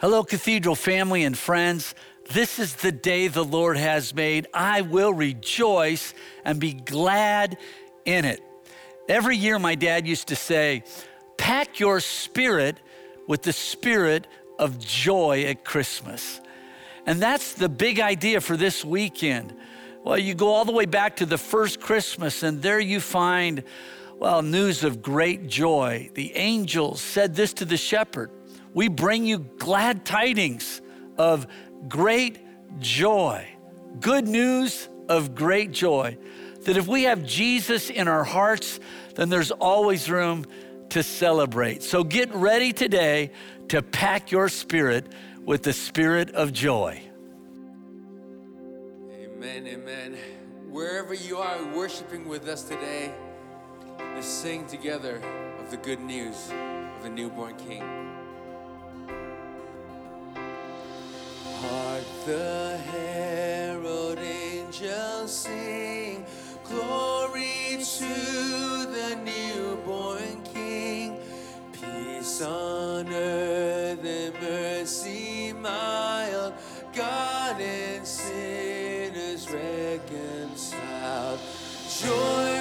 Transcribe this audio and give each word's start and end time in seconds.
Hello, 0.00 0.24
Cathedral 0.24 0.76
family 0.76 1.24
and 1.24 1.36
friends. 1.36 1.94
This 2.32 2.58
is 2.58 2.74
the 2.76 2.90
day 2.90 3.28
the 3.28 3.44
Lord 3.44 3.76
has 3.76 4.14
made. 4.14 4.46
I 4.54 4.80
will 4.80 5.12
rejoice 5.12 6.14
and 6.42 6.58
be 6.58 6.72
glad 6.72 7.58
in 8.06 8.24
it. 8.24 8.40
Every 9.10 9.36
year, 9.36 9.58
my 9.58 9.74
dad 9.74 10.06
used 10.06 10.28
to 10.28 10.36
say, 10.36 10.84
Pack 11.36 11.80
your 11.80 12.00
spirit 12.00 12.78
with 13.28 13.42
the 13.42 13.52
spirit 13.52 14.26
of 14.58 14.78
joy 14.78 15.44
at 15.44 15.66
Christmas. 15.66 16.40
And 17.04 17.20
that's 17.20 17.52
the 17.52 17.68
big 17.68 18.00
idea 18.00 18.40
for 18.40 18.56
this 18.56 18.82
weekend. 18.82 19.54
Well, 20.02 20.16
you 20.16 20.32
go 20.32 20.48
all 20.48 20.64
the 20.64 20.72
way 20.72 20.86
back 20.86 21.16
to 21.16 21.26
the 21.26 21.36
first 21.36 21.78
Christmas, 21.78 22.42
and 22.42 22.62
there 22.62 22.80
you 22.80 23.00
find, 23.00 23.64
well, 24.18 24.40
news 24.40 24.82
of 24.82 25.02
great 25.02 25.46
joy. 25.46 26.08
The 26.14 26.34
angels 26.36 27.02
said 27.02 27.34
this 27.34 27.52
to 27.52 27.66
the 27.66 27.76
shepherd 27.76 28.30
we 28.74 28.88
bring 28.88 29.24
you 29.24 29.38
glad 29.38 30.04
tidings 30.04 30.80
of 31.18 31.46
great 31.88 32.38
joy. 32.78 33.46
Good 34.00 34.28
news 34.28 34.88
of 35.08 35.34
great 35.34 35.72
joy. 35.72 36.16
That 36.62 36.76
if 36.76 36.86
we 36.86 37.04
have 37.04 37.24
Jesus 37.24 37.90
in 37.90 38.06
our 38.06 38.24
hearts, 38.24 38.80
then 39.16 39.28
there's 39.28 39.50
always 39.50 40.10
room 40.10 40.44
to 40.90 41.02
celebrate. 41.02 41.82
So 41.82 42.04
get 42.04 42.34
ready 42.34 42.72
today 42.72 43.32
to 43.68 43.82
pack 43.82 44.30
your 44.30 44.48
spirit 44.48 45.12
with 45.44 45.62
the 45.62 45.72
spirit 45.72 46.30
of 46.32 46.52
joy. 46.52 47.02
Amen, 49.12 49.66
amen. 49.66 50.16
Wherever 50.68 51.14
you 51.14 51.38
are 51.38 51.64
worshiping 51.74 52.28
with 52.28 52.46
us 52.46 52.62
today, 52.62 53.12
let's 53.98 54.26
sing 54.26 54.66
together 54.66 55.20
of 55.58 55.70
the 55.70 55.76
good 55.78 56.00
news 56.00 56.50
of 56.96 57.02
the 57.02 57.10
newborn 57.10 57.56
King. 57.56 58.09
Hark 61.62 62.04
the 62.24 62.78
herald 62.90 64.18
angels 64.18 65.30
sing, 65.30 66.24
glory 66.64 67.76
to 67.98 68.14
the 68.86 69.16
newborn 69.22 70.42
King. 70.54 71.18
Peace 71.72 72.40
on 72.40 73.12
earth 73.12 74.02
and 74.02 74.34
mercy 74.40 75.52
mild, 75.52 76.54
God 76.94 77.60
and 77.60 78.06
sinners 78.06 79.46
reconciled. 79.50 81.40
Joyful 82.00 82.59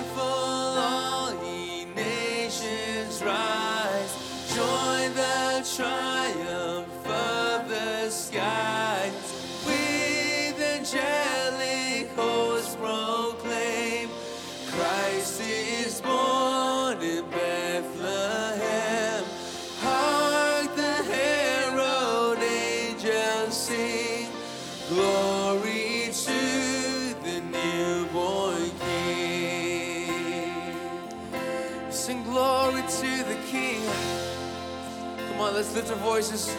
on, 35.50 35.55
let's 35.55 35.73
lift 35.75 35.89
our 35.89 35.97
voices. 35.97 36.55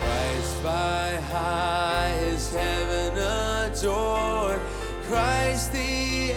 Christ 0.00 0.62
by 0.62 1.20
highest 1.32 2.54
heaven 2.54 3.18
adored, 3.72 4.60
Christ 5.04 5.72
the 5.72 6.32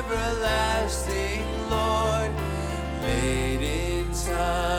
everlasting 0.00 1.44
Lord. 1.70 2.30
Late 3.02 3.62
in 3.62 4.12
time, 4.12 4.77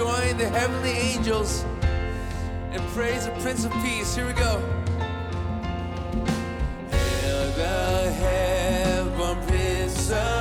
join 0.00 0.38
the 0.38 0.48
heavenly 0.48 0.92
angels 0.92 1.62
and 2.72 2.80
praise 2.94 3.26
the 3.26 3.32
Prince 3.42 3.66
of 3.66 3.72
Peace. 3.82 4.16
Here 4.16 4.26
we 4.26 4.32
go. 4.32 4.58
Hail 6.90 7.50
the 7.52 8.10
heaven 8.22 9.46
Prince 9.46 10.10
of 10.10 10.39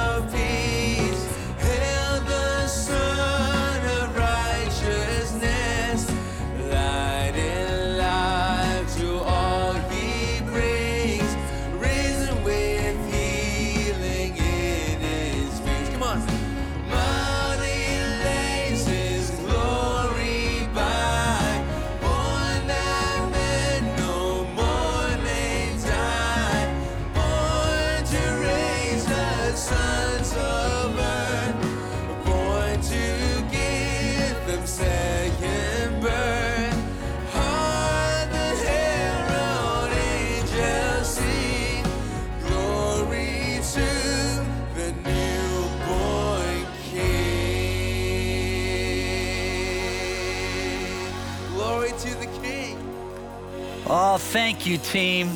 Oh, 54.01 54.17
thank 54.17 54.65
you, 54.65 54.77
team. 54.77 55.29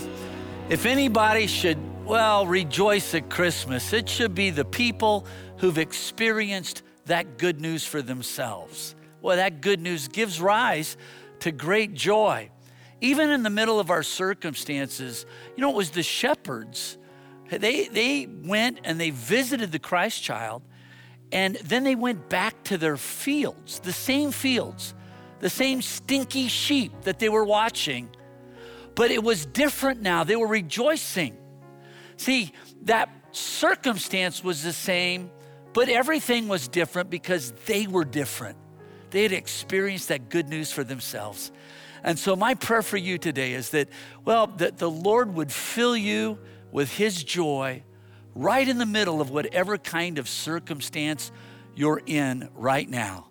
If 0.69 0.85
anybody 0.85 1.47
should, 1.47 1.77
well, 2.05 2.47
rejoice 2.47 3.13
at 3.13 3.29
Christmas, 3.29 3.91
it 3.91 4.07
should 4.07 4.33
be 4.33 4.51
the 4.51 4.63
people 4.63 5.25
who've 5.57 5.77
experienced 5.77 6.81
that 7.07 7.37
good 7.37 7.59
news 7.59 7.85
for 7.85 8.01
themselves. 8.01 8.95
Well, 9.21 9.35
that 9.35 9.59
good 9.59 9.81
news 9.81 10.07
gives 10.07 10.39
rise 10.39 10.95
to 11.41 11.51
great 11.51 11.93
joy. 11.93 12.51
Even 13.01 13.31
in 13.31 13.43
the 13.43 13.49
middle 13.49 13.81
of 13.81 13.89
our 13.89 14.01
circumstances, 14.01 15.25
you 15.57 15.61
know, 15.61 15.69
it 15.69 15.75
was 15.75 15.89
the 15.89 16.01
shepherds. 16.01 16.97
They, 17.49 17.89
they 17.89 18.27
went 18.27 18.79
and 18.85 18.97
they 18.97 19.09
visited 19.09 19.73
the 19.73 19.79
Christ 19.79 20.23
child, 20.23 20.61
and 21.33 21.55
then 21.55 21.83
they 21.83 21.95
went 21.95 22.29
back 22.29 22.63
to 22.63 22.77
their 22.77 22.95
fields, 22.95 23.79
the 23.79 23.91
same 23.91 24.31
fields, 24.31 24.93
the 25.41 25.49
same 25.49 25.81
stinky 25.81 26.47
sheep 26.47 26.93
that 27.01 27.19
they 27.19 27.27
were 27.27 27.43
watching 27.43 28.07
but 28.95 29.11
it 29.11 29.23
was 29.23 29.45
different 29.45 30.01
now. 30.01 30.23
They 30.23 30.35
were 30.35 30.47
rejoicing. 30.47 31.37
See, 32.17 32.51
that 32.83 33.09
circumstance 33.31 34.43
was 34.43 34.63
the 34.63 34.73
same, 34.73 35.31
but 35.73 35.89
everything 35.89 36.47
was 36.47 36.67
different 36.67 37.09
because 37.09 37.51
they 37.65 37.87
were 37.87 38.05
different. 38.05 38.57
They 39.09 39.23
had 39.23 39.31
experienced 39.31 40.09
that 40.09 40.29
good 40.29 40.47
news 40.49 40.71
for 40.71 40.83
themselves. 40.83 41.51
And 42.03 42.19
so, 42.19 42.35
my 42.35 42.53
prayer 42.53 42.81
for 42.81 42.97
you 42.97 43.17
today 43.17 43.53
is 43.53 43.69
that, 43.69 43.87
well, 44.25 44.47
that 44.47 44.77
the 44.77 44.89
Lord 44.89 45.33
would 45.35 45.51
fill 45.51 45.95
you 45.95 46.37
with 46.71 46.91
His 46.91 47.23
joy 47.23 47.83
right 48.35 48.67
in 48.67 48.77
the 48.77 48.85
middle 48.85 49.21
of 49.21 49.29
whatever 49.29 49.77
kind 49.77 50.17
of 50.17 50.27
circumstance 50.27 51.31
you're 51.75 52.01
in 52.05 52.49
right 52.55 52.89
now. 52.89 53.29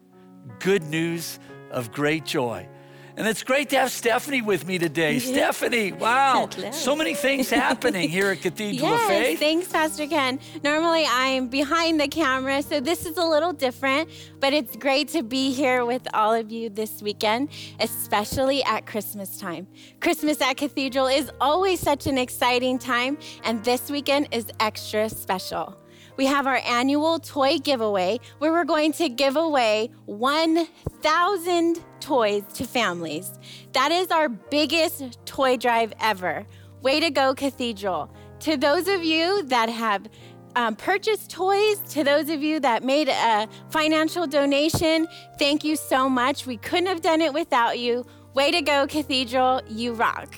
Good 0.58 0.84
news 0.84 1.38
of 1.70 1.92
great 1.92 2.24
joy. 2.24 2.68
And 3.16 3.26
it's 3.26 3.42
great 3.42 3.68
to 3.70 3.76
have 3.78 3.90
Stephanie 3.90 4.40
with 4.40 4.66
me 4.66 4.78
today. 4.78 5.18
Stephanie, 5.18 5.92
wow, 5.92 6.48
so 6.70 6.96
many 6.96 7.14
things 7.14 7.50
happening 7.50 8.08
here 8.08 8.30
at 8.30 8.40
Cathedral 8.40 8.94
of 8.94 9.00
Yes, 9.00 9.08
Faith. 9.08 9.38
thanks, 9.38 9.68
Pastor 9.68 10.06
Ken. 10.06 10.40
Normally 10.64 11.04
I'm 11.08 11.48
behind 11.48 12.00
the 12.00 12.08
camera, 12.08 12.62
so 12.62 12.80
this 12.80 13.04
is 13.04 13.18
a 13.18 13.24
little 13.24 13.52
different, 13.52 14.08
but 14.40 14.54
it's 14.54 14.76
great 14.76 15.08
to 15.08 15.22
be 15.22 15.52
here 15.52 15.84
with 15.84 16.06
all 16.14 16.32
of 16.32 16.50
you 16.50 16.70
this 16.70 17.02
weekend, 17.02 17.50
especially 17.80 18.64
at 18.64 18.86
Christmas 18.86 19.36
time. 19.38 19.66
Christmas 20.00 20.40
at 20.40 20.56
Cathedral 20.56 21.06
is 21.08 21.30
always 21.40 21.80
such 21.80 22.06
an 22.06 22.16
exciting 22.16 22.78
time, 22.78 23.18
and 23.44 23.62
this 23.62 23.90
weekend 23.90 24.28
is 24.30 24.46
extra 24.58 25.08
special. 25.10 25.76
We 26.16 26.26
have 26.26 26.46
our 26.46 26.60
annual 26.66 27.18
toy 27.18 27.58
giveaway 27.58 28.20
where 28.38 28.52
we're 28.52 28.64
going 28.64 28.92
to 28.94 29.08
give 29.08 29.36
away 29.36 29.90
1,000 30.06 31.78
toys 32.00 32.42
to 32.54 32.64
families. 32.64 33.32
That 33.72 33.92
is 33.92 34.10
our 34.10 34.28
biggest 34.28 35.18
toy 35.24 35.56
drive 35.56 35.92
ever. 36.00 36.46
Way 36.82 37.00
to 37.00 37.10
go, 37.10 37.34
Cathedral. 37.34 38.14
To 38.40 38.56
those 38.56 38.88
of 38.88 39.04
you 39.04 39.44
that 39.44 39.68
have 39.68 40.08
um, 40.56 40.76
purchased 40.76 41.30
toys, 41.30 41.78
to 41.90 42.04
those 42.04 42.28
of 42.28 42.42
you 42.42 42.60
that 42.60 42.82
made 42.82 43.08
a 43.08 43.48
financial 43.70 44.26
donation, 44.26 45.06
thank 45.38 45.64
you 45.64 45.76
so 45.76 46.08
much. 46.08 46.46
We 46.46 46.56
couldn't 46.56 46.86
have 46.86 47.00
done 47.00 47.20
it 47.22 47.32
without 47.32 47.78
you. 47.78 48.04
Way 48.34 48.50
to 48.50 48.60
go, 48.60 48.86
Cathedral. 48.86 49.62
You 49.68 49.94
rock. 49.94 50.34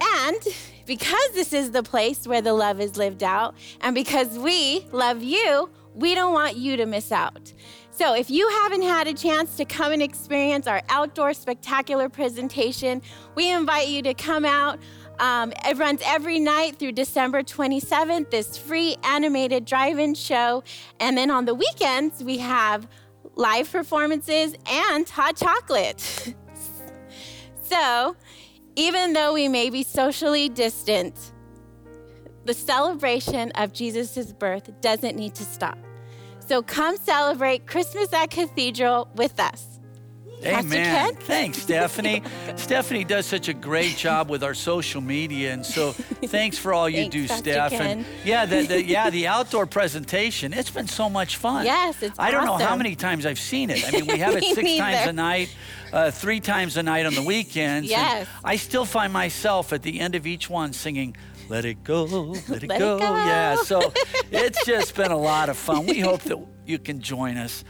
And 0.00 0.36
because 0.86 1.30
this 1.34 1.52
is 1.52 1.70
the 1.70 1.82
place 1.82 2.26
where 2.26 2.42
the 2.42 2.52
love 2.52 2.80
is 2.80 2.96
lived 2.96 3.22
out, 3.22 3.54
and 3.80 3.94
because 3.94 4.38
we 4.38 4.86
love 4.92 5.22
you, 5.22 5.70
we 5.94 6.14
don't 6.14 6.32
want 6.32 6.56
you 6.56 6.76
to 6.76 6.86
miss 6.86 7.12
out. 7.12 7.52
So 7.90 8.14
if 8.14 8.30
you 8.30 8.48
haven't 8.48 8.82
had 8.82 9.06
a 9.06 9.12
chance 9.12 9.56
to 9.56 9.66
come 9.66 9.92
and 9.92 10.02
experience 10.02 10.66
our 10.66 10.80
outdoor 10.88 11.34
spectacular 11.34 12.08
presentation, 12.08 13.02
we 13.34 13.52
invite 13.52 13.88
you 13.88 14.02
to 14.02 14.14
come 14.14 14.46
out. 14.46 14.78
Um, 15.20 15.52
it 15.66 15.76
runs 15.76 16.00
every 16.06 16.40
night 16.40 16.78
through 16.78 16.92
December 16.92 17.42
27th, 17.42 18.30
this 18.30 18.56
free 18.56 18.96
animated 19.04 19.66
drive 19.66 19.98
in 19.98 20.14
show. 20.14 20.64
And 21.00 21.18
then 21.18 21.30
on 21.30 21.44
the 21.44 21.54
weekends, 21.54 22.24
we 22.24 22.38
have 22.38 22.88
live 23.34 23.70
performances 23.70 24.54
and 24.66 25.08
hot 25.08 25.36
chocolate. 25.36 26.34
so, 27.62 28.16
even 28.76 29.12
though 29.12 29.34
we 29.34 29.48
may 29.48 29.70
be 29.70 29.82
socially 29.82 30.48
distant, 30.48 31.32
the 32.44 32.54
celebration 32.54 33.52
of 33.52 33.72
Jesus' 33.72 34.32
birth 34.32 34.70
doesn't 34.80 35.16
need 35.16 35.34
to 35.34 35.44
stop. 35.44 35.78
So 36.40 36.62
come 36.62 36.96
celebrate 36.96 37.66
Christmas 37.66 38.12
at 38.12 38.30
Cathedral 38.30 39.08
with 39.14 39.38
us. 39.38 39.71
Pastor 40.42 40.66
Amen. 40.74 41.14
Ken? 41.14 41.14
Thanks, 41.22 41.58
Stephanie. 41.58 42.22
Stephanie 42.56 43.04
does 43.04 43.26
such 43.26 43.48
a 43.48 43.54
great 43.54 43.96
job 43.96 44.28
with 44.28 44.42
our 44.42 44.54
social 44.54 45.00
media, 45.00 45.52
and 45.52 45.64
so 45.64 45.92
thanks 45.92 46.58
for 46.58 46.72
all 46.72 46.88
you 46.88 47.02
Thanks, 47.02 47.12
do, 47.12 47.28
Pastor 47.28 47.52
Steph. 47.52 47.70
Ken. 47.72 47.98
And 47.98 48.06
yeah, 48.24 48.44
the, 48.46 48.66
the, 48.66 48.84
yeah, 48.86 49.10
the 49.10 49.26
outdoor 49.28 49.66
presentation. 49.66 50.52
It's 50.52 50.70
been 50.70 50.88
so 50.88 51.08
much 51.08 51.36
fun. 51.36 51.64
Yes, 51.64 52.02
it's 52.02 52.18
I 52.18 52.30
don't 52.30 52.44
know 52.44 52.58
how 52.58 52.76
many 52.76 52.96
times 52.96 53.26
I've 53.26 53.38
seen 53.38 53.70
it. 53.70 53.86
I 53.86 53.90
mean, 53.92 54.06
we 54.06 54.18
have 54.18 54.34
it 54.36 54.44
six 54.44 54.76
times 54.78 55.08
a 55.08 55.12
night, 55.12 55.54
uh, 55.92 56.10
three 56.10 56.40
times 56.40 56.76
a 56.76 56.82
night 56.82 57.06
on 57.06 57.14
the 57.14 57.22
weekends. 57.22 57.88
Yes. 57.88 58.26
I 58.44 58.56
still 58.56 58.84
find 58.84 59.12
myself 59.12 59.72
at 59.72 59.82
the 59.82 60.00
end 60.00 60.14
of 60.14 60.26
each 60.26 60.50
one 60.50 60.72
singing. 60.72 61.16
Let 61.48 61.64
it 61.64 61.84
go, 61.84 62.04
let 62.04 62.38
it, 62.38 62.48
Let 62.48 62.62
it 62.64 62.68
go. 62.68 62.98
go. 62.98 63.16
Yeah, 63.16 63.56
so 63.56 63.92
it's 64.30 64.64
just 64.64 64.94
been 64.94 65.10
a 65.10 65.18
lot 65.18 65.48
of 65.48 65.56
fun. 65.56 65.86
We 65.86 66.00
hope 66.00 66.22
that 66.22 66.38
you 66.66 66.78
can 66.78 67.00
join 67.00 67.36
us. 67.36 67.64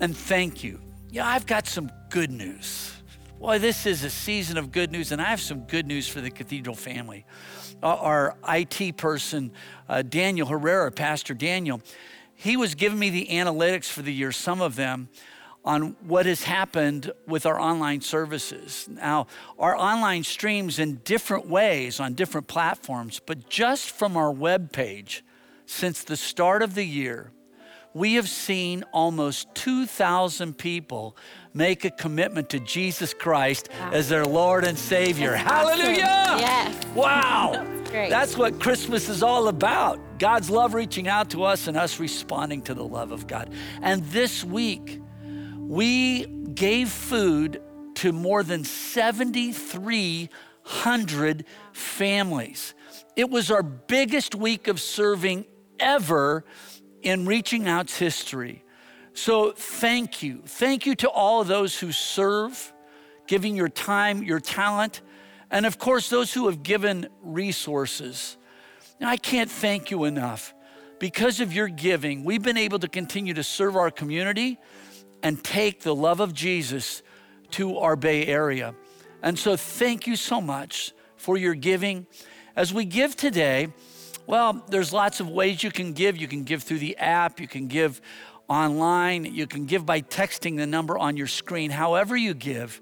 And 0.00 0.16
thank 0.16 0.62
you. 0.64 0.80
Yeah, 1.14 1.28
I've 1.28 1.46
got 1.46 1.68
some 1.68 1.92
good 2.10 2.32
news. 2.32 2.92
Boy, 3.38 3.60
this 3.60 3.86
is 3.86 4.02
a 4.02 4.10
season 4.10 4.58
of 4.58 4.72
good 4.72 4.90
news, 4.90 5.12
and 5.12 5.22
I 5.22 5.26
have 5.26 5.40
some 5.40 5.60
good 5.60 5.86
news 5.86 6.08
for 6.08 6.20
the 6.20 6.28
Cathedral 6.28 6.74
family. 6.74 7.24
Uh, 7.80 7.94
Our 7.94 8.36
IT 8.48 8.96
person, 8.96 9.52
uh, 9.88 10.02
Daniel 10.02 10.48
Herrera, 10.48 10.90
Pastor 10.90 11.32
Daniel, 11.32 11.80
he 12.34 12.56
was 12.56 12.74
giving 12.74 12.98
me 12.98 13.10
the 13.10 13.28
analytics 13.28 13.84
for 13.84 14.02
the 14.02 14.12
year, 14.12 14.32
some 14.32 14.60
of 14.60 14.74
them, 14.74 15.08
on 15.64 15.94
what 16.04 16.26
has 16.26 16.42
happened 16.42 17.12
with 17.28 17.46
our 17.46 17.60
online 17.60 18.00
services. 18.00 18.88
Now, 18.90 19.28
our 19.56 19.76
online 19.76 20.24
streams 20.24 20.80
in 20.80 20.96
different 21.04 21.46
ways 21.46 22.00
on 22.00 22.14
different 22.14 22.48
platforms, 22.48 23.20
but 23.24 23.48
just 23.48 23.92
from 23.92 24.16
our 24.16 24.32
web 24.32 24.72
page, 24.72 25.22
since 25.64 26.02
the 26.02 26.16
start 26.16 26.60
of 26.60 26.74
the 26.74 26.84
year, 26.84 27.30
we 27.94 28.14
have 28.14 28.28
seen 28.28 28.82
almost 28.92 29.54
2,000 29.54 30.58
people 30.58 31.16
make 31.54 31.84
a 31.84 31.90
commitment 31.90 32.50
to 32.50 32.58
Jesus 32.58 33.14
Christ 33.14 33.68
as 33.92 34.08
their 34.08 34.24
Lord 34.24 34.64
and 34.64 34.76
Savior. 34.76 35.36
Hallelujah! 35.36 36.34
Yes. 36.38 36.74
Wow! 36.94 37.52
That's 37.52 37.90
great. 37.90 38.10
That's 38.10 38.36
what 38.36 38.60
Christmas 38.60 39.08
is 39.08 39.22
all 39.22 39.46
about. 39.46 40.00
God's 40.18 40.50
love 40.50 40.74
reaching 40.74 41.06
out 41.06 41.30
to 41.30 41.44
us 41.44 41.68
and 41.68 41.76
us 41.76 42.00
responding 42.00 42.62
to 42.62 42.74
the 42.74 42.84
love 42.84 43.12
of 43.12 43.28
God. 43.28 43.52
And 43.80 44.02
this 44.06 44.42
week, 44.44 45.00
we 45.58 46.26
gave 46.26 46.88
food 46.88 47.62
to 47.96 48.12
more 48.12 48.42
than 48.42 48.64
7,300 48.64 51.44
families. 51.72 52.74
It 53.14 53.30
was 53.30 53.52
our 53.52 53.62
biggest 53.62 54.34
week 54.34 54.66
of 54.66 54.80
serving 54.80 55.44
ever 55.78 56.44
in 57.04 57.26
Reaching 57.26 57.68
Out's 57.68 57.98
history. 57.98 58.64
So 59.12 59.52
thank 59.52 60.22
you. 60.22 60.42
Thank 60.44 60.86
you 60.86 60.94
to 60.96 61.08
all 61.08 61.40
of 61.40 61.46
those 61.46 61.78
who 61.78 61.92
serve, 61.92 62.72
giving 63.26 63.54
your 63.54 63.68
time, 63.68 64.22
your 64.22 64.40
talent, 64.40 65.02
and 65.50 65.66
of 65.66 65.78
course, 65.78 66.08
those 66.10 66.32
who 66.32 66.46
have 66.46 66.62
given 66.64 67.06
resources. 67.22 68.36
Now, 68.98 69.10
I 69.10 69.16
can't 69.16 69.50
thank 69.50 69.90
you 69.90 70.04
enough. 70.04 70.52
Because 70.98 71.40
of 71.40 71.52
your 71.52 71.68
giving, 71.68 72.24
we've 72.24 72.42
been 72.42 72.56
able 72.56 72.78
to 72.80 72.88
continue 72.88 73.34
to 73.34 73.42
serve 73.42 73.76
our 73.76 73.90
community 73.90 74.58
and 75.22 75.42
take 75.44 75.82
the 75.82 75.94
love 75.94 76.20
of 76.20 76.32
Jesus 76.32 77.02
to 77.52 77.78
our 77.78 77.94
Bay 77.94 78.26
Area. 78.26 78.74
And 79.22 79.38
so, 79.38 79.56
thank 79.56 80.06
you 80.06 80.16
so 80.16 80.40
much 80.40 80.92
for 81.16 81.36
your 81.36 81.54
giving. 81.54 82.06
As 82.56 82.74
we 82.74 82.84
give 82.84 83.14
today, 83.14 83.68
well, 84.26 84.64
there's 84.68 84.92
lots 84.92 85.20
of 85.20 85.28
ways 85.28 85.62
you 85.62 85.70
can 85.70 85.92
give. 85.92 86.16
You 86.16 86.28
can 86.28 86.44
give 86.44 86.62
through 86.62 86.78
the 86.78 86.96
app, 86.96 87.40
you 87.40 87.48
can 87.48 87.66
give 87.66 88.00
online, 88.48 89.24
you 89.24 89.46
can 89.46 89.66
give 89.66 89.86
by 89.86 90.00
texting 90.00 90.56
the 90.56 90.66
number 90.66 90.98
on 90.98 91.16
your 91.16 91.26
screen. 91.26 91.70
However, 91.70 92.16
you 92.16 92.34
give, 92.34 92.80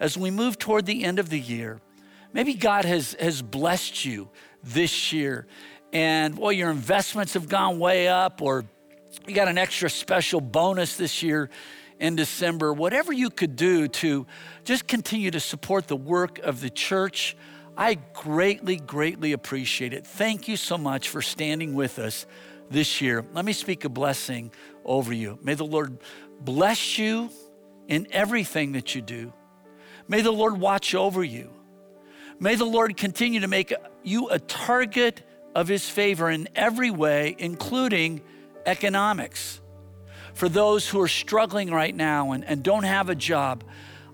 as 0.00 0.16
we 0.16 0.30
move 0.30 0.58
toward 0.58 0.86
the 0.86 1.04
end 1.04 1.18
of 1.18 1.28
the 1.28 1.38
year, 1.38 1.80
maybe 2.32 2.54
God 2.54 2.84
has, 2.84 3.14
has 3.20 3.42
blessed 3.42 4.04
you 4.04 4.30
this 4.62 5.12
year, 5.12 5.46
and 5.92 6.38
well, 6.38 6.52
your 6.52 6.70
investments 6.70 7.34
have 7.34 7.48
gone 7.48 7.78
way 7.78 8.08
up, 8.08 8.40
or 8.40 8.64
you 9.26 9.34
got 9.34 9.48
an 9.48 9.58
extra 9.58 9.90
special 9.90 10.40
bonus 10.40 10.96
this 10.96 11.22
year 11.22 11.50
in 11.98 12.16
December. 12.16 12.72
Whatever 12.72 13.12
you 13.12 13.28
could 13.28 13.56
do 13.56 13.88
to 13.88 14.26
just 14.64 14.86
continue 14.86 15.30
to 15.30 15.40
support 15.40 15.88
the 15.88 15.96
work 15.96 16.38
of 16.38 16.60
the 16.60 16.70
church, 16.70 17.36
I 17.76 17.94
greatly, 17.94 18.76
greatly 18.76 19.32
appreciate 19.32 19.92
it. 19.94 20.06
Thank 20.06 20.46
you 20.46 20.56
so 20.56 20.76
much 20.76 21.08
for 21.08 21.22
standing 21.22 21.74
with 21.74 21.98
us 21.98 22.26
this 22.70 23.00
year. 23.00 23.24
Let 23.32 23.44
me 23.44 23.52
speak 23.52 23.84
a 23.84 23.88
blessing 23.88 24.52
over 24.84 25.12
you. 25.12 25.38
May 25.42 25.54
the 25.54 25.64
Lord 25.64 25.98
bless 26.40 26.98
you 26.98 27.30
in 27.88 28.06
everything 28.10 28.72
that 28.72 28.94
you 28.94 29.00
do. 29.02 29.32
May 30.06 30.20
the 30.20 30.32
Lord 30.32 30.58
watch 30.58 30.94
over 30.94 31.24
you. 31.24 31.50
May 32.38 32.56
the 32.56 32.64
Lord 32.64 32.96
continue 32.96 33.40
to 33.40 33.48
make 33.48 33.72
you 34.02 34.28
a 34.28 34.38
target 34.38 35.22
of 35.54 35.68
his 35.68 35.88
favor 35.88 36.30
in 36.30 36.48
every 36.54 36.90
way, 36.90 37.36
including 37.38 38.20
economics. 38.66 39.60
For 40.34 40.48
those 40.48 40.88
who 40.88 41.00
are 41.00 41.08
struggling 41.08 41.70
right 41.70 41.94
now 41.94 42.32
and, 42.32 42.44
and 42.44 42.62
don't 42.62 42.84
have 42.84 43.08
a 43.08 43.14
job, 43.14 43.64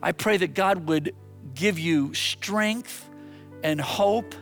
I 0.03 0.13
pray 0.13 0.37
that 0.37 0.55
God 0.55 0.89
would 0.89 1.15
give 1.55 1.79
you 1.79 2.13
strength 2.15 3.08
and 3.63 3.81
hope 3.81 4.35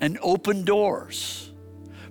and 0.00 0.18
open 0.22 0.64
doors. 0.64 1.52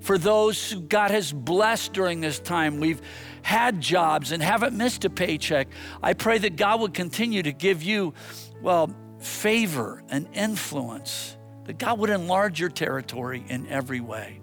For 0.02 0.18
those 0.18 0.72
who 0.72 0.82
God 0.82 1.12
has 1.12 1.34
blessed 1.34 1.94
during 1.94 2.22
this 2.22 2.40
time, 2.40 2.80
we've 2.80 3.02
had 3.42 3.82
jobs 3.82 4.32
and 4.32 4.42
haven't 4.42 4.76
missed 4.76 5.06
a 5.06 5.10
paycheck. 5.10 5.68
I 6.02 6.14
pray 6.14 6.38
that 6.38 6.56
God 6.56 6.82
would 6.82 6.94
continue 6.94 7.44
to 7.44 7.52
give 7.52 7.84
you, 7.84 8.14
well, 8.62 8.94
favor 9.20 10.04
and 10.10 10.28
influence, 10.34 11.36
that 11.66 11.78
God 11.78 12.00
would 12.00 12.10
enlarge 12.10 12.60
your 12.60 12.70
territory 12.70 13.44
in 13.48 13.68
every 13.68 14.00
way. 14.00 14.40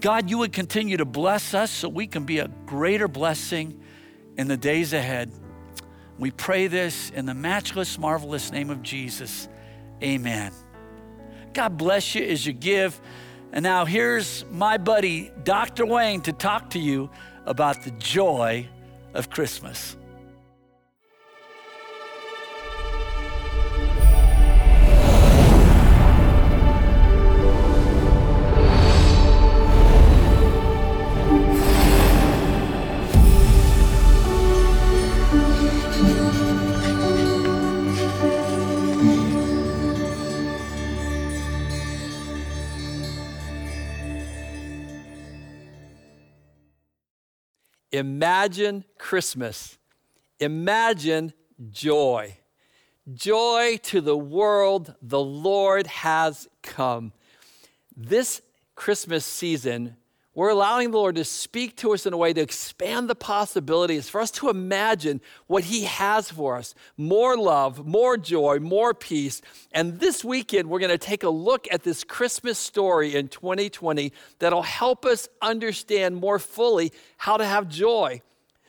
God, 0.00 0.30
you 0.30 0.38
would 0.38 0.52
continue 0.52 0.98
to 0.98 1.04
bless 1.04 1.54
us 1.54 1.70
so 1.70 1.88
we 1.88 2.06
can 2.06 2.24
be 2.24 2.38
a 2.38 2.48
greater 2.66 3.08
blessing 3.08 3.80
in 4.36 4.46
the 4.48 4.56
days 4.56 4.92
ahead. 4.92 5.32
We 6.18 6.30
pray 6.30 6.66
this 6.66 7.10
in 7.10 7.26
the 7.26 7.34
matchless, 7.34 7.98
marvelous 7.98 8.52
name 8.52 8.70
of 8.70 8.82
Jesus. 8.82 9.48
Amen. 10.02 10.52
God 11.52 11.76
bless 11.76 12.14
you 12.14 12.24
as 12.24 12.46
you 12.46 12.52
give. 12.52 13.00
And 13.52 13.62
now 13.62 13.84
here's 13.84 14.44
my 14.50 14.76
buddy, 14.76 15.30
Dr. 15.42 15.86
Wayne, 15.86 16.20
to 16.22 16.32
talk 16.32 16.70
to 16.70 16.78
you 16.78 17.10
about 17.46 17.82
the 17.82 17.92
joy 17.92 18.68
of 19.14 19.30
Christmas. 19.30 19.96
Imagine 47.96 48.84
Christmas. 48.98 49.78
Imagine 50.38 51.32
joy. 51.70 52.36
Joy 53.14 53.78
to 53.84 54.02
the 54.02 54.16
world, 54.16 54.94
the 55.00 55.20
Lord 55.20 55.86
has 55.86 56.46
come. 56.62 57.12
This 57.96 58.42
Christmas 58.74 59.24
season, 59.24 59.96
we're 60.36 60.50
allowing 60.50 60.90
the 60.90 60.98
Lord 60.98 61.16
to 61.16 61.24
speak 61.24 61.76
to 61.78 61.94
us 61.94 62.04
in 62.04 62.12
a 62.12 62.16
way 62.18 62.34
to 62.34 62.42
expand 62.42 63.08
the 63.08 63.14
possibilities 63.14 64.10
for 64.10 64.20
us 64.20 64.30
to 64.32 64.50
imagine 64.50 65.22
what 65.46 65.64
He 65.64 65.84
has 65.84 66.30
for 66.30 66.56
us 66.56 66.74
more 66.98 67.38
love, 67.38 67.86
more 67.86 68.18
joy, 68.18 68.58
more 68.60 68.92
peace. 68.92 69.40
And 69.72 69.98
this 69.98 70.22
weekend, 70.22 70.68
we're 70.68 70.78
going 70.78 70.90
to 70.90 70.98
take 70.98 71.22
a 71.22 71.30
look 71.30 71.66
at 71.72 71.84
this 71.84 72.04
Christmas 72.04 72.58
story 72.58 73.16
in 73.16 73.28
2020 73.28 74.12
that'll 74.38 74.60
help 74.60 75.06
us 75.06 75.26
understand 75.40 76.16
more 76.16 76.38
fully 76.38 76.92
how 77.16 77.38
to 77.38 77.44
have 77.46 77.66
joy. 77.66 78.20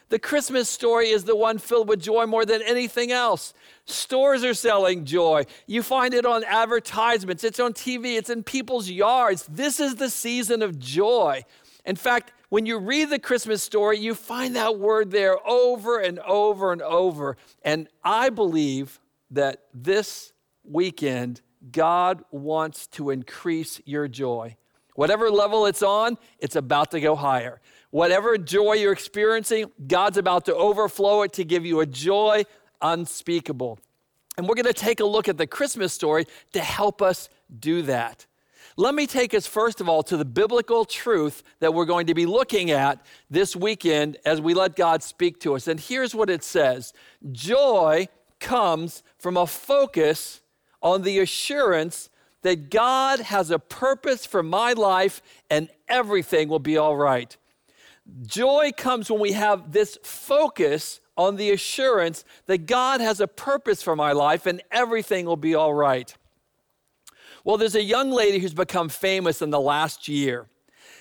The 0.10 0.20
Christmas 0.20 0.70
story 0.70 1.10
is 1.10 1.26
the 1.26 1.36
one 1.36 1.58
filled 1.58 1.90
with 1.90 2.02
joy 2.02 2.26
more 2.26 2.46
than 2.46 2.62
anything 2.62 3.12
else. 3.12 3.54
Stores 3.86 4.44
are 4.44 4.54
selling 4.54 5.04
joy. 5.04 5.46
You 5.66 5.84
find 5.84 6.14
it 6.14 6.26
on 6.26 6.44
advertisements, 6.46 7.44
it's 7.44 7.60
on 7.60 7.74
TV, 7.74 8.18
it's 8.18 8.30
in 8.30 8.44
people's 8.44 8.90
yards. 8.90 9.46
This 9.50 9.80
is 9.80 9.96
the 9.96 10.10
season 10.10 10.62
of 10.62 10.80
joy. 10.80 11.44
In 11.86 11.96
fact, 11.96 12.32
when 12.50 12.66
you 12.66 12.78
read 12.78 13.10
the 13.10 13.20
Christmas 13.20 13.62
story, 13.62 13.98
you 13.98 14.16
find 14.16 14.56
that 14.56 14.80
word 14.80 15.12
there 15.12 15.38
over 15.48 16.00
and 16.00 16.20
over 16.20 16.72
and 16.72 16.82
over. 16.82 17.36
And 17.62 17.90
I 18.04 18.30
believe 18.30 19.02
that 19.32 19.64
this 19.74 20.32
weekend, 20.64 21.42
God 21.72 22.24
wants 22.32 22.88
to 22.88 23.10
increase 23.10 23.82
your 23.86 24.08
joy. 24.08 24.56
Whatever 24.96 25.30
level 25.30 25.66
it's 25.66 25.84
on, 25.84 26.18
it's 26.40 26.56
about 26.56 26.92
to 26.92 27.02
go 27.02 27.16
higher. 27.16 27.62
Whatever 27.92 28.38
joy 28.38 28.74
you're 28.74 28.94
experiencing, 28.94 29.72
God's 29.88 30.18
about 30.18 30.46
to 30.46 30.56
overflow 30.56 31.22
it 31.22 31.34
to 31.34 31.46
give 31.46 31.66
you 31.66 31.80
a 31.80 31.86
joy 31.86 32.44
unspeakable. 32.82 33.80
And 34.38 34.48
we're 34.48 34.56
going 34.56 34.66
to 34.66 34.74
take 34.74 35.00
a 35.00 35.06
look 35.06 35.28
at 35.28 35.38
the 35.38 35.48
Christmas 35.48 35.94
story 35.94 36.26
to 36.54 36.60
help 36.60 37.02
us 37.02 37.30
do 37.60 37.82
that. 37.84 38.26
Let 38.80 38.94
me 38.94 39.08
take 39.08 39.34
us, 39.34 39.48
first 39.48 39.82
of 39.82 39.90
all, 39.90 40.04
to 40.04 40.18
the 40.18 40.26
biblical 40.26 40.86
truth 40.86 41.42
that 41.60 41.74
we're 41.74 41.86
going 41.86 42.08
to 42.08 42.14
be 42.14 42.28
looking 42.28 42.70
at 42.70 43.04
this 43.30 43.56
weekend 43.56 44.18
as 44.24 44.40
we 44.40 44.54
let 44.54 44.76
God 44.76 45.02
speak 45.02 45.40
to 45.40 45.56
us. 45.56 45.68
And 45.68 45.80
here's 45.80 46.14
what 46.14 46.30
it 46.30 46.44
says 46.44 46.94
Joy 47.32 48.08
comes 48.40 49.02
from 49.18 49.36
a 49.36 49.48
focus 49.48 50.42
on 50.84 51.02
the 51.02 51.20
assurance 51.20 52.12
that 52.44 52.70
God 52.70 53.20
has 53.20 53.50
a 53.50 53.58
purpose 53.58 54.28
for 54.28 54.44
my 54.44 54.74
life 54.74 55.24
and 55.50 55.70
everything 55.88 56.48
will 56.48 56.60
be 56.60 56.78
all 56.78 56.96
right. 56.96 57.36
Joy 58.26 58.72
comes 58.76 59.12
when 59.12 59.20
we 59.20 59.34
have 59.34 59.72
this 59.72 59.98
focus 60.04 61.02
on 61.16 61.36
the 61.36 61.52
assurance 61.52 62.24
that 62.46 62.66
God 62.66 63.02
has 63.02 63.20
a 63.20 63.28
purpose 63.28 63.82
for 63.82 63.96
my 63.96 64.12
life 64.12 64.46
and 64.46 64.62
everything 64.72 65.26
will 65.26 65.36
be 65.36 65.56
all 65.56 65.74
right. 65.74 66.16
Well, 67.44 67.58
there's 67.58 67.76
a 67.76 67.84
young 67.84 68.12
lady 68.12 68.40
who's 68.40 68.54
become 68.54 68.90
famous 68.90 69.42
in 69.42 69.50
the 69.50 69.60
last 69.60 70.08
year 70.08 70.48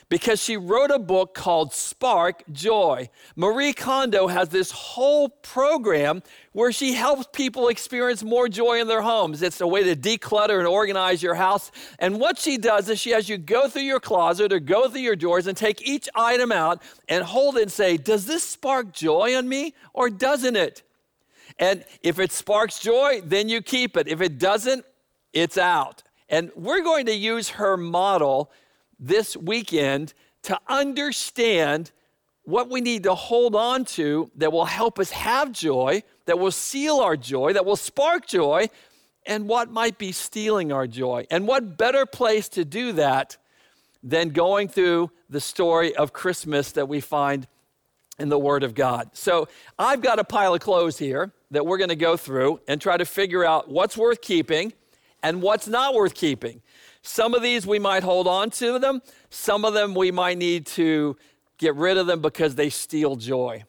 because 0.09 0.41
she 0.41 0.57
wrote 0.57 0.91
a 0.91 0.99
book 0.99 1.35
called 1.35 1.73
Spark 1.73 2.45
Joy. 2.53 3.11
Marie 3.35 3.73
Kondo 3.73 4.29
has 4.29 4.49
this 4.49 4.71
whole 4.71 5.29
program 5.29 6.23
where 6.53 6.71
she 6.71 6.93
helps 6.93 7.27
people 7.33 7.69
experience 7.69 8.23
more 8.23 8.49
joy 8.49 8.81
in 8.81 8.87
their 8.87 9.03
homes. 9.03 9.43
It's 9.43 9.61
a 9.61 9.67
way 9.67 9.83
to 9.83 9.97
declutter 9.97 10.59
and 10.59 10.69
organize 10.69 11.23
your 11.23 11.35
house. 11.35 11.73
And 11.99 12.21
what 12.21 12.39
she 12.39 12.57
does 12.57 12.89
is 12.89 13.01
she 13.01 13.11
has 13.11 13.29
you 13.29 13.37
go 13.37 13.69
through 13.69 13.83
your 13.83 14.01
closet 14.01 14.53
or 14.53 14.61
go 14.61 14.89
through 14.89 15.01
your 15.01 15.17
drawers 15.17 15.49
and 15.49 15.57
take 15.57 15.87
each 15.87 16.09
item 16.15 16.53
out 16.53 16.83
and 17.09 17.25
hold 17.25 17.57
it 17.57 17.63
and 17.63 17.73
say, 17.73 17.97
Does 17.97 18.27
this 18.27 18.45
spark 18.45 18.93
joy 18.93 19.37
on 19.37 19.49
me 19.49 19.75
or 19.93 20.09
doesn't 20.09 20.57
it? 20.57 20.83
And 21.59 21.85
if 22.03 22.19
it 22.19 22.33
sparks 22.33 22.79
joy, 22.79 23.23
then 23.25 23.49
you 23.49 23.63
keep 23.63 23.97
it. 23.97 24.09
If 24.09 24.21
it 24.21 24.39
doesn't, 24.39 24.85
it's 25.33 25.59
out. 25.59 26.03
And 26.29 26.51
we're 26.55 26.83
going 26.83 27.07
to 27.07 27.15
use 27.15 27.51
her 27.51 27.77
model 27.77 28.51
this 28.99 29.37
weekend 29.37 30.15
to 30.43 30.59
understand 30.69 31.91
what 32.45 32.71
we 32.71 32.81
need 32.81 33.03
to 33.03 33.15
hold 33.15 33.57
on 33.57 33.85
to 33.85 34.31
that 34.37 34.53
will 34.53 34.65
help 34.65 34.99
us 34.99 35.11
have 35.11 35.51
joy, 35.51 36.03
that 36.27 36.39
will 36.39 36.53
seal 36.53 37.01
our 37.01 37.17
joy, 37.17 37.53
that 37.53 37.67
will 37.67 37.77
spark 37.77 38.27
joy, 38.27 38.69
and 39.27 39.49
what 39.49 39.71
might 39.71 39.99
be 39.99 40.13
stealing 40.13 40.71
our 40.71 40.87
joy. 40.87 41.27
And 41.31 41.49
what 41.49 41.77
better 41.77 42.07
place 42.07 42.49
to 42.51 42.65
do 42.65 42.93
that 42.93 43.37
than 44.03 44.29
going 44.29 44.69
through 44.69 45.11
the 45.29 45.41
story 45.41 45.95
of 45.97 46.13
Christmas 46.13 46.73
that 46.73 46.89
we 46.89 47.01
find 47.01 47.49
in 48.19 48.29
the 48.29 48.39
Word 48.39 48.63
of 48.63 48.75
God. 48.75 49.11
So 49.15 49.49
I've 49.79 50.01
got 50.01 50.21
a 50.21 50.25
pile 50.25 50.55
of 50.55 50.61
clothes 50.61 50.97
here 50.97 51.33
that 51.51 51.67
we're 51.67 51.79
going 51.79 51.91
to 51.91 51.97
go 51.97 52.17
through 52.17 52.61
and 52.69 52.81
try 52.81 52.97
to 52.97 53.05
figure 53.05 53.45
out 53.45 53.69
what's 53.69 53.97
worth 53.97 54.21
keeping 54.21 54.73
and 55.23 55.43
what's 55.43 55.67
not 55.67 55.95
worth 55.95 56.15
keeping. 56.15 56.63
Some 57.07 57.35
of 57.35 57.43
these 57.43 57.65
we 57.65 57.79
might 57.79 58.03
hold 58.03 58.27
on 58.27 58.51
to 58.51 58.81
them, 58.81 59.01
some 59.31 59.65
of 59.65 59.75
them 59.75 59.95
we 59.95 60.11
might 60.11 60.39
need 60.39 60.67
to 60.67 61.17
get 61.57 61.77
rid 61.77 61.99
of 61.99 62.09
them 62.09 62.21
because 62.21 62.57
they 62.57 62.69
steal 62.69 63.15
joy. 63.15 63.63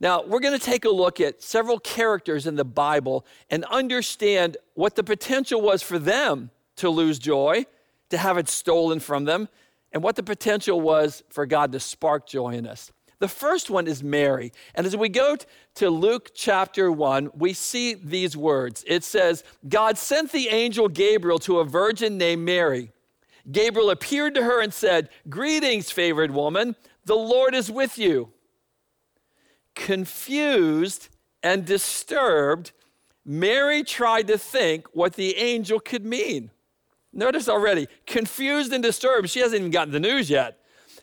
Now, 0.00 0.24
we're 0.24 0.40
going 0.40 0.58
to 0.58 0.64
take 0.64 0.86
a 0.86 0.90
look 0.90 1.20
at 1.20 1.42
several 1.42 1.78
characters 1.78 2.46
in 2.46 2.56
the 2.56 2.64
Bible 2.64 3.26
and 3.50 3.66
understand 3.66 4.56
what 4.72 4.96
the 4.96 5.04
potential 5.04 5.60
was 5.60 5.82
for 5.82 5.98
them 5.98 6.50
to 6.76 6.88
lose 6.88 7.18
joy, 7.18 7.66
to 8.08 8.16
have 8.16 8.38
it 8.38 8.48
stolen 8.48 8.98
from 8.98 9.26
them, 9.26 9.50
and 9.92 10.02
what 10.02 10.16
the 10.16 10.22
potential 10.22 10.80
was 10.80 11.22
for 11.28 11.44
God 11.44 11.72
to 11.72 11.80
spark 11.80 12.26
joy 12.26 12.54
in 12.54 12.66
us. 12.66 12.90
The 13.20 13.28
first 13.28 13.70
one 13.70 13.86
is 13.86 14.02
Mary. 14.02 14.52
And 14.74 14.86
as 14.86 14.96
we 14.96 15.10
go 15.10 15.36
to 15.76 15.90
Luke 15.90 16.30
chapter 16.34 16.90
1, 16.90 17.30
we 17.34 17.52
see 17.52 17.94
these 17.94 18.34
words. 18.36 18.82
It 18.86 19.04
says, 19.04 19.44
God 19.68 19.98
sent 19.98 20.32
the 20.32 20.48
angel 20.48 20.88
Gabriel 20.88 21.38
to 21.40 21.60
a 21.60 21.64
virgin 21.64 22.16
named 22.16 22.44
Mary. 22.44 22.90
Gabriel 23.50 23.90
appeared 23.90 24.34
to 24.34 24.44
her 24.44 24.62
and 24.62 24.72
said, 24.72 25.10
Greetings, 25.28 25.90
favored 25.90 26.30
woman, 26.30 26.76
the 27.04 27.16
Lord 27.16 27.54
is 27.54 27.70
with 27.70 27.98
you. 27.98 28.32
Confused 29.74 31.10
and 31.42 31.66
disturbed, 31.66 32.72
Mary 33.24 33.82
tried 33.82 34.28
to 34.28 34.38
think 34.38 34.86
what 34.94 35.14
the 35.14 35.36
angel 35.36 35.78
could 35.78 36.06
mean. 36.06 36.50
Notice 37.12 37.50
already, 37.50 37.86
confused 38.06 38.72
and 38.72 38.82
disturbed. 38.82 39.28
She 39.28 39.40
hasn't 39.40 39.60
even 39.60 39.70
gotten 39.70 39.92
the 39.92 40.00
news 40.00 40.30
yet. 40.30 40.59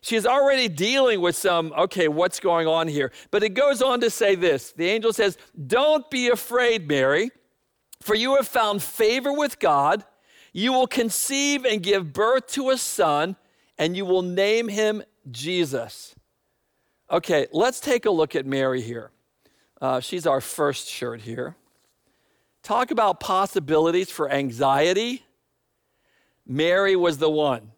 She's 0.07 0.25
already 0.25 0.69
dealing 0.69 1.19
with 1.19 1.35
some, 1.35 1.73
okay, 1.77 2.07
what's 2.07 2.39
going 2.39 2.65
on 2.65 2.87
here? 2.87 3.11
But 3.29 3.43
it 3.43 3.49
goes 3.49 3.81
on 3.81 3.99
to 3.99 4.09
say 4.09 4.35
this 4.35 4.71
the 4.71 4.87
angel 4.87 5.11
says, 5.11 5.37
Don't 5.67 6.09
be 6.09 6.29
afraid, 6.29 6.87
Mary, 6.87 7.29
for 8.01 8.15
you 8.15 8.37
have 8.37 8.47
found 8.47 8.81
favor 8.81 9.33
with 9.33 9.59
God. 9.59 10.05
You 10.53 10.71
will 10.71 10.87
conceive 10.87 11.65
and 11.65 11.83
give 11.83 12.13
birth 12.13 12.47
to 12.53 12.69
a 12.69 12.77
son, 12.77 13.35
and 13.77 13.97
you 13.97 14.05
will 14.05 14.21
name 14.21 14.69
him 14.69 15.03
Jesus. 15.29 16.15
Okay, 17.11 17.47
let's 17.51 17.81
take 17.81 18.05
a 18.05 18.09
look 18.09 18.33
at 18.33 18.45
Mary 18.45 18.79
here. 18.79 19.11
Uh, 19.81 19.99
she's 19.99 20.25
our 20.25 20.39
first 20.39 20.87
shirt 20.87 21.19
here. 21.19 21.57
Talk 22.63 22.91
about 22.91 23.19
possibilities 23.19 24.09
for 24.09 24.31
anxiety. 24.31 25.25
Mary 26.45 26.95
was 26.95 27.17
the 27.17 27.29
one. 27.29 27.73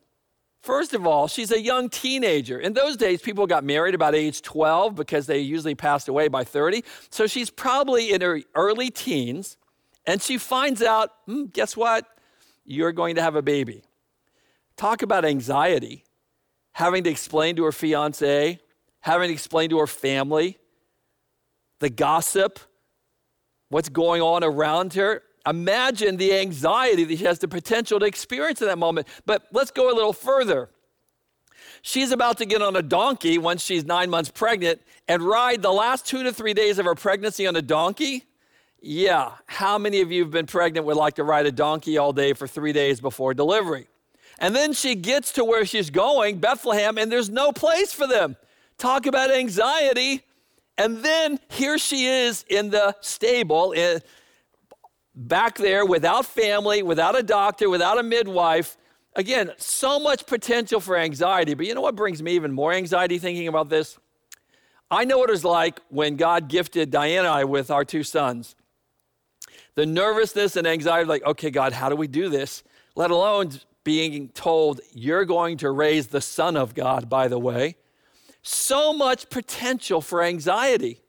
First 0.61 0.93
of 0.93 1.07
all, 1.07 1.27
she's 1.27 1.51
a 1.51 1.61
young 1.61 1.89
teenager. 1.89 2.59
In 2.59 2.73
those 2.73 2.97
days, 2.97 3.21
people 3.21 3.47
got 3.47 3.63
married 3.63 3.95
about 3.95 4.13
age 4.13 4.41
12 4.41 4.93
because 4.93 5.25
they 5.25 5.39
usually 5.39 5.75
passed 5.75 6.09
away 6.09 6.27
by 6.27 6.43
30. 6.43 6.83
So 7.09 7.27
she's 7.27 7.49
probably 7.49 8.11
in 8.11 8.21
her 8.21 8.41
early 8.55 8.89
teens, 8.89 9.57
and 10.05 10.21
she 10.21 10.37
finds 10.37 10.81
out 10.81 11.11
hmm, 11.25 11.45
guess 11.45 11.77
what? 11.77 12.05
You're 12.65 12.91
going 12.91 13.15
to 13.15 13.21
have 13.21 13.35
a 13.35 13.41
baby. 13.41 13.83
Talk 14.75 15.01
about 15.01 15.25
anxiety. 15.25 16.03
Having 16.73 17.05
to 17.05 17.09
explain 17.09 17.55
to 17.55 17.63
her 17.63 17.71
fiance, 17.71 18.59
having 18.99 19.27
to 19.29 19.33
explain 19.33 19.69
to 19.69 19.79
her 19.79 19.87
family, 19.87 20.57
the 21.79 21.89
gossip, 21.89 22.59
what's 23.69 23.89
going 23.89 24.21
on 24.21 24.43
around 24.43 24.93
her. 24.93 25.23
Imagine 25.47 26.17
the 26.17 26.33
anxiety 26.33 27.03
that 27.05 27.17
she 27.17 27.25
has 27.25 27.39
the 27.39 27.47
potential 27.47 27.99
to 27.99 28.05
experience 28.05 28.61
in 28.61 28.67
that 28.67 28.77
moment. 28.77 29.07
But 29.25 29.47
let's 29.51 29.71
go 29.71 29.91
a 29.91 29.95
little 29.95 30.13
further. 30.13 30.69
She's 31.81 32.11
about 32.11 32.37
to 32.39 32.45
get 32.45 32.61
on 32.61 32.75
a 32.75 32.81
donkey 32.81 33.37
once 33.37 33.63
she's 33.63 33.85
nine 33.85 34.09
months 34.09 34.29
pregnant 34.29 34.81
and 35.07 35.23
ride 35.23 35.61
the 35.61 35.71
last 35.71 36.05
two 36.05 36.23
to 36.23 36.33
three 36.33 36.53
days 36.53 36.77
of 36.77 36.85
her 36.85 36.95
pregnancy 36.95 37.47
on 37.47 37.55
a 37.55 37.61
donkey. 37.61 38.25
Yeah, 38.81 39.33
how 39.45 39.77
many 39.77 40.01
of 40.01 40.11
you 40.11 40.23
have 40.23 40.31
been 40.31 40.45
pregnant 40.45 40.85
would 40.85 40.97
like 40.97 41.15
to 41.15 41.23
ride 41.23 41.45
a 41.45 41.51
donkey 41.51 41.97
all 41.97 42.13
day 42.13 42.33
for 42.33 42.47
three 42.47 42.73
days 42.73 43.01
before 43.01 43.33
delivery? 43.33 43.87
And 44.39 44.55
then 44.55 44.71
she 44.73 44.95
gets 44.95 45.33
to 45.33 45.43
where 45.43 45.65
she's 45.65 45.89
going, 45.89 46.39
Bethlehem, 46.39 46.97
and 46.97 47.11
there's 47.11 47.29
no 47.29 47.51
place 47.51 47.91
for 47.91 48.07
them. 48.07 48.37
Talk 48.77 49.05
about 49.05 49.31
anxiety. 49.31 50.23
And 50.77 51.03
then 51.03 51.39
here 51.49 51.77
she 51.77 52.05
is 52.05 52.45
in 52.47 52.69
the 52.69 52.95
stable, 53.01 53.73
in, 53.73 54.01
back 55.19 55.57
there 55.57 55.85
without 55.85 56.25
family, 56.25 56.81
without 56.81 57.17
a 57.17 57.23
doctor, 57.23 57.69
without 57.69 57.99
a 57.99 58.03
midwife. 58.03 58.77
Again, 59.15 59.51
so 59.57 59.99
much 59.99 60.25
potential 60.25 60.79
for 60.79 60.95
anxiety. 60.95 61.53
But 61.53 61.65
you 61.65 61.75
know 61.75 61.81
what 61.81 61.95
brings 61.95 62.23
me 62.23 62.33
even 62.33 62.53
more 62.53 62.71
anxiety 62.71 63.19
thinking 63.19 63.47
about 63.47 63.69
this? 63.69 63.99
I 64.89 65.03
know 65.05 65.17
what 65.17 65.29
it 65.29 65.33
was 65.33 65.45
like 65.45 65.81
when 65.89 66.15
God 66.15 66.47
gifted 66.47 66.89
Diana 66.89 67.19
and 67.19 67.27
I 67.27 67.43
with 67.43 67.69
our 67.69 67.83
two 67.83 68.03
sons. 68.03 68.55
The 69.75 69.85
nervousness 69.85 70.55
and 70.55 70.65
anxiety, 70.65 71.07
like, 71.07 71.25
okay, 71.25 71.51
God, 71.51 71.73
how 71.73 71.89
do 71.89 71.95
we 71.95 72.07
do 72.07 72.29
this? 72.29 72.63
Let 72.95 73.11
alone 73.11 73.51
being 73.83 74.29
told, 74.29 74.81
you're 74.93 75.25
going 75.25 75.57
to 75.57 75.69
raise 75.69 76.07
the 76.07 76.21
Son 76.21 76.55
of 76.55 76.73
God, 76.73 77.09
by 77.09 77.27
the 77.27 77.39
way. 77.39 77.75
So 78.41 78.93
much 78.93 79.29
potential 79.29 80.01
for 80.01 80.23
anxiety. 80.23 81.01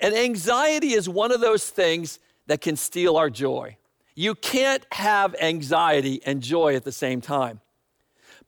And 0.00 0.14
anxiety 0.14 0.94
is 0.94 1.08
one 1.08 1.30
of 1.30 1.40
those 1.40 1.68
things 1.68 2.18
that 2.46 2.60
can 2.60 2.76
steal 2.76 3.16
our 3.16 3.30
joy. 3.30 3.76
You 4.14 4.34
can't 4.34 4.84
have 4.92 5.34
anxiety 5.40 6.20
and 6.24 6.42
joy 6.42 6.76
at 6.76 6.84
the 6.84 6.92
same 6.92 7.20
time. 7.20 7.60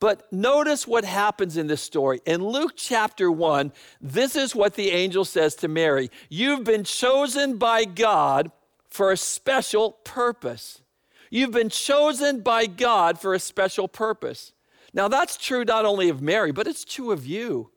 But 0.01 0.31
notice 0.33 0.87
what 0.87 1.05
happens 1.05 1.57
in 1.57 1.67
this 1.67 1.81
story. 1.81 2.21
In 2.27 2.45
Luke 2.45 2.73
chapter 2.77 3.31
1, 3.31 3.73
this 4.01 4.37
is 4.37 4.55
what 4.55 4.75
the 4.75 4.91
angel 4.91 5.25
says 5.25 5.55
to 5.57 5.69
Mary 5.69 6.11
You've 6.29 6.65
been 6.65 6.85
chosen 6.85 7.57
by 7.57 7.85
God 7.85 8.51
for 8.89 9.13
a 9.13 9.17
special 9.17 9.93
purpose. 10.05 10.83
You've 11.31 11.53
been 11.53 11.71
chosen 11.71 12.41
by 12.41 12.67
God 12.67 13.19
for 13.19 13.35
a 13.35 13.41
special 13.41 13.89
purpose. 13.89 14.53
Now, 14.93 15.09
that's 15.09 15.37
true 15.37 15.65
not 15.65 15.85
only 15.85 16.09
of 16.09 16.23
Mary, 16.23 16.53
but 16.53 16.69
it's 16.69 16.85
true 16.85 17.11
of 17.11 17.27
you. 17.27 17.71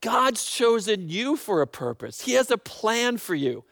God's 0.00 0.44
chosen 0.44 1.08
you 1.08 1.36
for 1.36 1.62
a 1.62 1.66
purpose, 1.66 2.20
He 2.20 2.32
has 2.34 2.50
a 2.50 2.58
plan 2.58 3.16
for 3.16 3.34
you. 3.34 3.64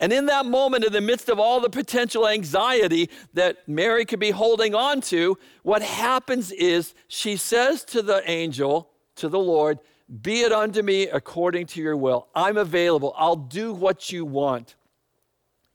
And 0.00 0.12
in 0.12 0.26
that 0.26 0.46
moment, 0.46 0.84
in 0.84 0.92
the 0.92 1.00
midst 1.00 1.28
of 1.28 1.40
all 1.40 1.60
the 1.60 1.70
potential 1.70 2.28
anxiety 2.28 3.10
that 3.34 3.68
Mary 3.68 4.04
could 4.04 4.20
be 4.20 4.30
holding 4.30 4.74
on 4.74 5.00
to, 5.02 5.36
what 5.62 5.82
happens 5.82 6.52
is 6.52 6.94
she 7.08 7.36
says 7.36 7.84
to 7.86 8.02
the 8.02 8.28
angel, 8.30 8.90
to 9.16 9.28
the 9.28 9.38
Lord, 9.38 9.78
Be 10.22 10.42
it 10.42 10.52
unto 10.52 10.82
me 10.82 11.08
according 11.08 11.66
to 11.68 11.82
your 11.82 11.96
will. 11.96 12.28
I'm 12.34 12.56
available. 12.56 13.12
I'll 13.16 13.36
do 13.36 13.74
what 13.74 14.12
you 14.12 14.24
want. 14.24 14.76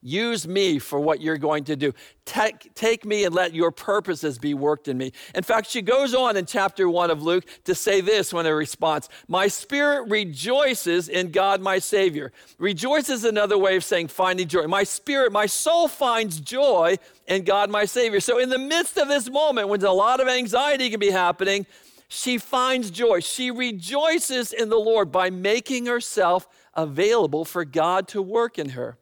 Use 0.06 0.46
me 0.46 0.80
for 0.80 1.00
what 1.00 1.22
you're 1.22 1.38
going 1.38 1.64
to 1.64 1.78
do. 1.78 1.94
Take, 2.26 2.76
take 2.76 3.06
me 3.06 3.24
and 3.24 3.34
let 3.34 3.54
your 3.54 3.72
purposes 3.72 4.38
be 4.38 4.54
worked 4.54 4.90
in 4.90 4.98
me. 4.98 5.14
In 5.34 5.44
fact, 5.44 5.70
she 5.70 5.82
goes 5.82 6.14
on 6.14 6.36
in 6.36 6.46
chapter 6.46 6.90
one 6.90 7.10
of 7.10 7.24
Luke 7.24 7.46
to 7.64 7.74
say 7.74 8.02
this 8.02 8.34
when 8.34 8.46
a 8.46 8.54
response 8.54 9.08
My 9.30 9.48
spirit 9.48 10.10
rejoices 10.10 11.08
in 11.08 11.32
God 11.32 11.62
my 11.62 11.80
Savior. 11.80 12.34
Rejoice 12.60 13.10
is 13.10 13.24
another 13.24 13.58
way 13.58 13.78
of 13.78 13.84
saying 13.86 14.10
finding 14.10 14.50
joy. 14.50 14.68
My 14.68 14.84
spirit, 14.84 15.32
my 15.32 15.46
soul 15.46 15.88
finds 15.88 16.42
joy 16.42 16.98
in 17.26 17.46
God 17.46 17.70
my 17.70 17.86
Savior. 17.86 18.20
So, 18.20 18.40
in 18.40 18.50
the 18.50 18.60
midst 18.60 18.98
of 18.98 19.08
this 19.08 19.30
moment 19.30 19.70
when 19.70 19.82
a 19.84 19.94
lot 19.94 20.20
of 20.20 20.28
anxiety 20.28 20.90
can 20.90 21.00
be 21.00 21.12
happening, 21.12 21.66
she 22.10 22.38
finds 22.38 22.92
joy. 22.92 23.22
She 23.22 23.52
rejoices 23.52 24.52
in 24.52 24.68
the 24.68 24.78
Lord 24.78 25.14
by 25.14 25.30
making 25.30 25.86
herself 25.86 26.46
available 26.74 27.46
for 27.46 27.64
God 27.64 28.10
to 28.10 28.22
work 28.22 28.60
in 28.60 28.70
her. 28.70 28.98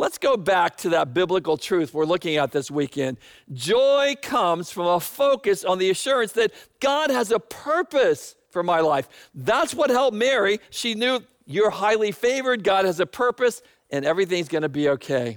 Let's 0.00 0.16
go 0.16 0.38
back 0.38 0.78
to 0.78 0.88
that 0.88 1.12
biblical 1.12 1.58
truth 1.58 1.92
we're 1.92 2.06
looking 2.06 2.38
at 2.38 2.52
this 2.52 2.70
weekend. 2.70 3.18
Joy 3.52 4.14
comes 4.22 4.70
from 4.70 4.86
a 4.86 4.98
focus 4.98 5.62
on 5.62 5.76
the 5.76 5.90
assurance 5.90 6.32
that 6.32 6.52
God 6.80 7.10
has 7.10 7.30
a 7.30 7.38
purpose 7.38 8.34
for 8.48 8.62
my 8.62 8.80
life. 8.80 9.10
That's 9.34 9.74
what 9.74 9.90
helped 9.90 10.16
Mary. 10.16 10.60
She 10.70 10.94
knew 10.94 11.20
you're 11.44 11.68
highly 11.68 12.12
favored, 12.12 12.64
God 12.64 12.86
has 12.86 12.98
a 12.98 13.04
purpose, 13.04 13.60
and 13.90 14.06
everything's 14.06 14.48
going 14.48 14.62
to 14.62 14.70
be 14.70 14.88
okay. 14.88 15.36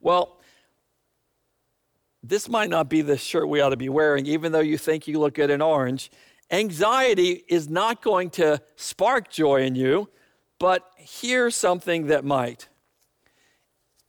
Well, 0.00 0.40
this 2.24 2.48
might 2.48 2.68
not 2.68 2.88
be 2.88 3.00
the 3.00 3.16
shirt 3.16 3.48
we 3.48 3.60
ought 3.60 3.68
to 3.68 3.76
be 3.76 3.88
wearing, 3.88 4.26
even 4.26 4.50
though 4.50 4.58
you 4.58 4.76
think 4.76 5.06
you 5.06 5.20
look 5.20 5.34
good 5.34 5.50
in 5.50 5.62
orange. 5.62 6.10
Anxiety 6.50 7.44
is 7.46 7.68
not 7.68 8.02
going 8.02 8.30
to 8.30 8.60
spark 8.74 9.30
joy 9.30 9.62
in 9.62 9.76
you, 9.76 10.08
but 10.58 10.90
here's 10.96 11.54
something 11.54 12.08
that 12.08 12.24
might. 12.24 12.66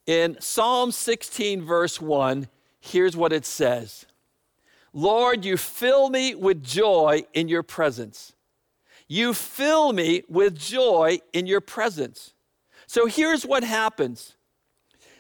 In 0.08 0.38
Psalm 0.40 0.92
16, 0.92 1.62
verse 1.62 2.02
1, 2.02 2.48
here's 2.80 3.16
what 3.16 3.34
it 3.34 3.46
says 3.46 4.06
Lord, 4.94 5.46
you 5.46 5.58
fill 5.58 6.10
me 6.10 6.34
with 6.34 6.64
joy 6.64 7.24
in 7.34 7.50
your 7.50 7.64
presence. 7.64 8.34
You 9.10 9.34
fill 9.34 9.94
me 9.94 10.24
with 10.28 10.58
joy 10.58 11.20
in 11.32 11.46
your 11.46 11.62
presence. 11.62 12.34
So 12.88 13.06
here's 13.06 13.46
what 13.46 13.64
happens 13.64 14.36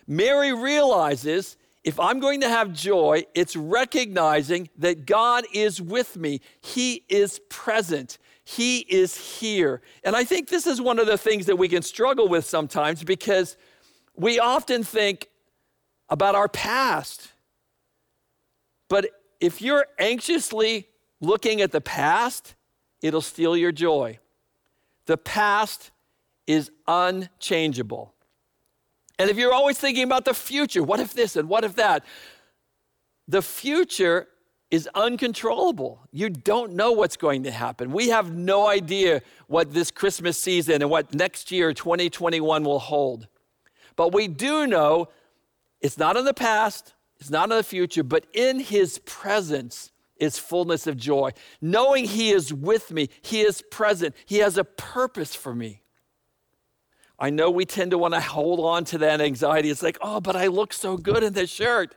Mary 0.08 0.54
realizes 0.54 1.58
if 1.84 2.00
I'm 2.00 2.20
going 2.20 2.42
to 2.42 2.50
have 2.50 2.74
joy, 2.74 3.26
it's 3.34 3.56
recognizing 3.56 4.70
that 4.78 5.06
God 5.06 5.46
is 5.54 5.82
with 5.82 6.18
me, 6.18 6.42
He 6.62 7.04
is 7.10 7.40
present. 7.50 8.18
He 8.44 8.80
is 8.80 9.40
here. 9.40 9.82
And 10.06 10.16
I 10.16 10.24
think 10.24 10.48
this 10.48 10.66
is 10.68 10.80
one 10.80 11.00
of 11.00 11.06
the 11.06 11.18
things 11.18 11.48
that 11.48 11.58
we 11.58 11.68
can 11.68 11.82
struggle 11.82 12.30
with 12.30 12.46
sometimes 12.46 13.04
because 13.04 13.58
we 14.18 14.40
often 14.40 14.84
think 14.84 15.30
about 16.10 16.36
our 16.36 16.48
past. 16.48 17.32
But 18.90 19.10
if 19.40 19.62
you're 19.62 19.86
anxiously 20.00 20.88
looking 21.22 21.62
at 21.62 21.72
the 21.72 21.82
past, 21.82 22.56
it'll 23.02 23.22
steal 23.22 23.56
your 23.56 23.72
joy. 23.72 24.20
The 25.06 25.18
past 25.18 25.92
is 26.46 26.72
unchangeable. 26.88 28.14
And 29.20 29.30
if 29.30 29.38
you're 29.38 29.54
always 29.54 29.78
thinking 29.78 30.04
about 30.04 30.26
the 30.26 30.34
future, 30.34 30.84
what 30.84 31.00
if 31.00 31.14
this 31.14 31.36
and 31.36 31.50
what 31.50 31.64
if 31.64 31.76
that? 31.76 32.06
The 33.28 33.42
future 33.42 34.28
is 34.70 34.88
uncontrollable. 34.94 36.02
You 36.12 36.30
don't 36.30 36.74
know 36.74 36.92
what's 36.92 37.18
going 37.18 37.44
to 37.44 37.52
happen. 37.52 37.92
We 37.92 38.10
have 38.10 38.34
no 38.34 38.68
idea 38.68 39.22
what 39.48 39.74
this 39.74 39.92
Christmas 39.92 40.38
season 40.38 40.82
and 40.82 40.92
what 40.92 41.14
next 41.14 41.52
year, 41.52 41.74
2021, 41.74 42.64
will 42.64 42.80
hold. 42.80 43.28
But 43.98 44.14
we 44.14 44.30
do 44.30 44.66
know 44.66 45.10
it's 45.82 45.98
not 45.98 46.16
in 46.16 46.24
the 46.24 46.34
past, 46.34 46.94
it's 47.20 47.30
not 47.30 47.52
in 47.52 47.58
the 47.58 47.64
future, 47.64 48.04
but 48.04 48.26
in 48.34 48.62
his 48.62 49.00
presence 49.00 49.92
is 50.16 50.40
fullness 50.40 50.88
of 50.88 50.96
joy. 50.96 51.32
Knowing 51.60 52.06
he 52.06 52.30
is 52.32 52.54
with 52.54 52.92
me, 52.92 53.10
he 53.22 53.42
is 53.42 53.62
present, 53.70 54.16
he 54.26 54.38
has 54.38 54.58
a 54.58 54.64
purpose 54.64 55.36
for 55.36 55.54
me. 55.54 55.82
I 57.20 57.32
know 57.32 57.50
we 57.50 57.66
tend 57.66 57.92
to 57.92 57.98
want 57.98 58.14
to 58.14 58.22
hold 58.22 58.60
on 58.60 58.86
to 58.86 59.00
that 59.00 59.20
anxiety. 59.22 59.72
It's 59.72 59.82
like, 59.82 59.98
oh, 60.02 60.22
but 60.22 60.36
I 60.36 60.48
look 60.48 60.72
so 60.72 60.98
good 60.98 61.24
in 61.24 61.34
this 61.34 61.50
shirt. 61.50 61.96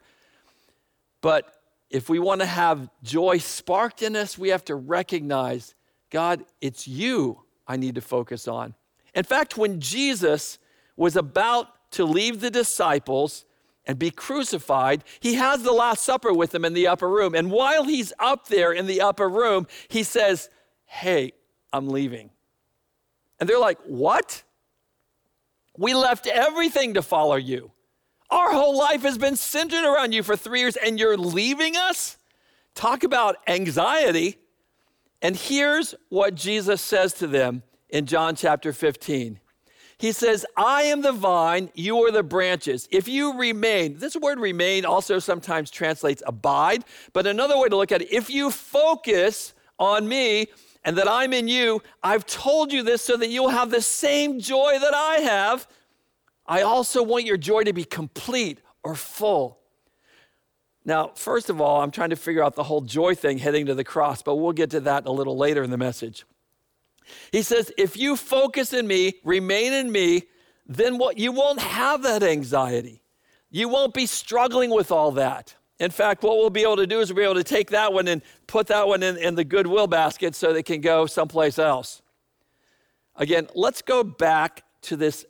But 1.20 1.52
if 1.90 2.08
we 2.08 2.18
want 2.18 2.40
to 2.40 2.46
have 2.46 2.88
joy 3.02 3.36
sparked 3.36 4.00
in 4.00 4.16
us, 4.16 4.38
we 4.38 4.48
have 4.48 4.64
to 4.66 4.74
recognize 4.74 5.74
God, 6.08 6.44
it's 6.60 6.88
you 6.88 7.42
I 7.68 7.76
need 7.76 7.94
to 7.96 8.00
focus 8.00 8.48
on. 8.48 8.74
In 9.14 9.24
fact, 9.24 9.56
when 9.56 9.80
Jesus 9.80 10.58
was 10.96 11.16
about 11.16 11.68
to 11.92 12.04
leave 12.04 12.40
the 12.40 12.50
disciples 12.50 13.44
and 13.86 13.98
be 13.98 14.10
crucified, 14.10 15.04
he 15.20 15.34
has 15.34 15.62
the 15.62 15.72
Last 15.72 16.04
Supper 16.04 16.32
with 16.32 16.50
them 16.50 16.64
in 16.64 16.74
the 16.74 16.86
upper 16.86 17.08
room. 17.08 17.34
And 17.34 17.50
while 17.50 17.84
he's 17.84 18.12
up 18.18 18.48
there 18.48 18.72
in 18.72 18.86
the 18.86 19.00
upper 19.00 19.28
room, 19.28 19.66
he 19.88 20.02
says, 20.02 20.48
Hey, 20.84 21.32
I'm 21.72 21.88
leaving. 21.88 22.30
And 23.38 23.48
they're 23.48 23.58
like, 23.58 23.78
What? 23.86 24.42
We 25.76 25.94
left 25.94 26.26
everything 26.26 26.94
to 26.94 27.02
follow 27.02 27.36
you. 27.36 27.72
Our 28.30 28.52
whole 28.52 28.78
life 28.78 29.02
has 29.02 29.18
been 29.18 29.36
centered 29.36 29.84
around 29.84 30.12
you 30.12 30.22
for 30.22 30.36
three 30.36 30.60
years, 30.60 30.76
and 30.76 30.98
you're 30.98 31.16
leaving 31.16 31.76
us? 31.76 32.16
Talk 32.74 33.02
about 33.02 33.36
anxiety. 33.48 34.38
And 35.22 35.36
here's 35.36 35.94
what 36.08 36.34
Jesus 36.34 36.80
says 36.80 37.12
to 37.14 37.26
them 37.26 37.62
in 37.88 38.06
John 38.06 38.36
chapter 38.36 38.72
15. 38.72 39.40
He 40.00 40.12
says, 40.12 40.46
I 40.56 40.84
am 40.84 41.02
the 41.02 41.12
vine, 41.12 41.68
you 41.74 41.98
are 42.06 42.10
the 42.10 42.22
branches. 42.22 42.88
If 42.90 43.06
you 43.06 43.38
remain, 43.38 43.98
this 43.98 44.16
word 44.16 44.40
remain 44.40 44.86
also 44.86 45.18
sometimes 45.18 45.70
translates 45.70 46.22
abide, 46.26 46.84
but 47.12 47.26
another 47.26 47.58
way 47.58 47.68
to 47.68 47.76
look 47.76 47.92
at 47.92 48.00
it, 48.00 48.10
if 48.10 48.30
you 48.30 48.50
focus 48.50 49.52
on 49.78 50.08
me 50.08 50.46
and 50.86 50.96
that 50.96 51.06
I'm 51.06 51.34
in 51.34 51.48
you, 51.48 51.82
I've 52.02 52.24
told 52.24 52.72
you 52.72 52.82
this 52.82 53.02
so 53.02 53.18
that 53.18 53.28
you'll 53.28 53.50
have 53.50 53.70
the 53.70 53.82
same 53.82 54.40
joy 54.40 54.78
that 54.80 54.94
I 54.94 55.16
have. 55.16 55.68
I 56.46 56.62
also 56.62 57.02
want 57.02 57.26
your 57.26 57.36
joy 57.36 57.64
to 57.64 57.74
be 57.74 57.84
complete 57.84 58.62
or 58.82 58.94
full. 58.94 59.58
Now, 60.82 61.12
first 61.14 61.50
of 61.50 61.60
all, 61.60 61.82
I'm 61.82 61.90
trying 61.90 62.08
to 62.08 62.16
figure 62.16 62.42
out 62.42 62.54
the 62.54 62.62
whole 62.62 62.80
joy 62.80 63.14
thing 63.14 63.36
heading 63.36 63.66
to 63.66 63.74
the 63.74 63.84
cross, 63.84 64.22
but 64.22 64.36
we'll 64.36 64.52
get 64.52 64.70
to 64.70 64.80
that 64.80 65.04
a 65.04 65.12
little 65.12 65.36
later 65.36 65.62
in 65.62 65.70
the 65.70 65.76
message. 65.76 66.24
He 67.32 67.42
says, 67.42 67.72
if 67.76 67.96
you 67.96 68.16
focus 68.16 68.72
in 68.72 68.86
me, 68.86 69.14
remain 69.24 69.72
in 69.72 69.90
me, 69.90 70.24
then 70.66 70.98
what 70.98 71.18
you 71.18 71.32
won't 71.32 71.60
have 71.60 72.02
that 72.02 72.22
anxiety. 72.22 73.02
You 73.50 73.68
won't 73.68 73.94
be 73.94 74.06
struggling 74.06 74.70
with 74.70 74.92
all 74.92 75.12
that. 75.12 75.54
In 75.80 75.90
fact, 75.90 76.22
what 76.22 76.36
we'll 76.36 76.50
be 76.50 76.62
able 76.62 76.76
to 76.76 76.86
do 76.86 77.00
is 77.00 77.12
we'll 77.12 77.22
be 77.22 77.24
able 77.24 77.42
to 77.42 77.44
take 77.44 77.70
that 77.70 77.92
one 77.92 78.06
and 78.06 78.22
put 78.46 78.66
that 78.66 78.86
one 78.86 79.02
in, 79.02 79.16
in 79.16 79.34
the 79.34 79.44
goodwill 79.44 79.86
basket 79.86 80.34
so 80.34 80.52
they 80.52 80.62
can 80.62 80.80
go 80.80 81.06
someplace 81.06 81.58
else. 81.58 82.02
Again, 83.16 83.48
let's 83.54 83.82
go 83.82 84.04
back 84.04 84.62
to 84.82 84.96
this 84.96 85.24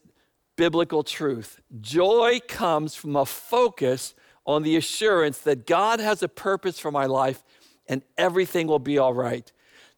biblical 0.57 1.03
truth. 1.03 1.61
Joy 1.81 2.41
comes 2.47 2.95
from 2.95 3.17
a 3.17 3.25
focus 3.25 4.15
on 4.45 4.63
the 4.63 4.77
assurance 4.77 5.39
that 5.39 5.67
God 5.67 6.01
has 6.01 6.23
a 6.23 6.29
purpose 6.29 6.79
for 6.79 6.91
my 6.91 7.07
life 7.07 7.43
and 7.89 8.03
everything 8.19 8.67
will 8.67 8.79
be 8.79 8.99
all 8.99 9.15
right. 9.15 9.51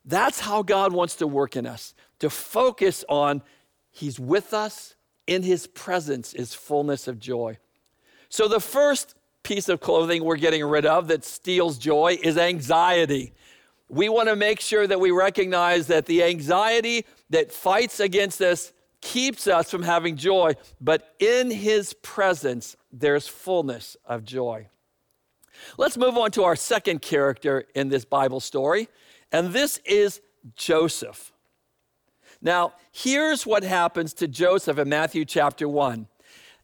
That's 0.04 0.40
how 0.40 0.62
God 0.62 0.92
wants 0.92 1.16
to 1.16 1.26
work 1.26 1.56
in 1.56 1.66
us, 1.66 1.94
to 2.18 2.30
focus 2.30 3.04
on 3.08 3.42
He's 3.90 4.18
with 4.18 4.54
us. 4.54 4.94
In 5.26 5.42
His 5.42 5.66
presence 5.68 6.34
is 6.34 6.54
fullness 6.54 7.06
of 7.06 7.18
joy. 7.18 7.58
So, 8.28 8.48
the 8.48 8.60
first 8.60 9.14
piece 9.42 9.68
of 9.68 9.80
clothing 9.80 10.24
we're 10.24 10.36
getting 10.36 10.64
rid 10.64 10.86
of 10.86 11.08
that 11.08 11.24
steals 11.24 11.78
joy 11.78 12.18
is 12.22 12.36
anxiety. 12.36 13.32
We 13.88 14.08
want 14.08 14.28
to 14.28 14.36
make 14.36 14.60
sure 14.60 14.86
that 14.86 15.00
we 15.00 15.10
recognize 15.10 15.88
that 15.88 16.06
the 16.06 16.22
anxiety 16.24 17.04
that 17.30 17.52
fights 17.52 18.00
against 18.00 18.40
us 18.40 18.72
keeps 19.02 19.46
us 19.46 19.70
from 19.70 19.82
having 19.82 20.16
joy, 20.16 20.54
but 20.80 21.14
in 21.18 21.50
His 21.50 21.92
presence, 21.92 22.76
there's 22.90 23.28
fullness 23.28 23.96
of 24.06 24.24
joy. 24.24 24.68
Let's 25.76 25.96
move 25.96 26.16
on 26.16 26.30
to 26.32 26.44
our 26.44 26.56
second 26.56 27.02
character 27.02 27.64
in 27.74 27.88
this 27.88 28.04
Bible 28.04 28.40
story, 28.40 28.88
and 29.33 29.53
this 29.53 29.79
is 29.85 30.21
Joseph. 30.55 31.33
Now, 32.40 32.75
here's 32.90 33.47
what 33.47 33.62
happens 33.62 34.12
to 34.14 34.29
Joseph 34.29 34.79
in 34.79 34.88
Matthew 34.88 35.25
chapter 35.25 35.68
1. 35.68 36.09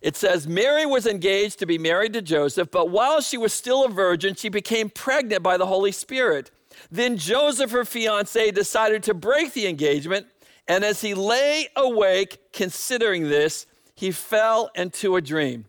It 0.00 0.16
says, 0.16 0.46
Mary 0.46 0.86
was 0.86 1.06
engaged 1.06 1.58
to 1.58 1.66
be 1.66 1.78
married 1.78 2.12
to 2.12 2.22
Joseph, 2.22 2.70
but 2.70 2.90
while 2.90 3.20
she 3.20 3.36
was 3.36 3.52
still 3.52 3.84
a 3.84 3.88
virgin, 3.88 4.34
she 4.34 4.48
became 4.48 4.90
pregnant 4.90 5.42
by 5.42 5.56
the 5.56 5.66
Holy 5.66 5.92
Spirit. 5.92 6.50
Then 6.90 7.16
Joseph, 7.16 7.72
her 7.72 7.84
fiance, 7.84 8.50
decided 8.52 9.02
to 9.04 9.14
break 9.14 9.54
the 9.54 9.66
engagement, 9.66 10.26
and 10.68 10.84
as 10.84 11.00
he 11.00 11.14
lay 11.14 11.68
awake 11.74 12.38
considering 12.52 13.28
this, 13.28 13.66
he 13.94 14.12
fell 14.12 14.70
into 14.76 15.16
a 15.16 15.20
dream. 15.20 15.64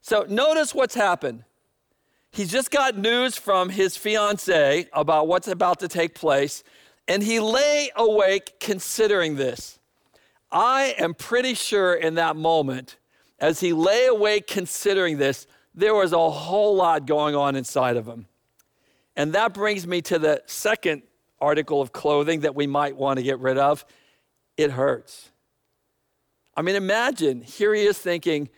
So 0.00 0.26
notice 0.28 0.74
what's 0.74 0.94
happened. 0.94 1.44
He's 2.32 2.50
just 2.50 2.70
got 2.70 2.96
news 2.96 3.36
from 3.36 3.70
his 3.70 3.96
fiance 3.96 4.86
about 4.92 5.26
what's 5.26 5.48
about 5.48 5.80
to 5.80 5.88
take 5.88 6.14
place, 6.14 6.62
and 7.08 7.22
he 7.22 7.40
lay 7.40 7.90
awake 7.96 8.60
considering 8.60 9.36
this. 9.36 9.78
I 10.52 10.94
am 10.98 11.14
pretty 11.14 11.54
sure 11.54 11.94
in 11.94 12.14
that 12.14 12.36
moment, 12.36 12.96
as 13.38 13.60
he 13.60 13.72
lay 13.72 14.06
awake 14.06 14.46
considering 14.46 15.18
this, 15.18 15.46
there 15.74 15.94
was 15.94 16.12
a 16.12 16.30
whole 16.30 16.76
lot 16.76 17.06
going 17.06 17.34
on 17.34 17.56
inside 17.56 17.96
of 17.96 18.06
him. 18.06 18.26
And 19.16 19.32
that 19.32 19.54
brings 19.54 19.86
me 19.86 20.00
to 20.02 20.18
the 20.18 20.42
second 20.46 21.02
article 21.40 21.80
of 21.80 21.92
clothing 21.92 22.40
that 22.40 22.54
we 22.54 22.66
might 22.66 22.96
want 22.96 23.18
to 23.18 23.22
get 23.22 23.38
rid 23.38 23.58
of 23.58 23.84
it 24.56 24.70
hurts. 24.72 25.30
I 26.56 26.62
mean, 26.62 26.76
imagine 26.76 27.40
here 27.40 27.74
he 27.74 27.82
is 27.82 27.98
thinking, 27.98 28.50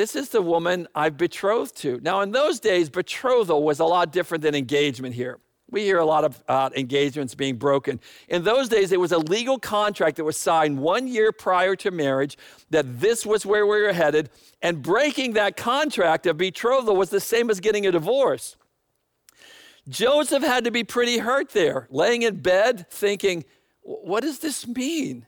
this 0.00 0.16
is 0.16 0.30
the 0.30 0.40
woman 0.40 0.88
I've 0.94 1.18
betrothed 1.18 1.76
to. 1.82 2.00
Now, 2.02 2.22
in 2.22 2.30
those 2.30 2.58
days, 2.58 2.88
betrothal 2.88 3.62
was 3.62 3.80
a 3.80 3.84
lot 3.84 4.12
different 4.12 4.40
than 4.40 4.54
engagement 4.54 5.14
here. 5.14 5.38
We 5.70 5.82
hear 5.82 5.98
a 5.98 6.06
lot 6.06 6.24
of 6.24 6.42
uh, 6.48 6.70
engagements 6.74 7.34
being 7.34 7.56
broken. 7.56 8.00
In 8.26 8.42
those 8.42 8.70
days, 8.70 8.92
it 8.92 8.98
was 8.98 9.12
a 9.12 9.18
legal 9.18 9.58
contract 9.58 10.16
that 10.16 10.24
was 10.24 10.38
signed 10.38 10.78
one 10.78 11.06
year 11.06 11.32
prior 11.32 11.76
to 11.76 11.90
marriage 11.90 12.38
that 12.70 12.98
this 12.98 13.26
was 13.26 13.44
where 13.44 13.66
we 13.66 13.82
were 13.82 13.92
headed, 13.92 14.30
and 14.62 14.80
breaking 14.80 15.34
that 15.34 15.58
contract 15.58 16.26
of 16.26 16.38
betrothal 16.38 16.96
was 16.96 17.10
the 17.10 17.20
same 17.20 17.50
as 17.50 17.60
getting 17.60 17.86
a 17.86 17.92
divorce. 17.92 18.56
Joseph 19.86 20.42
had 20.42 20.64
to 20.64 20.70
be 20.70 20.82
pretty 20.82 21.18
hurt 21.18 21.50
there, 21.50 21.88
laying 21.90 22.22
in 22.22 22.40
bed 22.40 22.86
thinking, 22.88 23.44
what 23.82 24.22
does 24.22 24.38
this 24.38 24.66
mean? 24.66 25.26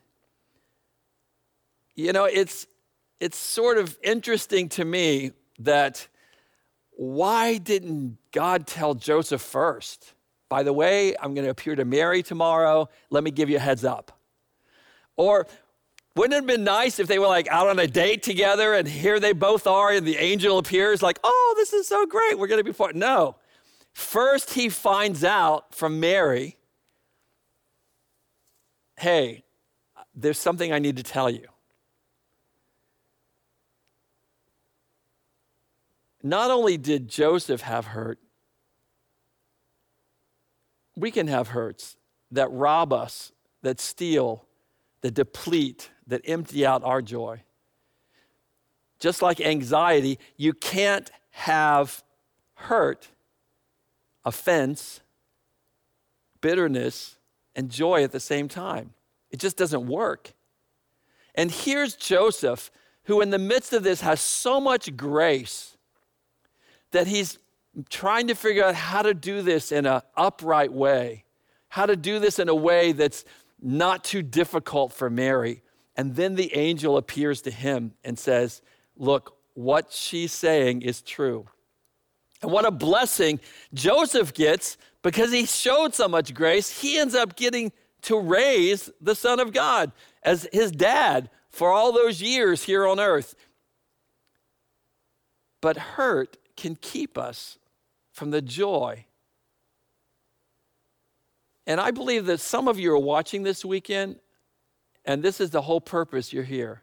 You 1.94 2.14
know, 2.14 2.24
it's, 2.24 2.66
it's 3.22 3.38
sort 3.38 3.78
of 3.78 3.96
interesting 4.02 4.68
to 4.68 4.84
me 4.84 5.30
that 5.60 6.08
why 6.90 7.56
didn't 7.56 8.18
God 8.32 8.66
tell 8.66 8.96
Joseph 8.96 9.40
first? 9.40 10.14
By 10.48 10.64
the 10.64 10.72
way, 10.72 11.14
I'm 11.22 11.32
going 11.32 11.44
to 11.44 11.50
appear 11.50 11.76
to 11.76 11.84
Mary 11.84 12.24
tomorrow. 12.24 12.88
Let 13.10 13.22
me 13.22 13.30
give 13.30 13.48
you 13.48 13.58
a 13.58 13.60
heads 13.60 13.84
up. 13.84 14.18
Or 15.14 15.46
wouldn't 16.16 16.32
it 16.32 16.36
have 16.38 16.46
been 16.48 16.64
nice 16.64 16.98
if 16.98 17.06
they 17.06 17.20
were 17.20 17.28
like 17.28 17.46
out 17.46 17.68
on 17.68 17.78
a 17.78 17.86
date 17.86 18.24
together 18.24 18.74
and 18.74 18.88
here 18.88 19.20
they 19.20 19.32
both 19.32 19.68
are 19.68 19.92
and 19.92 20.04
the 20.04 20.16
angel 20.16 20.58
appears 20.58 21.00
like, 21.00 21.20
oh, 21.22 21.54
this 21.56 21.72
is 21.72 21.86
so 21.86 22.04
great. 22.06 22.36
We're 22.36 22.48
going 22.48 22.58
to 22.58 22.64
be 22.64 22.72
part. 22.72 22.96
No. 22.96 23.36
First, 23.92 24.54
he 24.54 24.68
finds 24.68 25.22
out 25.22 25.76
from 25.76 26.00
Mary, 26.00 26.56
hey, 28.98 29.44
there's 30.12 30.38
something 30.38 30.72
I 30.72 30.80
need 30.80 30.96
to 30.96 31.04
tell 31.04 31.30
you. 31.30 31.51
Not 36.22 36.50
only 36.50 36.76
did 36.76 37.08
Joseph 37.08 37.62
have 37.62 37.86
hurt, 37.86 38.18
we 40.96 41.10
can 41.10 41.26
have 41.26 41.48
hurts 41.48 41.96
that 42.30 42.50
rob 42.50 42.92
us, 42.92 43.32
that 43.62 43.80
steal, 43.80 44.44
that 45.00 45.14
deplete, 45.14 45.90
that 46.06 46.22
empty 46.24 46.64
out 46.64 46.84
our 46.84 47.02
joy. 47.02 47.42
Just 49.00 49.20
like 49.20 49.40
anxiety, 49.40 50.18
you 50.36 50.52
can't 50.52 51.10
have 51.30 52.04
hurt, 52.54 53.08
offense, 54.24 55.00
bitterness, 56.40 57.16
and 57.56 57.70
joy 57.70 58.04
at 58.04 58.12
the 58.12 58.20
same 58.20 58.48
time. 58.48 58.92
It 59.30 59.40
just 59.40 59.56
doesn't 59.56 59.86
work. 59.86 60.32
And 61.34 61.50
here's 61.50 61.96
Joseph, 61.96 62.70
who 63.04 63.20
in 63.20 63.30
the 63.30 63.38
midst 63.38 63.72
of 63.72 63.82
this 63.82 64.02
has 64.02 64.20
so 64.20 64.60
much 64.60 64.96
grace 64.96 65.71
that 66.92 67.06
he's 67.06 67.38
trying 67.90 68.28
to 68.28 68.34
figure 68.34 68.64
out 68.64 68.74
how 68.74 69.02
to 69.02 69.14
do 69.14 69.42
this 69.42 69.72
in 69.72 69.86
an 69.86 70.02
upright 70.16 70.72
way, 70.72 71.24
how 71.68 71.86
to 71.86 71.96
do 71.96 72.18
this 72.18 72.38
in 72.38 72.48
a 72.48 72.54
way 72.54 72.92
that's 72.92 73.24
not 73.60 74.04
too 74.04 74.22
difficult 74.22 74.92
for 74.92 75.10
Mary. 75.10 75.62
And 75.96 76.16
then 76.16 76.34
the 76.34 76.54
angel 76.54 76.96
appears 76.96 77.42
to 77.42 77.50
him 77.50 77.92
and 78.04 78.18
says, 78.18 78.62
Look, 78.96 79.36
what 79.54 79.92
she's 79.92 80.32
saying 80.32 80.82
is 80.82 81.02
true. 81.02 81.46
And 82.42 82.50
what 82.50 82.66
a 82.66 82.70
blessing 82.70 83.40
Joseph 83.72 84.34
gets 84.34 84.76
because 85.02 85.32
he 85.32 85.46
showed 85.46 85.94
so 85.94 86.08
much 86.08 86.34
grace. 86.34 86.80
He 86.80 86.98
ends 86.98 87.14
up 87.14 87.36
getting 87.36 87.72
to 88.02 88.18
raise 88.18 88.90
the 89.00 89.14
Son 89.14 89.40
of 89.40 89.52
God 89.52 89.92
as 90.22 90.48
his 90.52 90.72
dad 90.72 91.30
for 91.48 91.70
all 91.70 91.92
those 91.92 92.20
years 92.20 92.64
here 92.64 92.86
on 92.86 92.98
earth. 92.98 93.34
But 95.60 95.76
hurt 95.76 96.36
can 96.62 96.76
keep 96.76 97.18
us 97.18 97.58
from 98.12 98.30
the 98.30 98.40
joy. 98.40 99.04
And 101.66 101.80
I 101.80 101.90
believe 101.90 102.26
that 102.26 102.38
some 102.38 102.68
of 102.68 102.78
you 102.78 102.92
are 102.92 102.98
watching 102.98 103.42
this 103.42 103.64
weekend, 103.64 104.20
and 105.04 105.24
this 105.24 105.40
is 105.40 105.50
the 105.50 105.62
whole 105.62 105.80
purpose 105.80 106.32
you're 106.32 106.44
here. 106.44 106.82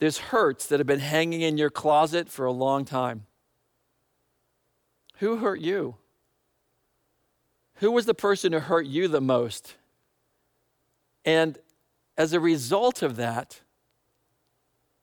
There's 0.00 0.18
hurts 0.18 0.66
that 0.66 0.80
have 0.80 0.88
been 0.88 0.98
hanging 0.98 1.40
in 1.40 1.56
your 1.56 1.70
closet 1.70 2.28
for 2.28 2.46
a 2.46 2.52
long 2.52 2.84
time. 2.84 3.26
Who 5.18 5.36
hurt 5.36 5.60
you? 5.60 5.94
Who 7.76 7.92
was 7.92 8.06
the 8.06 8.14
person 8.14 8.52
who 8.52 8.58
hurt 8.58 8.86
you 8.86 9.06
the 9.06 9.20
most? 9.20 9.76
And 11.24 11.58
as 12.18 12.32
a 12.32 12.40
result 12.40 13.02
of 13.02 13.16
that, 13.16 13.60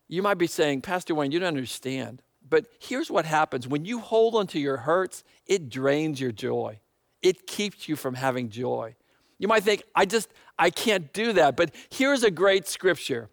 you 0.09 0.21
might 0.21 0.37
be 0.37 0.47
saying, 0.47 0.81
Pastor 0.81 1.15
Wayne, 1.15 1.31
you 1.31 1.39
don't 1.39 1.47
understand. 1.47 2.21
But 2.53 2.67
here's 2.77 3.09
what 3.09 3.25
happens 3.25 3.67
when 3.67 3.83
you 3.83 3.97
hold 3.97 4.35
onto 4.35 4.59
your 4.59 4.77
hurts, 4.77 5.23
it 5.47 5.71
drains 5.71 6.21
your 6.21 6.31
joy. 6.31 6.77
It 7.23 7.47
keeps 7.47 7.89
you 7.89 7.95
from 7.95 8.13
having 8.13 8.49
joy. 8.49 8.93
You 9.39 9.47
might 9.47 9.63
think, 9.63 9.81
I 9.95 10.05
just, 10.05 10.29
I 10.59 10.69
can't 10.69 11.11
do 11.13 11.33
that. 11.33 11.57
But 11.57 11.73
here's 11.89 12.21
a 12.21 12.29
great 12.29 12.67
scripture. 12.67 13.31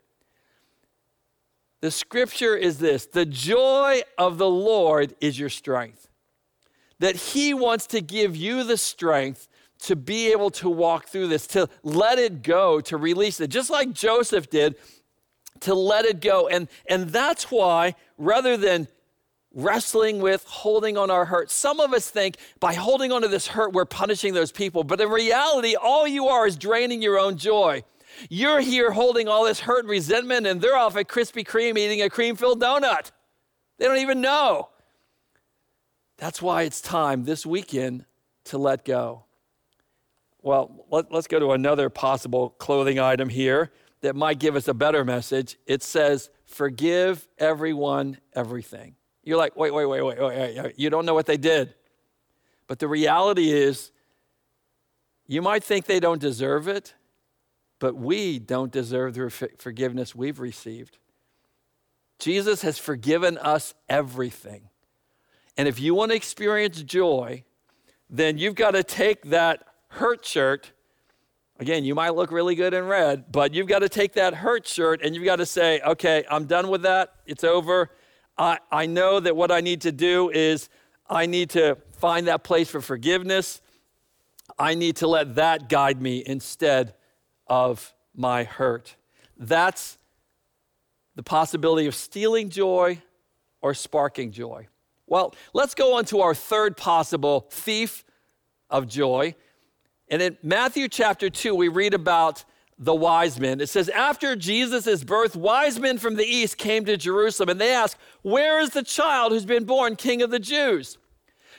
The 1.82 1.90
scripture 1.90 2.56
is 2.56 2.78
this 2.78 3.04
the 3.04 3.26
joy 3.26 4.00
of 4.16 4.38
the 4.38 4.48
Lord 4.48 5.14
is 5.20 5.38
your 5.38 5.50
strength. 5.50 6.08
That 6.98 7.16
He 7.16 7.52
wants 7.52 7.88
to 7.88 8.00
give 8.00 8.34
you 8.34 8.64
the 8.64 8.78
strength 8.78 9.48
to 9.80 9.96
be 9.96 10.32
able 10.32 10.48
to 10.52 10.70
walk 10.70 11.08
through 11.08 11.28
this, 11.28 11.46
to 11.48 11.68
let 11.82 12.18
it 12.18 12.42
go, 12.42 12.80
to 12.80 12.96
release 12.96 13.38
it, 13.38 13.48
just 13.48 13.68
like 13.68 13.92
Joseph 13.92 14.48
did, 14.48 14.76
to 15.60 15.74
let 15.74 16.06
it 16.06 16.22
go. 16.22 16.48
And, 16.48 16.68
and 16.88 17.10
that's 17.10 17.50
why, 17.50 17.96
rather 18.16 18.56
than 18.56 18.88
wrestling 19.54 20.20
with 20.20 20.44
holding 20.44 20.96
on 20.96 21.10
our 21.10 21.24
hurt. 21.24 21.50
Some 21.50 21.80
of 21.80 21.92
us 21.92 22.08
think 22.08 22.36
by 22.60 22.74
holding 22.74 23.12
on 23.12 23.22
to 23.22 23.28
this 23.28 23.48
hurt, 23.48 23.72
we're 23.72 23.84
punishing 23.84 24.34
those 24.34 24.52
people. 24.52 24.84
But 24.84 25.00
in 25.00 25.08
reality, 25.08 25.74
all 25.74 26.06
you 26.06 26.28
are 26.28 26.46
is 26.46 26.56
draining 26.56 27.02
your 27.02 27.18
own 27.18 27.36
joy. 27.36 27.82
You're 28.28 28.60
here 28.60 28.90
holding 28.90 29.28
all 29.28 29.44
this 29.44 29.60
hurt 29.60 29.80
and 29.80 29.88
resentment, 29.88 30.46
and 30.46 30.60
they're 30.60 30.76
off 30.76 30.96
at 30.96 31.08
Krispy 31.08 31.44
Kreme 31.44 31.78
eating 31.78 32.02
a 32.02 32.10
cream 32.10 32.36
filled 32.36 32.60
donut. 32.60 33.10
They 33.78 33.86
don't 33.86 33.98
even 33.98 34.20
know. 34.20 34.68
That's 36.18 36.42
why 36.42 36.62
it's 36.62 36.80
time 36.80 37.24
this 37.24 37.46
weekend 37.46 38.04
to 38.44 38.58
let 38.58 38.84
go. 38.84 39.24
Well, 40.42 40.84
let, 40.90 41.12
us 41.12 41.26
go 41.26 41.38
to 41.38 41.52
another 41.52 41.88
possible 41.88 42.50
clothing 42.50 42.98
item 42.98 43.28
here 43.28 43.70
that 44.02 44.16
might 44.16 44.38
give 44.38 44.56
us 44.56 44.68
a 44.68 44.74
better 44.74 45.04
message. 45.04 45.56
It 45.66 45.82
says, 45.82 46.30
Forgive 46.46 47.28
everyone 47.38 48.18
everything. 48.34 48.96
You're 49.30 49.38
like, 49.38 49.56
wait, 49.56 49.72
wait, 49.72 49.86
wait, 49.86 50.02
wait, 50.02 50.18
wait, 50.20 50.56
wait. 50.56 50.74
You 50.76 50.90
don't 50.90 51.06
know 51.06 51.14
what 51.14 51.26
they 51.26 51.36
did. 51.36 51.72
But 52.66 52.80
the 52.80 52.88
reality 52.88 53.52
is, 53.52 53.92
You 55.30 55.42
might 55.42 55.62
think 55.62 55.86
they 55.86 56.00
don't 56.00 56.20
deserve 56.20 56.66
it, 56.66 56.94
but 57.78 57.94
we 57.94 58.40
don't 58.40 58.72
deserve 58.72 59.14
the 59.14 59.30
forgiveness 59.58 60.12
we've 60.12 60.40
received. 60.40 60.98
Jesus 62.18 62.62
has 62.62 62.78
forgiven 62.78 63.38
us 63.38 63.72
everything. 63.88 64.70
And 65.56 65.68
if 65.68 65.78
you 65.78 65.94
want 65.94 66.10
to 66.10 66.16
experience 66.16 66.82
joy, 66.82 67.44
then 68.10 68.38
you've 68.38 68.56
got 68.56 68.72
to 68.72 68.82
take 68.82 69.22
that 69.26 69.62
hurt 69.86 70.26
shirt. 70.26 70.72
Again, 71.60 71.84
you 71.84 71.94
might 71.94 72.16
look 72.16 72.32
really 72.32 72.56
good 72.56 72.74
in 72.74 72.86
red, 72.86 73.30
but 73.30 73.54
you've 73.54 73.68
got 73.68 73.80
to 73.80 73.88
take 73.88 74.14
that 74.14 74.34
hurt 74.34 74.66
shirt 74.66 75.00
and 75.00 75.14
you've 75.14 75.24
got 75.24 75.36
to 75.36 75.46
say, 75.46 75.80
okay, 75.82 76.24
I'm 76.28 76.46
done 76.46 76.70
with 76.70 76.82
that. 76.82 77.12
It's 77.24 77.44
over. 77.44 77.92
I, 78.36 78.58
I 78.70 78.86
know 78.86 79.20
that 79.20 79.36
what 79.36 79.50
I 79.50 79.60
need 79.60 79.82
to 79.82 79.92
do 79.92 80.30
is 80.30 80.68
I 81.08 81.26
need 81.26 81.50
to 81.50 81.76
find 81.92 82.26
that 82.28 82.44
place 82.44 82.70
for 82.70 82.80
forgiveness. 82.80 83.60
I 84.58 84.74
need 84.74 84.96
to 84.96 85.06
let 85.06 85.34
that 85.36 85.68
guide 85.68 86.00
me 86.00 86.22
instead 86.24 86.94
of 87.46 87.92
my 88.14 88.44
hurt. 88.44 88.96
That's 89.36 89.98
the 91.16 91.22
possibility 91.22 91.86
of 91.86 91.94
stealing 91.94 92.50
joy 92.50 93.02
or 93.60 93.74
sparking 93.74 94.32
joy. 94.32 94.68
Well, 95.06 95.34
let's 95.52 95.74
go 95.74 95.96
on 95.96 96.04
to 96.06 96.20
our 96.20 96.34
third 96.34 96.76
possible 96.76 97.48
thief 97.50 98.04
of 98.70 98.86
joy. 98.86 99.34
And 100.08 100.22
in 100.22 100.38
Matthew 100.42 100.88
chapter 100.88 101.28
2, 101.28 101.54
we 101.54 101.68
read 101.68 101.94
about 101.94 102.44
the 102.80 102.94
wise 102.94 103.38
men. 103.38 103.60
It 103.60 103.68
says, 103.68 103.90
After 103.90 104.34
Jesus' 104.34 105.04
birth, 105.04 105.36
wise 105.36 105.78
men 105.78 105.98
from 105.98 106.16
the 106.16 106.24
east 106.24 106.56
came 106.56 106.86
to 106.86 106.96
Jerusalem 106.96 107.50
and 107.50 107.60
they 107.60 107.74
asked, 107.74 107.96
Where 108.22 108.58
is 108.58 108.70
the 108.70 108.82
child 108.82 109.32
who's 109.32 109.44
been 109.44 109.64
born 109.64 109.94
king 109.94 110.22
of 110.22 110.30
the 110.30 110.40
Jews? 110.40 110.96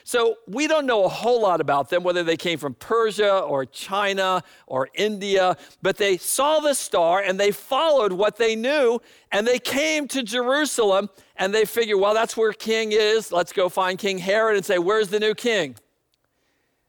So 0.04 0.34
we 0.48 0.66
don't 0.66 0.84
know 0.84 1.04
a 1.04 1.08
whole 1.08 1.40
lot 1.40 1.60
about 1.60 1.88
them, 1.88 2.02
whether 2.02 2.24
they 2.24 2.36
came 2.36 2.58
from 2.58 2.74
Persia 2.74 3.38
or 3.38 3.64
China 3.64 4.42
or 4.66 4.88
India, 4.94 5.56
but 5.80 5.96
they 5.96 6.16
saw 6.16 6.58
the 6.58 6.74
star 6.74 7.20
and 7.20 7.38
they 7.38 7.52
followed 7.52 8.12
what 8.12 8.36
they 8.36 8.56
knew 8.56 9.00
and 9.30 9.46
they 9.46 9.60
came 9.60 10.08
to 10.08 10.24
Jerusalem 10.24 11.08
and 11.36 11.54
they 11.54 11.64
figured, 11.64 12.00
well, 12.00 12.14
that's 12.14 12.36
where 12.36 12.52
king 12.52 12.90
is. 12.90 13.30
Let's 13.30 13.52
go 13.52 13.68
find 13.68 13.96
King 13.96 14.18
Herod 14.18 14.56
and 14.56 14.66
say, 14.66 14.78
where's 14.78 15.08
the 15.08 15.20
new 15.20 15.34
king? 15.34 15.76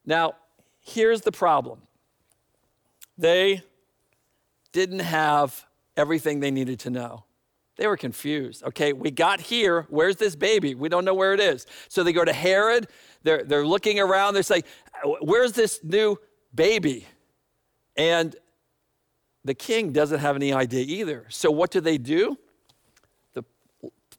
Now, 0.07 0.33
here's 0.81 1.21
the 1.21 1.31
problem 1.31 1.81
they 3.15 3.61
didn't 4.73 4.99
have 4.99 5.65
everything 5.95 6.41
they 6.41 6.51
needed 6.51 6.79
to 6.81 6.89
know. 6.89 7.23
They 7.77 7.87
were 7.87 7.97
confused. 7.97 8.63
Okay, 8.63 8.93
we 8.93 9.09
got 9.09 9.39
here. 9.41 9.87
Where's 9.89 10.17
this 10.17 10.35
baby? 10.35 10.75
We 10.75 10.89
don't 10.89 11.05
know 11.05 11.13
where 11.13 11.33
it 11.33 11.39
is. 11.39 11.65
So 11.87 12.03
they 12.03 12.13
go 12.13 12.23
to 12.23 12.33
Herod. 12.33 12.87
They're, 13.23 13.43
they're 13.43 13.65
looking 13.65 13.99
around. 13.99 14.33
They're 14.33 14.43
saying, 14.43 14.63
Where's 15.21 15.53
this 15.53 15.79
new 15.83 16.17
baby? 16.53 17.07
And 17.95 18.35
the 19.43 19.53
king 19.53 19.91
doesn't 19.91 20.19
have 20.19 20.35
any 20.35 20.53
idea 20.53 20.85
either. 20.85 21.25
So 21.29 21.51
what 21.51 21.71
do 21.71 21.81
they 21.81 21.97
do? 21.97 22.37
The, 23.33 23.43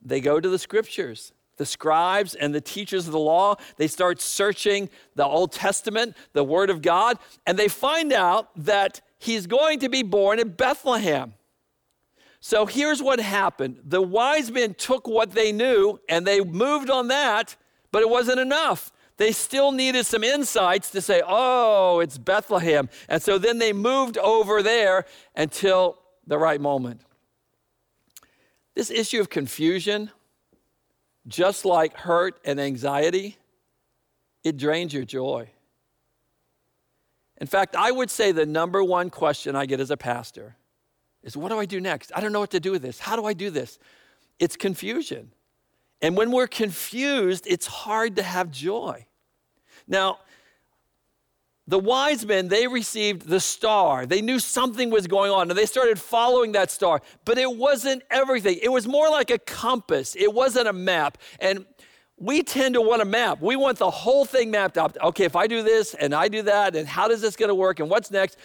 they 0.02 0.20
go 0.20 0.40
to 0.40 0.48
the 0.48 0.58
scriptures. 0.58 1.32
The 1.56 1.66
scribes 1.66 2.34
and 2.34 2.52
the 2.52 2.60
teachers 2.60 3.06
of 3.06 3.12
the 3.12 3.18
law, 3.20 3.54
they 3.76 3.86
start 3.86 4.20
searching 4.20 4.90
the 5.14 5.24
Old 5.24 5.52
Testament, 5.52 6.16
the 6.32 6.42
Word 6.42 6.68
of 6.68 6.82
God, 6.82 7.18
and 7.46 7.56
they 7.56 7.68
find 7.68 8.12
out 8.12 8.50
that 8.56 9.00
he's 9.24 9.46
going 9.46 9.80
to 9.80 9.88
be 9.88 10.02
born 10.02 10.38
in 10.38 10.50
Bethlehem. 10.50 11.34
So 12.40 12.66
here's 12.66 13.02
what 13.02 13.20
happened 13.20 13.80
the 13.84 14.02
wise 14.02 14.50
men 14.50 14.74
took 14.74 15.08
what 15.08 15.32
they 15.32 15.50
knew 15.50 15.98
and 16.08 16.26
they 16.26 16.40
moved 16.42 16.90
on 16.90 17.08
that, 17.08 17.56
but 17.90 18.02
it 18.02 18.10
wasn't 18.10 18.38
enough. 18.38 18.92
They 19.16 19.32
still 19.32 19.72
needed 19.72 20.04
some 20.06 20.24
insights 20.24 20.90
to 20.90 21.00
say, 21.00 21.22
oh, 21.24 22.00
it's 22.00 22.18
Bethlehem. 22.18 22.90
And 23.08 23.22
so 23.22 23.38
then 23.38 23.58
they 23.58 23.72
moved 23.72 24.18
over 24.18 24.62
there 24.62 25.06
until 25.36 25.98
the 26.26 26.36
right 26.36 26.60
moment. 26.60 27.00
This 28.74 28.90
issue 28.90 29.20
of 29.20 29.30
confusion, 29.30 30.10
just 31.28 31.64
like 31.64 31.96
hurt 31.96 32.40
and 32.44 32.60
anxiety, 32.60 33.38
it 34.42 34.56
drains 34.56 34.92
your 34.92 35.04
joy. 35.04 35.48
In 37.44 37.48
fact, 37.48 37.76
I 37.76 37.90
would 37.90 38.08
say 38.08 38.32
the 38.32 38.46
number 38.46 38.82
one 38.82 39.10
question 39.10 39.54
I 39.54 39.66
get 39.66 39.78
as 39.78 39.90
a 39.90 39.98
pastor 39.98 40.56
is 41.22 41.36
what 41.36 41.50
do 41.50 41.58
I 41.58 41.66
do 41.66 41.78
next? 41.78 42.10
I 42.16 42.22
don't 42.22 42.32
know 42.32 42.40
what 42.40 42.52
to 42.52 42.58
do 42.58 42.70
with 42.70 42.80
this. 42.80 42.98
How 42.98 43.16
do 43.16 43.26
I 43.26 43.34
do 43.34 43.50
this? 43.50 43.78
It's 44.38 44.56
confusion. 44.56 45.30
And 46.00 46.16
when 46.16 46.30
we're 46.30 46.46
confused, 46.46 47.46
it's 47.46 47.66
hard 47.66 48.16
to 48.16 48.22
have 48.22 48.50
joy. 48.50 49.04
Now, 49.86 50.20
the 51.66 51.78
wise 51.78 52.24
men, 52.24 52.48
they 52.48 52.66
received 52.66 53.28
the 53.28 53.40
star. 53.40 54.06
They 54.06 54.22
knew 54.22 54.38
something 54.38 54.88
was 54.88 55.06
going 55.06 55.30
on 55.30 55.50
and 55.50 55.58
they 55.58 55.66
started 55.66 55.98
following 55.98 56.52
that 56.52 56.70
star. 56.70 57.02
But 57.26 57.36
it 57.36 57.54
wasn't 57.54 58.04
everything, 58.10 58.58
it 58.62 58.70
was 58.70 58.88
more 58.88 59.10
like 59.10 59.30
a 59.30 59.38
compass, 59.38 60.16
it 60.16 60.32
wasn't 60.32 60.66
a 60.66 60.72
map. 60.72 61.18
And 61.40 61.66
we 62.18 62.42
tend 62.42 62.74
to 62.74 62.80
want 62.80 63.02
a 63.02 63.04
map. 63.04 63.40
We 63.40 63.56
want 63.56 63.78
the 63.78 63.90
whole 63.90 64.24
thing 64.24 64.50
mapped 64.50 64.78
out. 64.78 64.96
Okay, 65.02 65.24
if 65.24 65.36
I 65.36 65.46
do 65.46 65.62
this 65.62 65.94
and 65.94 66.14
I 66.14 66.28
do 66.28 66.42
that, 66.42 66.76
and 66.76 66.86
how 66.86 67.08
does 67.08 67.20
this 67.20 67.36
going 67.36 67.48
to 67.48 67.54
work 67.54 67.80
and 67.80 67.90
what's 67.90 68.10
next? 68.10 68.38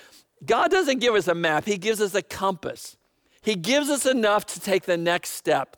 God 0.45 0.71
doesn't 0.71 0.99
give 0.99 1.13
us 1.15 1.27
a 1.27 1.35
map, 1.35 1.65
He 1.65 1.77
gives 1.77 2.01
us 2.01 2.15
a 2.15 2.21
compass. 2.21 2.97
He 3.41 3.55
gives 3.55 3.89
us 3.89 4.05
enough 4.05 4.45
to 4.47 4.59
take 4.59 4.83
the 4.83 4.97
next 4.97 5.29
step. 5.31 5.77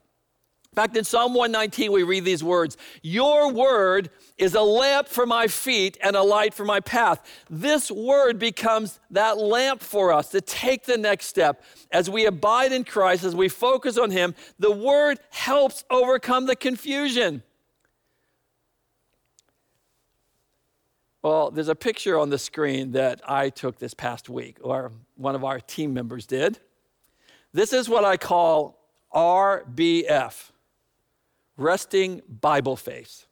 In 0.72 0.76
fact, 0.76 0.96
in 0.96 1.04
Psalm 1.04 1.34
119, 1.34 1.92
we 1.92 2.04
read 2.04 2.24
these 2.24 2.44
words 2.44 2.78
Your 3.02 3.52
word 3.52 4.10
is 4.38 4.56
a 4.56 4.62
lamp 4.62 5.10
for 5.10 5.26
my 5.26 5.48
feet 5.48 5.98
and 6.02 6.16
a 6.16 6.24
light 6.24 6.54
for 6.54 6.64
my 6.64 6.80
path. 6.80 7.22
This 7.50 7.92
word 7.92 8.40
becomes 8.40 9.00
that 9.12 9.38
lamp 9.38 9.82
for 9.82 10.14
us 10.14 10.30
to 10.30 10.40
take 10.40 10.86
the 10.86 10.98
next 10.98 11.26
step. 11.26 11.62
As 11.92 12.10
we 12.10 12.26
abide 12.26 12.72
in 12.72 12.86
Christ, 12.86 13.26
as 13.26 13.36
we 13.36 13.50
focus 13.50 13.98
on 13.98 14.12
Him, 14.12 14.34
the 14.60 14.72
word 14.72 15.20
helps 15.30 15.84
overcome 15.90 16.46
the 16.46 16.56
confusion. 16.56 17.44
Well, 21.24 21.52
there's 21.52 21.68
a 21.68 21.76
picture 21.76 22.18
on 22.18 22.32
the 22.32 22.40
screen 22.40 22.94
that 22.94 23.22
I 23.30 23.50
took 23.50 23.78
this 23.78 23.94
past 23.94 24.28
week, 24.28 24.58
or 24.62 24.92
one 25.16 25.36
of 25.36 25.44
our 25.44 25.60
team 25.60 25.94
members 25.94 26.26
did. 26.26 26.60
This 27.54 27.74
is 27.74 27.88
what 27.88 28.04
I 28.04 28.18
call 28.18 28.80
RBF, 29.14 30.52
resting 31.58 32.22
Bible 32.28 32.76
face. 32.76 33.28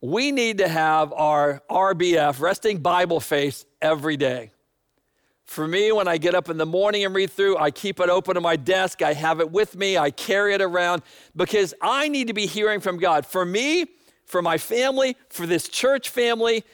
We 0.00 0.32
need 0.32 0.58
to 0.58 0.68
have 0.68 1.12
our 1.12 1.62
RBF, 1.68 2.40
resting 2.40 2.78
Bible 2.78 3.20
face, 3.20 3.66
every 3.82 4.16
day. 4.16 4.52
For 5.44 5.68
me, 5.68 5.92
when 5.92 6.08
I 6.08 6.16
get 6.16 6.34
up 6.34 6.48
in 6.48 6.56
the 6.56 6.66
morning 6.66 7.04
and 7.04 7.14
read 7.14 7.30
through, 7.30 7.58
I 7.58 7.70
keep 7.70 8.00
it 8.00 8.08
open 8.08 8.36
on 8.36 8.42
my 8.42 8.56
desk. 8.56 9.02
I 9.02 9.12
have 9.12 9.40
it 9.40 9.50
with 9.50 9.76
me. 9.76 9.98
I 9.98 10.10
carry 10.10 10.54
it 10.54 10.62
around 10.62 11.02
because 11.36 11.74
I 11.80 12.08
need 12.08 12.28
to 12.28 12.34
be 12.34 12.46
hearing 12.46 12.80
from 12.80 12.96
God. 12.98 13.26
For 13.26 13.44
me, 13.44 13.86
for 14.26 14.42
my 14.42 14.58
family, 14.58 15.16
for 15.30 15.46
this 15.46 15.68
church 15.68 16.10
family. 16.10 16.64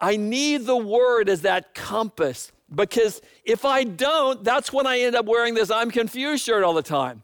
I 0.00 0.16
need 0.16 0.66
the 0.66 0.76
word 0.76 1.28
as 1.28 1.42
that 1.42 1.74
compass 1.74 2.50
because 2.74 3.20
if 3.44 3.64
I 3.64 3.84
don't, 3.84 4.42
that's 4.42 4.72
when 4.72 4.86
I 4.86 5.00
end 5.00 5.14
up 5.14 5.26
wearing 5.26 5.54
this 5.54 5.70
I'm 5.70 5.90
confused 5.90 6.44
shirt 6.44 6.64
all 6.64 6.74
the 6.74 6.82
time. 6.82 7.22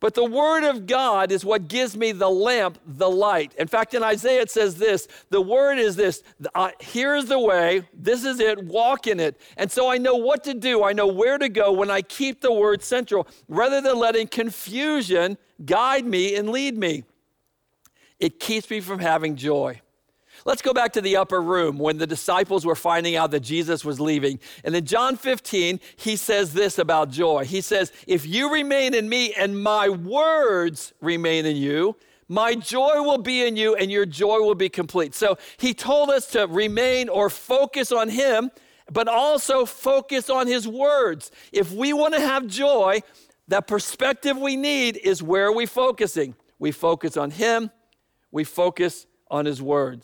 But 0.00 0.14
the 0.14 0.24
word 0.24 0.64
of 0.64 0.86
God 0.86 1.30
is 1.30 1.44
what 1.44 1.68
gives 1.68 1.94
me 1.94 2.12
the 2.12 2.28
lamp, 2.30 2.78
the 2.86 3.08
light. 3.08 3.54
In 3.56 3.68
fact, 3.68 3.92
in 3.92 4.02
Isaiah 4.02 4.40
it 4.40 4.50
says 4.50 4.76
this 4.76 5.06
the 5.28 5.42
word 5.42 5.78
is 5.78 5.94
this 5.94 6.22
uh, 6.54 6.70
here's 6.80 7.26
the 7.26 7.38
way, 7.38 7.86
this 7.92 8.24
is 8.24 8.40
it, 8.40 8.64
walk 8.64 9.06
in 9.06 9.20
it. 9.20 9.38
And 9.58 9.70
so 9.70 9.90
I 9.90 9.98
know 9.98 10.16
what 10.16 10.42
to 10.44 10.54
do, 10.54 10.82
I 10.82 10.94
know 10.94 11.06
where 11.06 11.36
to 11.36 11.50
go 11.50 11.70
when 11.70 11.90
I 11.90 12.00
keep 12.00 12.40
the 12.40 12.52
word 12.52 12.82
central 12.82 13.28
rather 13.46 13.82
than 13.82 13.98
letting 13.98 14.26
confusion 14.26 15.36
guide 15.66 16.06
me 16.06 16.34
and 16.34 16.48
lead 16.48 16.78
me. 16.78 17.04
It 18.20 18.38
keeps 18.38 18.70
me 18.70 18.80
from 18.80 19.00
having 19.00 19.34
joy. 19.34 19.80
Let's 20.44 20.62
go 20.62 20.72
back 20.72 20.92
to 20.94 21.00
the 21.00 21.16
upper 21.16 21.40
room 21.40 21.78
when 21.78 21.98
the 21.98 22.06
disciples 22.06 22.64
were 22.64 22.74
finding 22.74 23.16
out 23.16 23.30
that 23.32 23.40
Jesus 23.40 23.84
was 23.84 24.00
leaving. 24.00 24.38
And 24.64 24.74
in 24.74 24.86
John 24.86 25.16
15, 25.16 25.80
he 25.96 26.16
says 26.16 26.52
this 26.52 26.78
about 26.78 27.10
joy. 27.10 27.44
He 27.44 27.60
says, 27.60 27.92
If 28.06 28.26
you 28.26 28.52
remain 28.52 28.94
in 28.94 29.08
me 29.08 29.34
and 29.34 29.62
my 29.62 29.88
words 29.88 30.92
remain 31.00 31.44
in 31.44 31.56
you, 31.56 31.96
my 32.28 32.54
joy 32.54 33.02
will 33.02 33.18
be 33.18 33.46
in 33.46 33.56
you 33.56 33.74
and 33.74 33.90
your 33.90 34.06
joy 34.06 34.38
will 34.38 34.54
be 34.54 34.68
complete. 34.68 35.14
So 35.14 35.36
he 35.58 35.74
told 35.74 36.10
us 36.10 36.26
to 36.28 36.46
remain 36.46 37.08
or 37.08 37.28
focus 37.28 37.92
on 37.92 38.08
him, 38.08 38.50
but 38.90 39.08
also 39.08 39.66
focus 39.66 40.30
on 40.30 40.46
his 40.46 40.66
words. 40.66 41.30
If 41.52 41.72
we 41.72 41.92
want 41.92 42.14
to 42.14 42.20
have 42.20 42.46
joy, 42.46 43.00
that 43.48 43.66
perspective 43.66 44.38
we 44.38 44.56
need 44.56 44.96
is 44.96 45.22
where 45.22 45.46
are 45.46 45.54
we 45.54 45.66
focusing? 45.66 46.36
We 46.58 46.70
focus 46.70 47.16
on 47.16 47.32
him 47.32 47.70
we 48.30 48.44
focus 48.44 49.06
on 49.30 49.46
his 49.46 49.60
word. 49.62 50.02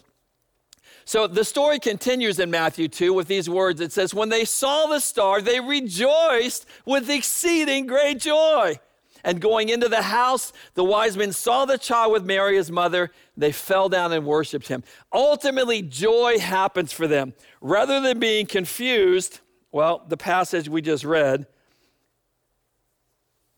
So 1.05 1.27
the 1.27 1.45
story 1.45 1.79
continues 1.79 2.41
in 2.41 2.51
Matthew 2.51 2.89
2 2.89 3.12
with 3.12 3.29
these 3.29 3.49
words. 3.49 3.81
It 3.81 3.93
says, 3.93 4.12
When 4.12 4.29
they 4.29 4.45
saw 4.45 4.87
the 4.87 5.01
star, 5.01 5.41
they 5.41 5.61
rejoiced 5.61 6.67
with 6.85 7.09
exceeding 7.09 7.87
great 7.87 8.19
joy. 8.19 8.79
And 9.23 9.41
going 9.41 9.69
into 9.69 9.89
the 9.89 10.03
house, 10.03 10.53
the 10.75 10.85
wise 10.85 11.17
men 11.17 11.33
saw 11.33 11.65
the 11.65 11.79
child 11.79 12.12
with 12.12 12.25
Mary, 12.25 12.57
his 12.57 12.71
mother. 12.71 13.11
They 13.37 13.51
fell 13.51 13.89
down 13.89 14.12
and 14.12 14.25
worshiped 14.25 14.69
him. 14.69 14.85
Ultimately, 15.12 15.83
joy 15.83 16.39
happens 16.39 16.93
for 16.93 17.09
them. 17.09 17.35
Rather 17.61 18.01
than 18.01 18.21
being 18.21 18.47
confused, 18.47 19.41
well, 19.73 20.05
the 20.07 20.17
passage 20.17 20.69
we 20.69 20.81
just 20.81 21.05
read 21.05 21.47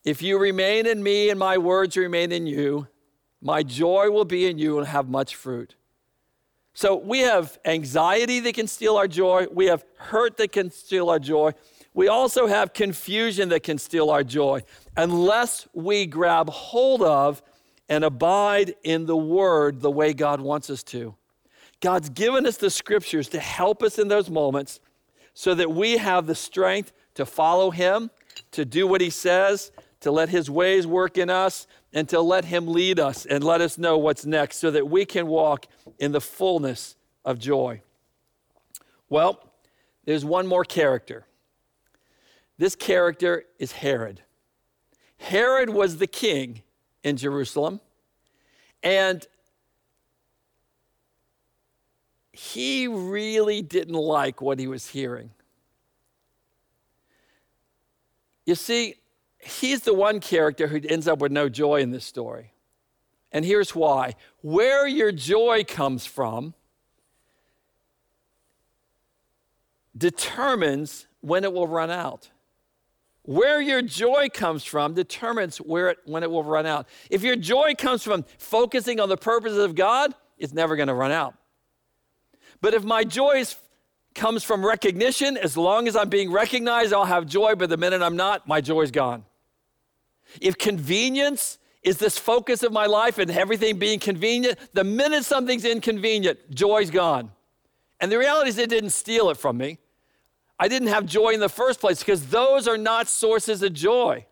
if 0.05 0.21
you 0.21 0.39
remain 0.39 0.85
in 0.87 1.03
me 1.03 1.29
and 1.29 1.37
my 1.37 1.57
words 1.57 1.97
remain 1.97 2.31
in 2.31 2.47
you, 2.47 2.87
my 3.41 3.63
joy 3.63 4.09
will 4.09 4.25
be 4.25 4.45
in 4.47 4.57
you 4.57 4.77
and 4.77 4.87
have 4.87 5.09
much 5.09 5.35
fruit. 5.35 5.75
So 6.73 6.95
we 6.95 7.19
have 7.19 7.59
anxiety 7.65 8.39
that 8.41 8.53
can 8.53 8.67
steal 8.67 8.95
our 8.95 9.07
joy, 9.07 9.47
we 9.51 9.65
have 9.65 9.83
hurt 9.97 10.37
that 10.37 10.51
can 10.51 10.71
steal 10.71 11.09
our 11.09 11.19
joy. 11.19 11.51
We 11.93 12.07
also 12.07 12.47
have 12.47 12.73
confusion 12.73 13.49
that 13.49 13.63
can 13.63 13.77
steal 13.77 14.09
our 14.09 14.23
joy 14.23 14.61
unless 14.95 15.67
we 15.73 16.05
grab 16.05 16.49
hold 16.49 17.01
of 17.01 17.41
and 17.89 18.03
abide 18.03 18.75
in 18.83 19.07
the 19.07 19.17
word 19.17 19.81
the 19.81 19.91
way 19.91 20.13
God 20.13 20.39
wants 20.39 20.69
us 20.69 20.83
to. 20.83 21.15
God's 21.81 22.09
given 22.09 22.45
us 22.45 22.57
the 22.57 22.69
scriptures 22.69 23.27
to 23.29 23.39
help 23.39 23.81
us 23.81 23.97
in 23.97 24.07
those 24.07 24.29
moments 24.29 24.79
so 25.33 25.55
that 25.55 25.71
we 25.71 25.97
have 25.97 26.27
the 26.27 26.35
strength 26.35 26.91
to 27.15 27.25
follow 27.25 27.71
Him, 27.71 28.11
to 28.51 28.65
do 28.65 28.85
what 28.85 29.01
He 29.01 29.09
says, 29.09 29.71
to 30.01 30.11
let 30.11 30.29
His 30.29 30.49
ways 30.49 30.85
work 30.85 31.17
in 31.17 31.29
us, 31.29 31.67
and 31.93 32.07
to 32.09 32.21
let 32.21 32.45
Him 32.45 32.67
lead 32.67 32.99
us 32.99 33.25
and 33.25 33.43
let 33.43 33.61
us 33.61 33.77
know 33.77 33.97
what's 33.97 34.25
next 34.25 34.57
so 34.57 34.71
that 34.71 34.89
we 34.89 35.05
can 35.05 35.27
walk 35.27 35.65
in 35.97 36.11
the 36.11 36.21
fullness 36.21 36.95
of 37.25 37.39
joy. 37.39 37.81
Well, 39.09 39.39
there's 40.05 40.23
one 40.23 40.47
more 40.47 40.63
character. 40.63 41.25
This 42.57 42.75
character 42.75 43.45
is 43.57 43.71
Herod. 43.71 44.21
Herod 45.17 45.69
was 45.69 45.97
the 45.97 46.07
king 46.07 46.61
in 47.03 47.17
Jerusalem, 47.17 47.79
and 48.83 49.25
he 52.31 52.87
really 52.87 53.61
didn't 53.61 53.95
like 53.95 54.41
what 54.41 54.59
he 54.59 54.67
was 54.67 54.87
hearing. 54.87 55.31
You 58.45 58.55
see, 58.55 58.95
he's 59.39 59.81
the 59.81 59.93
one 59.93 60.19
character 60.19 60.67
who 60.67 60.79
ends 60.87 61.07
up 61.07 61.19
with 61.19 61.31
no 61.31 61.49
joy 61.49 61.81
in 61.81 61.91
this 61.91 62.05
story. 62.05 62.53
And 63.31 63.45
here's 63.45 63.75
why 63.75 64.15
where 64.41 64.87
your 64.87 65.11
joy 65.11 65.63
comes 65.67 66.05
from 66.05 66.53
determines 69.97 71.07
when 71.21 71.43
it 71.43 71.53
will 71.53 71.67
run 71.67 71.91
out. 71.91 72.29
Where 73.23 73.61
your 73.61 73.81
joy 73.81 74.29
comes 74.33 74.63
from 74.63 74.93
determines 74.93 75.57
where 75.57 75.89
it, 75.89 75.97
when 76.05 76.23
it 76.23 76.31
will 76.31 76.43
run 76.43 76.65
out. 76.65 76.87
If 77.11 77.21
your 77.21 77.35
joy 77.35 77.75
comes 77.77 78.03
from 78.03 78.25
focusing 78.37 78.99
on 78.99 79.09
the 79.09 79.17
purposes 79.17 79.59
of 79.59 79.75
God, 79.75 80.15
it's 80.37 80.53
never 80.53 80.75
going 80.75 80.87
to 80.87 80.93
run 80.93 81.11
out. 81.11 81.35
But 82.61 82.73
if 82.73 82.83
my 82.83 83.03
joy 83.03 83.41
is, 83.41 83.55
comes 84.15 84.43
from 84.43 84.65
recognition, 84.65 85.37
as 85.37 85.55
long 85.55 85.87
as 85.87 85.95
I'm 85.95 86.09
being 86.09 86.31
recognized, 86.31 86.93
I'll 86.93 87.05
have 87.05 87.27
joy. 87.27 87.55
But 87.55 87.69
the 87.69 87.77
minute 87.77 88.01
I'm 88.01 88.15
not, 88.15 88.47
my 88.47 88.61
joy 88.61 88.81
is 88.81 88.91
gone. 88.91 89.25
If 90.41 90.57
convenience 90.57 91.57
is 91.83 91.97
this 91.97 92.17
focus 92.17 92.63
of 92.63 92.71
my 92.71 92.85
life 92.85 93.17
and 93.17 93.31
everything 93.31 93.79
being 93.79 93.99
convenient, 93.99 94.59
the 94.73 94.83
minute 94.83 95.25
something's 95.25 95.65
inconvenient, 95.65 96.51
joy's 96.51 96.89
gone. 96.89 97.31
And 97.99 98.11
the 98.11 98.17
reality 98.17 98.49
is, 98.49 98.57
it 98.57 98.69
didn't 98.69 98.91
steal 98.91 99.29
it 99.29 99.37
from 99.37 99.57
me. 99.57 99.77
I 100.59 100.67
didn't 100.67 100.89
have 100.89 101.05
joy 101.05 101.29
in 101.29 101.39
the 101.39 101.49
first 101.49 101.79
place 101.79 101.99
because 101.99 102.27
those 102.27 102.67
are 102.67 102.77
not 102.77 103.07
sources 103.07 103.63
of 103.63 103.73
joy. 103.73 104.25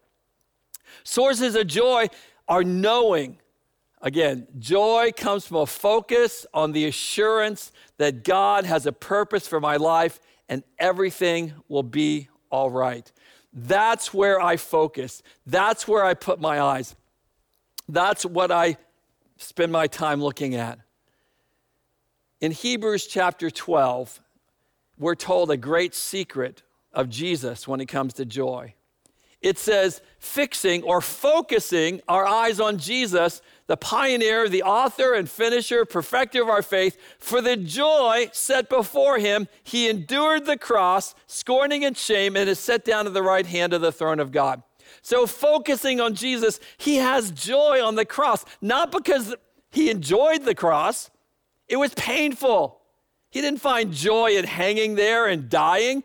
Sources 1.04 1.56
of 1.56 1.68
joy 1.68 2.08
are 2.48 2.64
knowing. 2.64 3.38
Again, 4.02 4.48
joy 4.60 5.12
comes 5.16 5.48
from 5.48 5.58
a 5.58 5.66
focus 5.66 6.46
on 6.54 6.74
the 6.74 6.86
assurance 6.86 7.72
that 7.98 8.24
God 8.24 8.66
has 8.66 8.86
a 8.86 8.92
purpose 8.92 9.48
for 9.48 9.60
my 9.60 9.78
life 9.78 10.20
and 10.50 10.64
everything 10.78 11.54
will 11.68 11.84
be 11.84 12.28
all 12.50 12.70
right. 12.70 13.12
That's 13.54 14.14
where 14.14 14.42
I 14.42 14.58
focus. 14.58 15.24
That's 15.46 15.88
where 15.88 16.04
I 16.04 16.14
put 16.14 16.40
my 16.40 16.62
eyes. 16.62 16.96
That's 17.90 18.26
what 18.26 18.52
I 18.52 18.78
spend 19.38 19.72
my 19.72 19.88
time 19.88 20.22
looking 20.22 20.56
at. 20.56 20.80
In 22.42 22.52
Hebrews 22.52 23.08
chapter 23.08 23.50
12, 23.50 24.22
we're 25.00 25.16
told 25.16 25.50
a 25.52 25.58
great 25.58 25.96
secret 25.96 26.64
of 26.94 27.10
Jesus 27.10 27.68
when 27.68 27.80
it 27.80 27.88
comes 27.88 28.14
to 28.16 28.26
joy. 28.26 28.74
It 29.42 29.58
says, 29.58 30.02
fixing 30.20 30.84
or 30.84 31.00
focusing 31.02 32.02
our 32.08 32.28
eyes 32.28 32.60
on 32.60 32.78
Jesus, 32.78 33.42
the 33.68 33.78
pioneer, 33.78 34.50
the 34.50 34.64
author 34.64 35.14
and 35.14 35.30
finisher, 35.30 35.86
perfecter 35.86 36.42
of 36.42 36.50
our 36.50 36.62
faith, 36.62 36.98
for 37.20 37.42
the 37.42 37.58
joy 37.58 38.30
set 38.32 38.70
before 38.70 39.20
him, 39.20 39.48
he 39.64 39.90
endured 39.90 40.46
the 40.46 40.58
cross, 40.58 41.14
scorning 41.28 41.84
its 41.84 42.04
shame, 42.04 42.36
and 42.36 42.50
is 42.50 42.60
set 42.60 42.86
down 42.86 43.06
at 43.06 43.14
the 43.14 43.22
right 43.22 43.46
hand 43.46 43.74
of 43.74 43.82
the 43.82 43.92
throne 43.92 44.20
of 44.20 44.32
God. 44.32 44.64
So, 45.02 45.28
focusing 45.28 46.00
on 46.00 46.16
Jesus, 46.16 46.60
he 46.78 46.96
has 46.96 47.32
joy 47.32 47.84
on 47.86 47.96
the 47.96 48.06
cross, 48.06 48.46
not 48.62 48.92
because 48.92 49.36
he 49.70 49.90
enjoyed 49.90 50.44
the 50.44 50.56
cross, 50.56 51.10
it 51.68 51.78
was 51.78 51.94
painful. 51.94 52.82
He 53.30 53.42
didn't 53.42 53.60
find 53.60 53.92
joy 53.92 54.38
in 54.38 54.46
hanging 54.46 54.96
there 54.96 55.28
and 55.28 55.50
dying, 55.50 56.04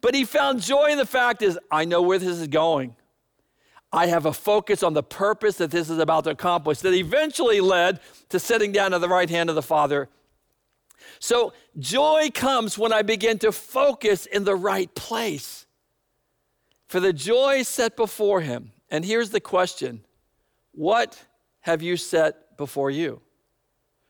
but 0.00 0.14
he 0.14 0.24
found 0.24 0.60
joy 0.60 0.90
in 0.90 0.98
the 0.98 1.06
fact 1.06 1.42
is 1.42 1.58
I 1.70 1.84
know 1.84 2.02
where 2.02 2.18
this 2.18 2.28
is 2.28 2.48
going. 2.48 2.96
I 3.94 4.06
have 4.06 4.26
a 4.26 4.32
focus 4.32 4.82
on 4.82 4.92
the 4.92 5.04
purpose 5.04 5.56
that 5.58 5.70
this 5.70 5.88
is 5.88 5.98
about 5.98 6.24
to 6.24 6.30
accomplish 6.30 6.80
that 6.80 6.92
eventually 6.92 7.60
led 7.60 8.00
to 8.30 8.40
sitting 8.40 8.72
down 8.72 8.92
at 8.92 9.00
the 9.00 9.08
right 9.08 9.30
hand 9.30 9.48
of 9.50 9.54
the 9.54 9.62
Father. 9.62 10.08
So 11.20 11.52
joy 11.78 12.30
comes 12.34 12.76
when 12.76 12.92
I 12.92 13.02
begin 13.02 13.38
to 13.38 13.52
focus 13.52 14.26
in 14.26 14.42
the 14.42 14.56
right 14.56 14.92
place. 14.96 15.66
For 16.88 16.98
the 16.98 17.12
joy 17.12 17.62
set 17.62 17.96
before 17.96 18.40
him. 18.40 18.72
And 18.90 19.04
here's 19.04 19.30
the 19.30 19.40
question 19.40 20.04
What 20.72 21.24
have 21.60 21.80
you 21.80 21.96
set 21.96 22.56
before 22.56 22.90
you? 22.90 23.20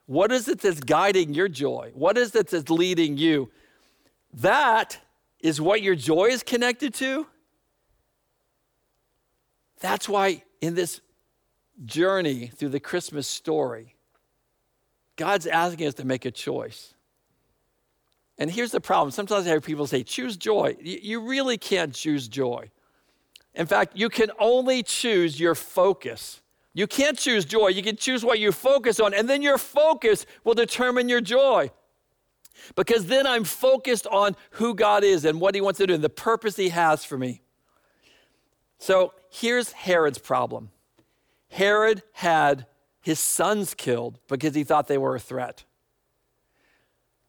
What 0.07 0.33
is 0.33 0.49
it 0.49 0.61
that's 0.61 0.81
guiding 0.81 1.35
your 1.35 1.49
joy? 1.49 1.92
What 1.94 2.16
is 2.16 2.35
it 2.35 2.49
that's 2.49 2.70
leading 2.70 3.18
you? 3.18 3.51
That 4.33 4.99
is 5.40 5.61
what 5.61 5.83
your 5.83 5.94
joy 5.94 6.27
is 6.27 6.42
connected 6.42 6.94
to. 6.94 7.27
That's 9.85 10.09
why 10.09 10.42
in 10.62 10.75
this 10.75 11.03
journey 11.85 12.47
through 12.47 12.70
the 12.70 12.81
Christmas 12.81 13.29
story, 13.29 13.97
God's 15.16 15.47
asking 15.47 15.87
us 15.87 15.92
to 15.94 16.07
make 16.07 16.25
a 16.25 16.31
choice. 16.31 16.94
And 18.38 18.51
here's 18.51 18.70
the 18.70 18.81
problem. 18.81 19.11
Sometimes 19.11 19.44
I 19.44 19.51
hear 19.51 19.61
people 19.61 19.87
say, 19.87 20.03
choose 20.03 20.38
joy. 20.38 20.75
You 20.81 21.29
really 21.29 21.59
can't 21.59 21.92
choose 21.92 22.29
joy. 22.29 22.70
In 23.55 23.66
fact, 23.66 23.94
you 23.94 24.09
can 24.09 24.31
only 24.38 24.83
choose 24.83 25.38
your 25.38 25.55
focus. 25.55 26.40
You 26.73 26.87
can't 26.87 27.18
choose 27.18 27.44
joy. 27.44 27.68
You 27.68 27.83
can 27.83 27.97
choose 27.97 28.25
what 28.25 28.38
you 28.38 28.53
focus 28.53 29.01
on, 29.01 29.12
and 29.12 29.29
then 29.29 29.42
your 29.42 29.59
focus 29.59 30.25
will 30.44 30.55
determine 30.55 31.11
your 31.11 31.20
joy. 31.20 31.70
Because 32.75 33.05
then 33.05 33.27
I'm 33.27 33.44
focused 33.44 34.07
on 34.07 34.35
who 34.53 34.75
God 34.75 35.05
is 35.05 35.27
and 35.27 35.42
what 35.42 35.55
He 35.55 35.61
wants 35.61 35.77
to 35.77 35.87
do 35.87 35.92
and 35.92 36.03
the 36.03 36.09
purpose 36.09 36.57
He 36.57 36.70
has 36.70 37.05
for 37.05 37.18
me. 37.18 37.42
So 38.85 39.14
here's 39.30 39.72
Herod's 39.72 40.18
problem 40.18 40.68
Herod 41.49 42.03
had 42.12 42.66
his 43.01 43.18
sons 43.18 43.72
killed 43.72 44.18
because 44.28 44.55
he 44.55 44.62
thought 44.62 44.89
they 44.89 44.99
were 44.99 45.16
a 45.16 45.20
threat. 45.20 45.64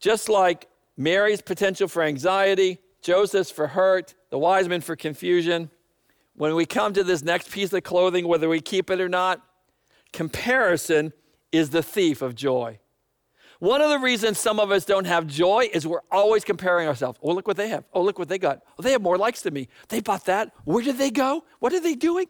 Just 0.02 0.28
like 0.28 0.68
Mary's 0.98 1.42
potential 1.42 1.88
for 1.88 2.04
anxiety, 2.04 2.80
Joseph's 3.02 3.52
for 3.52 3.68
hurt, 3.68 4.16
the 4.32 4.38
wise 4.38 4.68
men 4.68 4.82
for 4.82 4.98
confusion, 4.98 5.70
when 6.36 6.56
we 6.56 6.66
come 6.66 6.92
to 6.92 7.06
this 7.06 7.24
next 7.24 7.50
piece 7.52 7.72
of 7.72 7.84
clothing, 7.84 8.28
whether 8.28 8.50
we 8.50 8.60
keep 8.60 8.90
it 8.90 9.00
or 9.00 9.08
not, 9.08 9.42
comparison 10.12 11.14
is 11.54 11.70
the 11.70 11.82
thief 11.82 12.22
of 12.22 12.36
joy. 12.36 12.80
One 13.60 13.82
of 13.82 13.90
the 13.90 14.00
reasons 14.00 14.38
some 14.38 14.60
of 14.60 14.72
us 14.72 14.86
don't 14.86 15.06
have 15.06 15.28
joy 15.28 15.70
is 15.72 15.88
we're 15.88 16.02
always 16.12 16.44
comparing 16.44 16.88
ourselves. 16.88 17.20
Oh, 17.22 17.34
look 17.34 17.48
what 17.48 17.58
they 17.58 17.70
have. 17.70 17.86
Oh, 17.94 18.02
look 18.02 18.20
what 18.20 18.28
they 18.28 18.38
got. 18.38 18.62
Oh, 18.78 18.84
they 18.84 18.92
have 18.92 19.02
more 19.02 19.18
likes 19.18 19.42
than 19.42 19.54
me. 19.54 19.70
They 19.90 20.02
bought 20.02 20.26
that. 20.26 20.52
Where 20.66 20.84
did 20.84 20.98
they 20.98 21.12
go? 21.12 21.46
What 21.60 21.74
are 21.74 21.80
they 21.80 21.96
doing? 21.96 22.26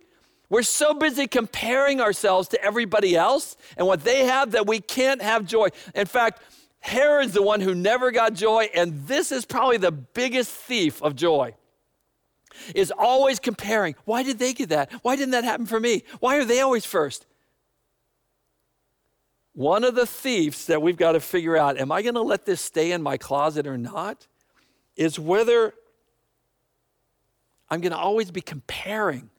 We're 0.49 0.63
so 0.63 0.93
busy 0.93 1.25
comparing 1.27 1.99
ourselves 1.99 2.47
to 2.49 2.63
everybody 2.63 3.15
else 3.15 3.57
and 3.77 3.87
what 3.87 4.03
they 4.03 4.25
have 4.25 4.51
that 4.51 4.67
we 4.67 4.79
can't 4.79 5.21
have 5.21 5.45
joy. 5.45 5.69
In 5.95 6.05
fact, 6.05 6.41
Herod's 6.79 7.33
the 7.33 7.41
one 7.41 7.61
who 7.61 7.73
never 7.73 8.11
got 8.11 8.33
joy, 8.33 8.69
and 8.75 9.07
this 9.07 9.31
is 9.31 9.43
probably 9.43 9.77
the 9.77 9.91
biggest 9.91 10.51
thief 10.51 11.01
of 11.01 11.15
joy 11.15 11.55
is 12.75 12.91
always 12.97 13.39
comparing. 13.39 13.95
Why 14.05 14.23
did 14.23 14.39
they 14.39 14.53
get 14.53 14.69
that? 14.69 14.91
Why 15.01 15.15
didn't 15.15 15.31
that 15.31 15.43
happen 15.43 15.65
for 15.65 15.79
me? 15.79 16.03
Why 16.19 16.37
are 16.37 16.45
they 16.45 16.61
always 16.61 16.85
first? 16.85 17.25
One 19.55 19.83
of 19.83 19.95
the 19.95 20.05
thieves 20.05 20.67
that 20.67 20.81
we've 20.81 20.97
got 20.97 21.13
to 21.13 21.19
figure 21.19 21.57
out 21.57 21.79
am 21.79 21.91
I 21.91 22.03
going 22.03 22.13
to 22.13 22.21
let 22.21 22.45
this 22.45 22.61
stay 22.61 22.91
in 22.91 23.01
my 23.01 23.17
closet 23.17 23.65
or 23.65 23.77
not? 23.77 24.27
Is 24.95 25.19
whether 25.19 25.73
I'm 27.69 27.81
going 27.81 27.91
to 27.91 27.97
always 27.97 28.31
be 28.31 28.41
comparing 28.41 29.29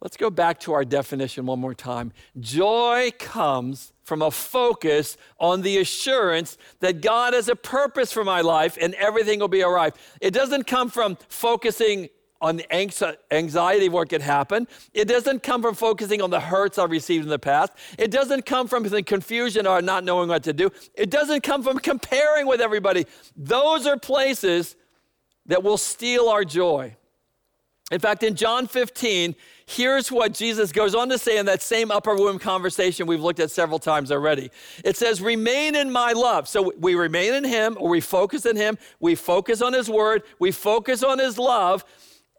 Let's 0.00 0.16
go 0.16 0.30
back 0.30 0.60
to 0.60 0.74
our 0.74 0.84
definition 0.84 1.46
one 1.46 1.58
more 1.58 1.74
time. 1.74 2.12
Joy 2.38 3.10
comes 3.18 3.92
from 4.04 4.22
a 4.22 4.30
focus 4.30 5.16
on 5.40 5.62
the 5.62 5.78
assurance 5.78 6.56
that 6.78 7.00
God 7.00 7.34
has 7.34 7.48
a 7.48 7.56
purpose 7.56 8.12
for 8.12 8.22
my 8.22 8.40
life 8.40 8.78
and 8.80 8.94
everything 8.94 9.40
will 9.40 9.48
be 9.48 9.64
all 9.64 9.72
right. 9.72 9.94
It 10.20 10.32
doesn't 10.32 10.68
come 10.68 10.88
from 10.88 11.18
focusing 11.28 12.10
on 12.40 12.56
the 12.56 12.72
anxiety 13.32 13.86
of 13.86 13.92
what 13.92 14.08
could 14.08 14.22
happen. 14.22 14.68
It 14.94 15.06
doesn't 15.06 15.42
come 15.42 15.62
from 15.62 15.74
focusing 15.74 16.22
on 16.22 16.30
the 16.30 16.40
hurts 16.40 16.78
I've 16.78 16.90
received 16.90 17.24
in 17.24 17.30
the 17.30 17.38
past. 17.38 17.72
It 17.98 18.10
doesn't 18.10 18.46
come 18.46 18.68
from 18.68 18.84
the 18.84 19.02
confusion 19.02 19.66
or 19.66 19.82
not 19.82 20.04
knowing 20.04 20.28
what 20.28 20.44
to 20.44 20.52
do. 20.52 20.70
It 20.94 21.10
doesn't 21.10 21.42
come 21.42 21.62
from 21.62 21.78
comparing 21.78 22.46
with 22.46 22.60
everybody. 22.60 23.06
Those 23.36 23.86
are 23.86 23.98
places 23.98 24.76
that 25.46 25.62
will 25.62 25.78
steal 25.78 26.28
our 26.28 26.44
joy. 26.44 26.94
In 27.90 28.00
fact, 28.00 28.22
in 28.22 28.34
John 28.34 28.66
15, 28.66 29.34
here's 29.64 30.12
what 30.12 30.34
Jesus 30.34 30.72
goes 30.72 30.94
on 30.94 31.08
to 31.08 31.16
say 31.16 31.38
in 31.38 31.46
that 31.46 31.62
same 31.62 31.90
upper 31.90 32.12
room 32.12 32.38
conversation 32.38 33.06
we've 33.06 33.22
looked 33.22 33.40
at 33.40 33.50
several 33.50 33.78
times 33.78 34.12
already. 34.12 34.50
It 34.84 34.98
says, 34.98 35.22
Remain 35.22 35.74
in 35.74 35.90
my 35.90 36.12
love. 36.12 36.48
So 36.48 36.74
we 36.78 36.94
remain 36.94 37.32
in 37.32 37.44
him, 37.44 37.78
or 37.80 37.88
we 37.88 38.02
focus 38.02 38.44
in 38.44 38.56
him, 38.56 38.76
we 39.00 39.14
focus 39.14 39.62
on 39.62 39.72
his 39.72 39.88
word, 39.88 40.22
we 40.38 40.52
focus 40.52 41.02
on 41.02 41.18
his 41.18 41.38
love, 41.38 41.82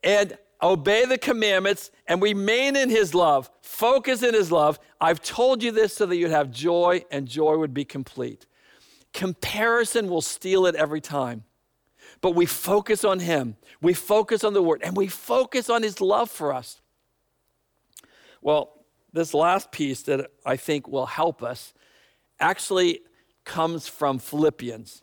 and 0.03 0.37
obey 0.61 1.05
the 1.05 1.17
commandments 1.17 1.91
and 2.07 2.21
remain 2.21 2.75
in 2.75 2.89
his 2.89 3.13
love, 3.13 3.49
focus 3.61 4.23
in 4.23 4.33
his 4.33 4.51
love. 4.51 4.79
I've 4.99 5.21
told 5.21 5.63
you 5.63 5.71
this 5.71 5.95
so 5.95 6.05
that 6.05 6.15
you'd 6.17 6.31
have 6.31 6.51
joy 6.51 7.05
and 7.11 7.27
joy 7.27 7.57
would 7.57 7.73
be 7.73 7.85
complete. 7.85 8.45
Comparison 9.13 10.09
will 10.09 10.21
steal 10.21 10.65
it 10.65 10.75
every 10.75 11.01
time 11.01 11.43
but 12.21 12.31
we 12.31 12.45
focus 12.45 13.03
on 13.03 13.19
Him. 13.19 13.55
We 13.81 13.93
focus 13.93 14.43
on 14.43 14.53
the 14.53 14.61
Word, 14.61 14.81
and 14.83 14.95
we 14.95 15.07
focus 15.07 15.69
on 15.69 15.83
His 15.83 16.01
love 16.01 16.29
for 16.29 16.53
us. 16.53 16.81
Well, 18.41 18.85
this 19.13 19.33
last 19.33 19.71
piece 19.71 20.03
that 20.03 20.31
I 20.45 20.55
think 20.55 20.87
will 20.87 21.05
help 21.05 21.41
us 21.41 21.73
actually 22.39 23.01
comes 23.43 23.87
from 23.87 24.19
Philippians. 24.19 25.01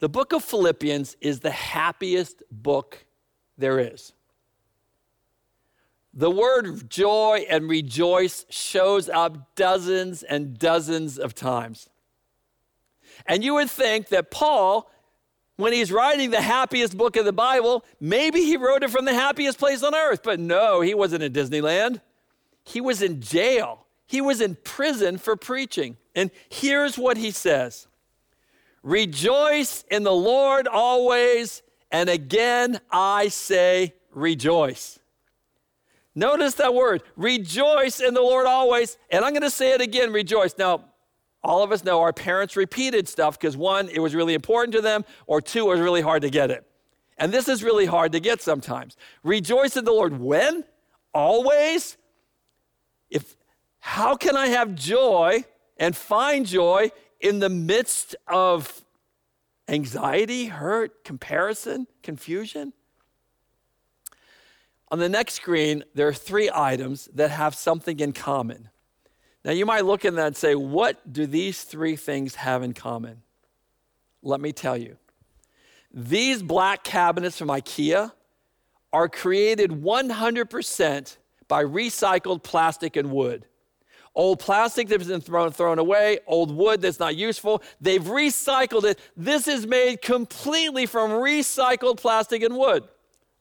The 0.00 0.08
book 0.08 0.32
of 0.32 0.44
Philippians 0.44 1.16
is 1.20 1.40
the 1.40 1.50
happiest 1.50 2.42
book 2.50 3.05
there 3.58 3.78
is. 3.78 4.12
The 6.14 6.30
word 6.30 6.88
joy 6.88 7.44
and 7.48 7.68
rejoice 7.68 8.46
shows 8.48 9.08
up 9.08 9.54
dozens 9.54 10.22
and 10.22 10.58
dozens 10.58 11.18
of 11.18 11.34
times. 11.34 11.90
And 13.26 13.44
you 13.44 13.54
would 13.54 13.70
think 13.70 14.08
that 14.08 14.30
Paul 14.30 14.90
when 15.56 15.72
he's 15.72 15.90
writing 15.90 16.30
the 16.30 16.40
happiest 16.40 16.96
book 16.96 17.16
of 17.16 17.24
the 17.24 17.32
Bible, 17.32 17.84
maybe 17.98 18.40
he 18.42 18.56
wrote 18.56 18.82
it 18.82 18.90
from 18.90 19.06
the 19.06 19.14
happiest 19.14 19.58
place 19.58 19.82
on 19.82 19.94
earth. 19.94 20.20
But 20.22 20.38
no, 20.38 20.82
he 20.82 20.94
wasn't 20.94 21.22
in 21.22 21.32
Disneyland. 21.32 22.00
He 22.62 22.80
was 22.80 23.00
in 23.02 23.20
jail. 23.22 23.86
He 24.06 24.20
was 24.20 24.40
in 24.40 24.56
prison 24.64 25.18
for 25.18 25.34
preaching. 25.34 25.96
And 26.14 26.30
here's 26.50 26.98
what 26.98 27.16
he 27.16 27.30
says 27.30 27.88
Rejoice 28.82 29.84
in 29.90 30.02
the 30.02 30.12
Lord 30.12 30.68
always, 30.68 31.62
and 31.90 32.08
again 32.08 32.80
I 32.90 33.28
say 33.28 33.94
rejoice. 34.10 34.98
Notice 36.14 36.54
that 36.54 36.72
word, 36.72 37.02
rejoice 37.14 38.00
in 38.00 38.14
the 38.14 38.22
Lord 38.22 38.46
always. 38.46 38.96
And 39.10 39.22
I'm 39.22 39.32
going 39.32 39.42
to 39.42 39.50
say 39.50 39.72
it 39.72 39.82
again, 39.82 40.14
rejoice. 40.14 40.54
Now, 40.56 40.86
all 41.44 41.62
of 41.62 41.70
us 41.70 41.84
know 41.84 42.00
our 42.00 42.14
parents 42.14 42.56
repeated 42.56 43.06
stuff 43.06 43.38
because 43.38 43.54
one, 43.54 43.90
it 43.90 44.00
was 44.00 44.14
really 44.14 44.32
important 44.32 44.74
to 44.76 44.80
them, 44.80 45.04
or 45.26 45.42
two, 45.42 45.66
it 45.66 45.68
was 45.68 45.80
really 45.80 46.00
hard 46.00 46.22
to 46.22 46.30
get 46.30 46.50
it. 46.50 46.66
And 47.18 47.32
this 47.32 47.48
is 47.48 47.62
really 47.62 47.84
hard 47.84 48.12
to 48.12 48.20
get 48.20 48.40
sometimes. 48.40 48.96
Rejoice 49.22 49.76
in 49.76 49.84
the 49.84 49.92
Lord 49.92 50.18
when? 50.18 50.64
Always? 51.12 51.98
If 53.10 53.36
how 53.78 54.16
can 54.16 54.36
I 54.36 54.48
have 54.48 54.74
joy 54.74 55.44
and 55.76 55.94
find 55.94 56.46
joy 56.46 56.90
in 57.20 57.40
the 57.40 57.50
midst 57.50 58.16
of 58.26 58.82
anxiety, 59.68 60.46
hurt, 60.46 61.04
comparison, 61.04 61.86
confusion? 62.02 62.72
On 64.90 64.98
the 64.98 65.08
next 65.08 65.34
screen, 65.34 65.84
there 65.94 66.06
are 66.06 66.14
three 66.14 66.48
items 66.52 67.08
that 67.14 67.30
have 67.30 67.54
something 67.54 67.98
in 67.98 68.12
common. 68.12 68.70
Now, 69.44 69.52
you 69.52 69.66
might 69.66 69.84
look 69.84 70.04
at 70.04 70.14
that 70.14 70.26
and 70.28 70.36
say, 70.36 70.54
What 70.54 71.12
do 71.12 71.26
these 71.26 71.62
three 71.62 71.96
things 71.96 72.36
have 72.36 72.62
in 72.62 72.72
common? 72.72 73.22
Let 74.22 74.40
me 74.40 74.52
tell 74.52 74.76
you. 74.76 74.96
These 75.92 76.42
black 76.42 76.84
cabinets 76.84 77.38
from 77.38 77.48
IKEA 77.48 78.12
are 78.92 79.08
created 79.08 79.70
100% 79.70 81.16
by 81.48 81.64
recycled 81.64 82.42
plastic 82.42 82.96
and 82.96 83.10
wood. 83.10 83.46
Old 84.16 84.38
plastic 84.38 84.88
that's 84.88 85.06
been 85.06 85.20
thrown, 85.20 85.52
thrown 85.52 85.78
away, 85.78 86.20
old 86.26 86.50
wood 86.50 86.80
that's 86.80 86.98
not 86.98 87.16
useful, 87.16 87.62
they've 87.82 88.02
recycled 88.02 88.84
it. 88.84 88.98
This 89.14 89.46
is 89.46 89.66
made 89.66 90.00
completely 90.00 90.86
from 90.86 91.10
recycled 91.10 91.98
plastic 91.98 92.42
and 92.42 92.56
wood. 92.56 92.84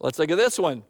Let's 0.02 0.20
look 0.20 0.30
at 0.30 0.38
this 0.38 0.60
one. 0.60 0.84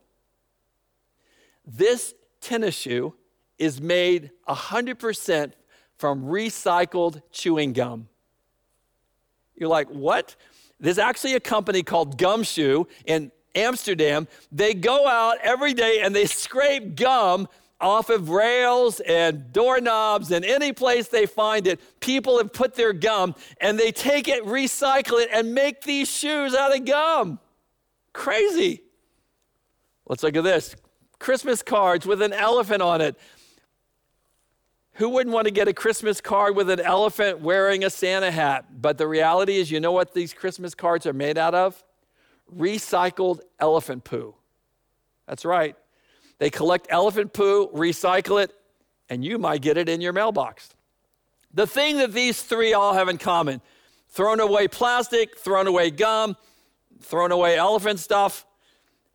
This 1.68 2.16
tennis 2.42 2.74
shoe 2.74 3.14
is 3.60 3.80
made 3.80 4.32
100% 4.50 5.54
from 6.00 6.24
recycled 6.24 7.22
chewing 7.32 7.74
gum. 7.74 8.10
You're 9.56 9.70
like, 9.70 9.90
what? 9.90 10.36
There's 10.80 10.98
actually 10.98 11.36
a 11.36 11.40
company 11.40 11.84
called 11.84 12.18
Gumshoe 12.18 12.86
in 13.06 13.32
Amsterdam. 13.54 14.28
They 14.52 14.74
go 14.74 15.08
out 15.08 15.38
every 15.44 15.76
day 15.76 16.02
and 16.02 16.16
they 16.16 16.26
scrape 16.26 16.96
gum 16.96 17.48
off 17.80 18.10
of 18.10 18.30
rails 18.30 19.00
and 19.02 19.52
doorknobs 19.52 20.32
and 20.32 20.46
any 20.46 20.72
place 20.72 21.08
they 21.08 21.26
find 21.26 21.68
it. 21.68 21.80
People 22.00 22.38
have 22.38 22.54
put 22.54 22.76
their 22.76 22.94
gum 22.94 23.36
and 23.60 23.78
they 23.78 23.92
take 23.92 24.28
it, 24.28 24.44
recycle 24.46 25.22
it, 25.22 25.30
and 25.34 25.54
make 25.54 25.82
these 25.84 26.10
shoes 26.10 26.56
out 26.56 26.76
of 26.76 26.86
gum. 26.86 27.40
Crazy. 28.14 28.82
Let's 30.08 30.24
look 30.24 30.36
at 30.36 30.44
this 30.44 30.76
Christmas 31.20 31.62
cards 31.62 32.06
with 32.06 32.22
an 32.22 32.34
elephant 32.34 32.82
on 32.82 33.02
it. 33.02 33.18
Who 34.94 35.10
wouldn't 35.10 35.34
want 35.34 35.46
to 35.46 35.52
get 35.52 35.68
a 35.68 35.74
Christmas 35.74 36.22
card 36.22 36.56
with 36.56 36.70
an 36.70 36.80
elephant 36.80 37.42
wearing 37.42 37.84
a 37.84 37.90
Santa 37.90 38.32
hat? 38.32 38.82
But 38.82 38.98
the 38.98 39.08
reality 39.08 39.58
is, 39.58 39.70
you 39.70 39.82
know 39.82 39.92
what 39.92 40.14
these 40.14 40.34
Christmas 40.34 40.74
cards 40.74 41.06
are 41.06 41.14
made 41.14 41.38
out 41.38 41.54
of? 41.54 41.84
Recycled 42.56 43.42
elephant 43.60 44.06
poo. 44.06 44.36
That's 45.28 45.44
right. 45.44 45.76
They 46.38 46.50
collect 46.50 46.88
elephant 46.90 47.34
poo, 47.34 47.70
recycle 47.70 48.44
it, 48.44 48.54
and 49.10 49.24
you 49.24 49.38
might 49.38 49.62
get 49.62 49.78
it 49.78 49.88
in 49.88 50.02
your 50.02 50.14
mailbox. 50.14 50.70
The 51.54 51.68
thing 51.68 51.98
that 51.98 52.12
these 52.12 52.42
three 52.42 52.74
all 52.74 52.94
have 52.94 53.08
in 53.08 53.18
common 53.18 53.62
thrown 54.10 54.40
away 54.40 54.68
plastic, 54.68 55.38
thrown 55.38 55.68
away 55.68 55.92
gum, 55.92 56.36
thrown 57.02 57.32
away 57.32 57.58
elephant 57.58 58.00
stuff, 58.00 58.46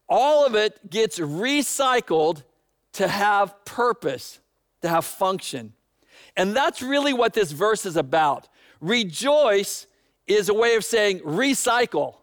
all 0.08 0.44
of 0.44 0.54
it 0.54 0.90
gets 0.90 1.18
recycled 1.18 2.42
to 2.92 3.08
have 3.08 3.64
purpose 3.64 4.40
to 4.82 4.88
have 4.88 5.04
function. 5.04 5.72
And 6.36 6.54
that's 6.54 6.82
really 6.82 7.12
what 7.12 7.34
this 7.34 7.52
verse 7.52 7.86
is 7.86 7.96
about. 7.96 8.48
Rejoice 8.80 9.86
is 10.26 10.48
a 10.48 10.54
way 10.54 10.74
of 10.74 10.84
saying 10.84 11.20
recycle. 11.20 12.16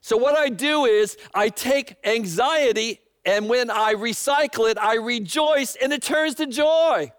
So, 0.00 0.16
what 0.16 0.36
I 0.38 0.48
do 0.48 0.84
is 0.86 1.16
I 1.34 1.48
take 1.48 1.96
anxiety, 2.04 3.00
and 3.24 3.48
when 3.48 3.70
I 3.70 3.94
recycle 3.94 4.70
it, 4.70 4.78
I 4.78 4.94
rejoice 4.94 5.76
and 5.76 5.92
it 5.92 6.02
turns 6.02 6.36
to 6.36 6.46
joy. 6.46 7.12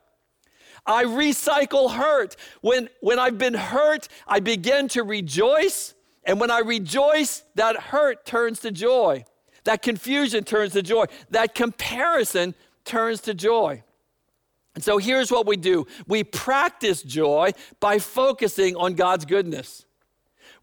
I 0.86 1.04
recycle 1.04 1.91
hurt. 1.91 2.36
When, 2.62 2.89
when 3.02 3.20
I've 3.20 3.38
been 3.38 3.54
hurt, 3.54 4.08
I 4.28 4.39
begin 4.39 4.88
to 4.89 5.04
rejoice. 5.04 5.93
And 6.24 6.39
when 6.39 6.52
I 6.52 6.60
rejoice, 6.60 7.43
that 7.56 7.78
hurt 7.78 8.26
turns 8.26 8.60
to 8.62 8.72
joy. 8.72 9.26
That 9.66 9.82
confusion 9.82 10.43
turns 10.43 10.74
to 10.74 10.82
joy. 10.82 11.06
That 11.30 11.54
comparison 11.54 12.56
turns 12.86 13.22
to 13.22 13.34
joy. 13.34 13.84
And 14.76 14.84
so 14.84 14.97
here's 14.97 15.32
what 15.32 15.45
we 15.45 15.58
do 15.58 15.86
we 16.08 16.24
practice 16.24 17.04
joy 17.04 17.52
by 17.80 18.00
focusing 18.00 18.76
on 18.76 18.93
God's 18.93 19.26
goodness. 19.26 19.86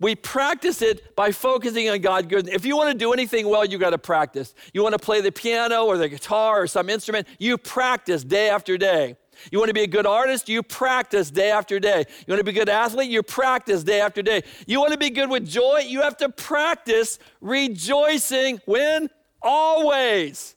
We 0.01 0.14
practice 0.14 0.82
it 0.82 1.16
by 1.16 1.32
focusing 1.32 1.88
on 1.88 2.01
God's 2.01 2.26
goodness. 2.26 2.55
If 2.55 2.64
you 2.66 2.76
want 2.76 2.92
to 2.92 2.99
do 2.99 3.12
anything 3.12 3.49
well, 3.49 3.64
you 3.64 3.78
got 3.78 3.90
to 3.90 3.99
practice. 3.99 4.55
You 4.72 4.82
want 4.82 4.92
to 4.92 4.99
play 4.99 5.20
the 5.20 5.32
piano 5.32 5.84
or 5.86 5.97
the 5.97 6.09
guitar 6.09 6.62
or 6.62 6.66
some 6.66 6.90
instrument, 6.90 7.26
you 7.38 7.57
practice 7.57 8.24
day 8.24 8.51
after 8.51 8.76
day. 8.76 9.16
You 9.51 9.59
want 9.59 9.68
to 9.68 9.74
be 9.74 9.82
a 9.82 9.86
good 9.86 10.07
artist? 10.07 10.49
You 10.49 10.62
practice 10.62 11.30
day 11.30 11.51
after 11.51 11.78
day. 11.78 12.05
You 12.26 12.32
want 12.32 12.40
to 12.40 12.44
be 12.44 12.53
a 12.53 12.64
good 12.64 12.68
athlete? 12.68 13.11
You 13.11 13.22
practice 13.22 13.84
day 13.84 14.01
after 14.01 14.22
day. 14.22 14.42
You 14.66 14.80
want 14.80 14.92
to 14.92 14.99
be 14.99 15.11
good 15.11 15.30
with 15.30 15.47
joy? 15.47 15.84
You 15.86 16.03
have 16.03 16.16
to 16.18 16.30
practice 16.30 17.18
rejoicing 17.40 18.61
when? 18.64 19.11
Always. 19.42 20.55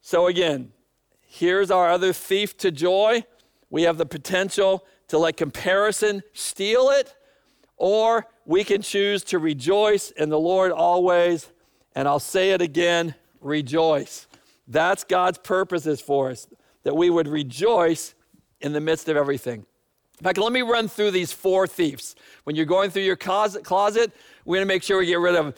So, 0.00 0.28
again, 0.28 0.72
Here's 1.30 1.70
our 1.70 1.90
other 1.90 2.12
thief 2.12 2.56
to 2.56 2.72
joy. 2.72 3.22
We 3.70 3.82
have 3.82 3.98
the 3.98 4.06
potential 4.06 4.84
to 5.06 5.18
let 5.18 5.36
comparison 5.36 6.22
steal 6.32 6.88
it, 6.88 7.14
or 7.78 8.26
we 8.44 8.64
can 8.64 8.82
choose 8.82 9.24
to 9.24 9.38
rejoice 9.38 10.10
in 10.10 10.28
the 10.28 10.38
Lord 10.38 10.72
always. 10.72 11.48
And 11.94 12.06
I'll 12.06 12.20
say 12.20 12.50
it 12.50 12.60
again 12.60 13.14
rejoice. 13.40 14.26
That's 14.66 15.04
God's 15.04 15.38
purposes 15.38 16.00
for 16.00 16.30
us, 16.30 16.46
that 16.82 16.94
we 16.94 17.08
would 17.08 17.28
rejoice 17.28 18.14
in 18.60 18.72
the 18.72 18.80
midst 18.80 19.08
of 19.08 19.16
everything. 19.16 19.64
In 20.18 20.24
fact, 20.24 20.38
let 20.38 20.52
me 20.52 20.62
run 20.62 20.88
through 20.88 21.12
these 21.12 21.32
four 21.32 21.66
thieves. 21.66 22.16
When 22.44 22.56
you're 22.56 22.66
going 22.66 22.90
through 22.90 23.02
your 23.02 23.16
closet, 23.16 23.64
closet 23.64 24.12
we're 24.44 24.56
going 24.56 24.66
to 24.66 24.74
make 24.74 24.82
sure 24.82 24.98
we 24.98 25.06
get 25.06 25.20
rid 25.20 25.36
of 25.36 25.54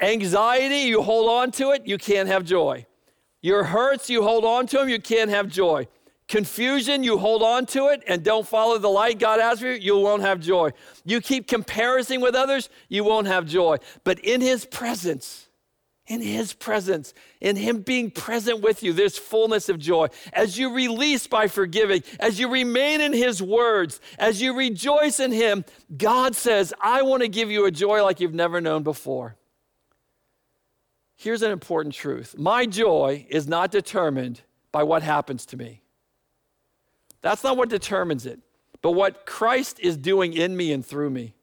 anxiety. 0.00 0.78
You 0.78 1.02
hold 1.02 1.30
on 1.30 1.52
to 1.52 1.70
it, 1.70 1.86
you 1.86 1.96
can't 1.96 2.28
have 2.28 2.44
joy. 2.44 2.86
Your 3.40 3.64
hurts, 3.64 4.10
you 4.10 4.22
hold 4.22 4.44
on 4.44 4.66
to 4.68 4.78
them, 4.78 4.88
you 4.88 5.00
can't 5.00 5.30
have 5.30 5.48
joy. 5.48 5.86
Confusion, 6.30 7.02
you 7.02 7.18
hold 7.18 7.42
on 7.42 7.66
to 7.66 7.88
it 7.88 8.04
and 8.06 8.22
don't 8.22 8.46
follow 8.46 8.78
the 8.78 8.88
light 8.88 9.18
God 9.18 9.40
has 9.40 9.58
for 9.58 9.66
you, 9.66 9.72
you 9.72 9.98
won't 9.98 10.22
have 10.22 10.38
joy. 10.38 10.70
You 11.04 11.20
keep 11.20 11.48
comparing 11.48 12.20
with 12.20 12.36
others, 12.36 12.68
you 12.88 13.02
won't 13.02 13.26
have 13.26 13.46
joy. 13.46 13.78
But 14.04 14.20
in 14.20 14.40
His 14.40 14.64
presence, 14.64 15.48
in 16.06 16.22
His 16.22 16.52
presence, 16.52 17.14
in 17.40 17.56
Him 17.56 17.80
being 17.80 18.12
present 18.12 18.60
with 18.60 18.84
you, 18.84 18.92
there's 18.92 19.18
fullness 19.18 19.68
of 19.68 19.80
joy. 19.80 20.06
As 20.32 20.56
you 20.56 20.72
release 20.72 21.26
by 21.26 21.48
forgiving, 21.48 22.04
as 22.20 22.38
you 22.38 22.48
remain 22.48 23.00
in 23.00 23.12
His 23.12 23.42
words, 23.42 24.00
as 24.16 24.40
you 24.40 24.56
rejoice 24.56 25.18
in 25.18 25.32
Him, 25.32 25.64
God 25.96 26.36
says, 26.36 26.72
I 26.80 27.02
want 27.02 27.22
to 27.22 27.28
give 27.28 27.50
you 27.50 27.66
a 27.66 27.72
joy 27.72 28.04
like 28.04 28.20
you've 28.20 28.34
never 28.34 28.60
known 28.60 28.84
before. 28.84 29.34
Here's 31.16 31.42
an 31.42 31.50
important 31.50 31.92
truth 31.92 32.38
my 32.38 32.66
joy 32.66 33.26
is 33.28 33.48
not 33.48 33.72
determined 33.72 34.42
by 34.70 34.84
what 34.84 35.02
happens 35.02 35.44
to 35.46 35.56
me. 35.56 35.82
That's 37.22 37.44
not 37.44 37.56
what 37.56 37.68
determines 37.68 38.26
it, 38.26 38.40
but 38.82 38.92
what 38.92 39.26
Christ 39.26 39.78
is 39.80 39.96
doing 39.96 40.32
in 40.32 40.56
me 40.56 40.72
and 40.72 40.84
through 40.84 41.10
me. 41.10 41.34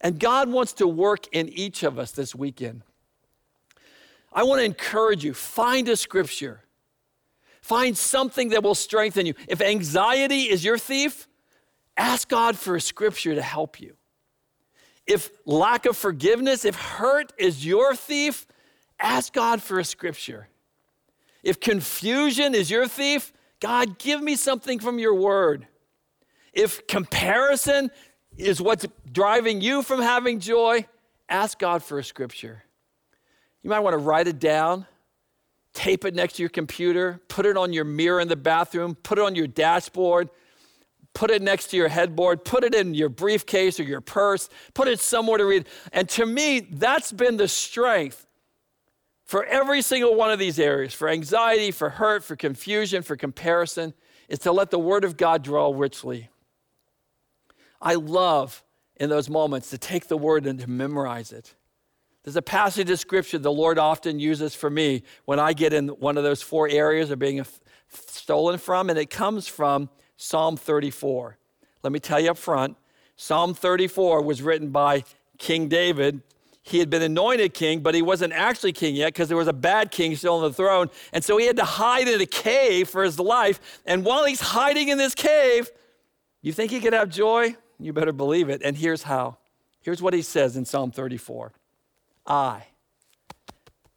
And 0.00 0.18
God 0.18 0.48
wants 0.48 0.72
to 0.74 0.86
work 0.86 1.26
in 1.32 1.48
each 1.48 1.82
of 1.82 1.98
us 1.98 2.12
this 2.12 2.34
weekend. 2.34 2.82
I 4.32 4.44
want 4.44 4.60
to 4.60 4.64
encourage 4.64 5.24
you 5.24 5.34
find 5.34 5.88
a 5.88 5.96
scripture, 5.96 6.62
find 7.60 7.96
something 7.96 8.50
that 8.50 8.62
will 8.62 8.74
strengthen 8.74 9.26
you. 9.26 9.34
If 9.48 9.60
anxiety 9.60 10.42
is 10.42 10.64
your 10.64 10.78
thief, 10.78 11.26
ask 11.96 12.28
God 12.28 12.56
for 12.56 12.76
a 12.76 12.80
scripture 12.80 13.34
to 13.34 13.42
help 13.42 13.80
you. 13.80 13.94
If 15.06 15.30
lack 15.46 15.86
of 15.86 15.96
forgiveness, 15.96 16.64
if 16.64 16.76
hurt 16.76 17.32
is 17.38 17.64
your 17.64 17.96
thief, 17.96 18.46
ask 19.00 19.32
God 19.32 19.62
for 19.62 19.78
a 19.78 19.84
scripture. 19.84 20.48
If 21.42 21.60
confusion 21.60 22.54
is 22.54 22.70
your 22.70 22.86
thief, 22.86 23.32
God, 23.60 23.98
give 23.98 24.22
me 24.22 24.36
something 24.36 24.78
from 24.78 24.98
your 24.98 25.14
word. 25.14 25.66
If 26.52 26.86
comparison 26.86 27.90
is 28.36 28.60
what's 28.62 28.86
driving 29.10 29.60
you 29.60 29.82
from 29.82 30.00
having 30.00 30.40
joy, 30.40 30.86
ask 31.28 31.58
God 31.58 31.82
for 31.82 31.98
a 31.98 32.04
scripture. 32.04 32.62
You 33.62 33.70
might 33.70 33.80
want 33.80 33.94
to 33.94 33.98
write 33.98 34.28
it 34.28 34.38
down, 34.38 34.86
tape 35.74 36.04
it 36.04 36.14
next 36.14 36.34
to 36.34 36.42
your 36.42 36.50
computer, 36.50 37.20
put 37.28 37.46
it 37.46 37.56
on 37.56 37.72
your 37.72 37.84
mirror 37.84 38.20
in 38.20 38.28
the 38.28 38.36
bathroom, 38.36 38.94
put 38.94 39.18
it 39.18 39.24
on 39.24 39.34
your 39.34 39.48
dashboard, 39.48 40.30
put 41.12 41.30
it 41.30 41.42
next 41.42 41.68
to 41.68 41.76
your 41.76 41.88
headboard, 41.88 42.44
put 42.44 42.62
it 42.62 42.74
in 42.74 42.94
your 42.94 43.08
briefcase 43.08 43.80
or 43.80 43.82
your 43.82 44.00
purse, 44.00 44.48
put 44.74 44.86
it 44.86 45.00
somewhere 45.00 45.38
to 45.38 45.44
read. 45.44 45.66
And 45.92 46.08
to 46.10 46.24
me, 46.24 46.60
that's 46.60 47.10
been 47.10 47.36
the 47.36 47.48
strength 47.48 48.24
for 49.28 49.44
every 49.44 49.82
single 49.82 50.14
one 50.14 50.30
of 50.30 50.38
these 50.38 50.58
areas 50.58 50.94
for 50.94 51.06
anxiety, 51.06 51.70
for 51.70 51.90
hurt, 51.90 52.24
for 52.24 52.34
confusion, 52.34 53.02
for 53.02 53.14
comparison 53.14 53.92
is 54.26 54.38
to 54.38 54.52
let 54.52 54.70
the 54.70 54.78
Word 54.78 55.04
of 55.04 55.18
God 55.18 55.42
dwell 55.42 55.74
richly. 55.74 56.30
I 57.78 57.94
love 57.94 58.64
in 58.96 59.10
those 59.10 59.28
moments 59.28 59.68
to 59.68 59.76
take 59.76 60.08
the 60.08 60.16
Word 60.16 60.46
and 60.46 60.58
to 60.60 60.66
memorize 60.68 61.30
it. 61.30 61.54
There's 62.24 62.36
a 62.36 62.42
passage 62.42 62.88
of 62.88 62.98
scripture 62.98 63.36
the 63.36 63.52
Lord 63.52 63.78
often 63.78 64.18
uses 64.18 64.54
for 64.54 64.70
me 64.70 65.02
when 65.26 65.38
I 65.38 65.52
get 65.52 65.74
in 65.74 65.88
one 65.88 66.16
of 66.16 66.24
those 66.24 66.40
four 66.40 66.66
areas 66.66 67.10
of 67.10 67.18
being 67.18 67.44
stolen 67.90 68.58
from, 68.58 68.88
and 68.88 68.98
it 68.98 69.10
comes 69.10 69.46
from 69.46 69.90
Psalm 70.16 70.56
34. 70.56 71.36
Let 71.82 71.92
me 71.92 72.00
tell 72.00 72.18
you 72.18 72.30
up 72.30 72.38
front 72.38 72.78
Psalm 73.16 73.52
34 73.52 74.22
was 74.22 74.40
written 74.40 74.70
by 74.70 75.04
King 75.36 75.68
David. 75.68 76.22
He 76.68 76.78
had 76.78 76.90
been 76.90 77.02
anointed 77.02 77.54
king, 77.54 77.80
but 77.80 77.94
he 77.94 78.02
wasn't 78.02 78.34
actually 78.34 78.72
king 78.72 78.94
yet 78.94 79.08
because 79.08 79.28
there 79.28 79.38
was 79.38 79.48
a 79.48 79.54
bad 79.54 79.90
king 79.90 80.14
still 80.16 80.34
on 80.34 80.42
the 80.42 80.52
throne. 80.52 80.90
And 81.12 81.24
so 81.24 81.38
he 81.38 81.46
had 81.46 81.56
to 81.56 81.64
hide 81.64 82.08
in 82.08 82.20
a 82.20 82.26
cave 82.26 82.90
for 82.90 83.02
his 83.02 83.18
life. 83.18 83.80
And 83.86 84.04
while 84.04 84.24
he's 84.26 84.40
hiding 84.40 84.88
in 84.88 84.98
this 84.98 85.14
cave, 85.14 85.70
you 86.42 86.52
think 86.52 86.70
he 86.70 86.80
could 86.80 86.92
have 86.92 87.08
joy? 87.08 87.56
You 87.78 87.92
better 87.94 88.12
believe 88.12 88.50
it. 88.50 88.60
And 88.62 88.76
here's 88.76 89.02
how. 89.02 89.38
Here's 89.80 90.02
what 90.02 90.12
he 90.12 90.20
says 90.20 90.56
in 90.56 90.66
Psalm 90.66 90.90
34 90.90 91.52
I, 92.26 92.64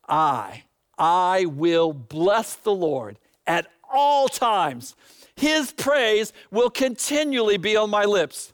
I, 0.08 0.64
I 0.98 1.46
will 1.46 1.92
bless 1.92 2.56
the 2.56 2.74
Lord 2.74 3.20
at 3.46 3.68
all 3.92 4.30
times. 4.30 4.96
His 5.36 5.74
praise 5.74 6.32
will 6.52 6.70
continually 6.70 7.58
be 7.58 7.76
on 7.76 7.90
my 7.90 8.06
lips. 8.06 8.54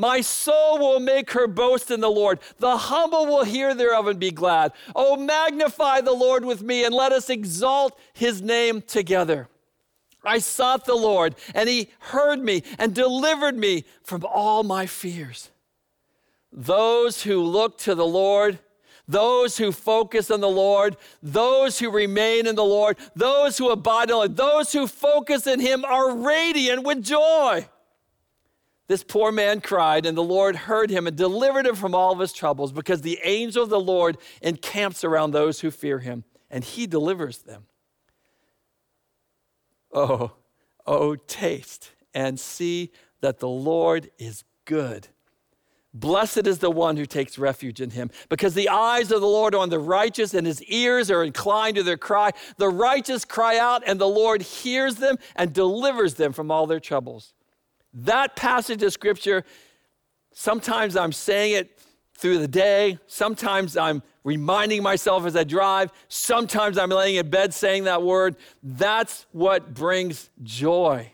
My 0.00 0.22
soul 0.22 0.78
will 0.78 0.98
make 0.98 1.32
her 1.32 1.46
boast 1.46 1.90
in 1.90 2.00
the 2.00 2.10
Lord. 2.10 2.38
The 2.56 2.74
humble 2.74 3.26
will 3.26 3.44
hear 3.44 3.74
thereof 3.74 4.06
and 4.06 4.18
be 4.18 4.30
glad. 4.30 4.72
Oh, 4.96 5.14
magnify 5.18 6.00
the 6.00 6.14
Lord 6.14 6.42
with 6.42 6.62
me 6.62 6.86
and 6.86 6.94
let 6.94 7.12
us 7.12 7.28
exalt 7.28 7.98
his 8.14 8.40
name 8.40 8.80
together. 8.80 9.48
I 10.24 10.38
sought 10.38 10.86
the 10.86 10.94
Lord, 10.94 11.34
and 11.54 11.68
he 11.68 11.90
heard 11.98 12.42
me 12.42 12.62
and 12.78 12.94
delivered 12.94 13.58
me 13.58 13.84
from 14.02 14.24
all 14.24 14.62
my 14.62 14.86
fears. 14.86 15.50
Those 16.50 17.24
who 17.24 17.42
look 17.42 17.76
to 17.80 17.94
the 17.94 18.06
Lord 18.06 18.58
those 19.08 19.56
who 19.58 19.72
focus 19.72 20.30
on 20.30 20.40
the 20.40 20.48
Lord, 20.48 20.96
those 21.20 21.80
who 21.80 21.90
remain 21.90 22.46
in 22.46 22.54
the 22.54 22.62
Lord, 22.62 22.96
those 23.16 23.58
who 23.58 23.70
abide 23.70 24.04
in 24.04 24.10
the 24.10 24.16
Lord, 24.16 24.36
those 24.36 24.72
who 24.72 24.86
focus 24.86 25.48
in 25.48 25.58
Him 25.58 25.84
are 25.84 26.14
radiant 26.14 26.84
with 26.84 27.02
joy. 27.02 27.66
This 28.90 29.04
poor 29.04 29.30
man 29.30 29.60
cried, 29.60 30.04
and 30.04 30.18
the 30.18 30.22
Lord 30.24 30.56
heard 30.56 30.90
him 30.90 31.06
and 31.06 31.16
delivered 31.16 31.64
him 31.64 31.76
from 31.76 31.94
all 31.94 32.10
of 32.10 32.18
his 32.18 32.32
troubles 32.32 32.72
because 32.72 33.02
the 33.02 33.20
angel 33.22 33.62
of 33.62 33.68
the 33.68 33.78
Lord 33.78 34.18
encamps 34.42 35.04
around 35.04 35.30
those 35.30 35.60
who 35.60 35.70
fear 35.70 36.00
him, 36.00 36.24
and 36.50 36.64
he 36.64 36.88
delivers 36.88 37.38
them. 37.38 37.66
Oh, 39.94 40.32
oh, 40.88 41.14
taste 41.14 41.92
and 42.14 42.40
see 42.40 42.90
that 43.20 43.38
the 43.38 43.46
Lord 43.46 44.10
is 44.18 44.42
good. 44.64 45.06
Blessed 45.94 46.48
is 46.48 46.58
the 46.58 46.68
one 46.68 46.96
who 46.96 47.06
takes 47.06 47.38
refuge 47.38 47.80
in 47.80 47.90
him, 47.90 48.10
because 48.28 48.54
the 48.54 48.70
eyes 48.70 49.12
of 49.12 49.20
the 49.20 49.28
Lord 49.28 49.54
are 49.54 49.60
on 49.60 49.70
the 49.70 49.78
righteous, 49.78 50.34
and 50.34 50.44
his 50.44 50.64
ears 50.64 51.12
are 51.12 51.22
inclined 51.22 51.76
to 51.76 51.84
their 51.84 51.96
cry. 51.96 52.32
The 52.56 52.68
righteous 52.68 53.24
cry 53.24 53.56
out, 53.56 53.84
and 53.86 54.00
the 54.00 54.08
Lord 54.08 54.42
hears 54.42 54.96
them 54.96 55.16
and 55.36 55.52
delivers 55.52 56.14
them 56.14 56.32
from 56.32 56.50
all 56.50 56.66
their 56.66 56.80
troubles. 56.80 57.34
That 57.92 58.36
passage 58.36 58.82
of 58.82 58.92
scripture, 58.92 59.44
sometimes 60.32 60.96
I'm 60.96 61.12
saying 61.12 61.54
it 61.54 61.78
through 62.14 62.38
the 62.38 62.48
day, 62.48 62.98
sometimes 63.06 63.76
I'm 63.76 64.02
reminding 64.24 64.82
myself 64.82 65.24
as 65.24 65.34
I 65.34 65.44
drive, 65.44 65.90
sometimes 66.08 66.76
I'm 66.76 66.90
laying 66.90 67.16
in 67.16 67.30
bed 67.30 67.54
saying 67.54 67.84
that 67.84 68.02
word. 68.02 68.36
That's 68.62 69.26
what 69.32 69.72
brings 69.72 70.28
joy. 70.42 71.10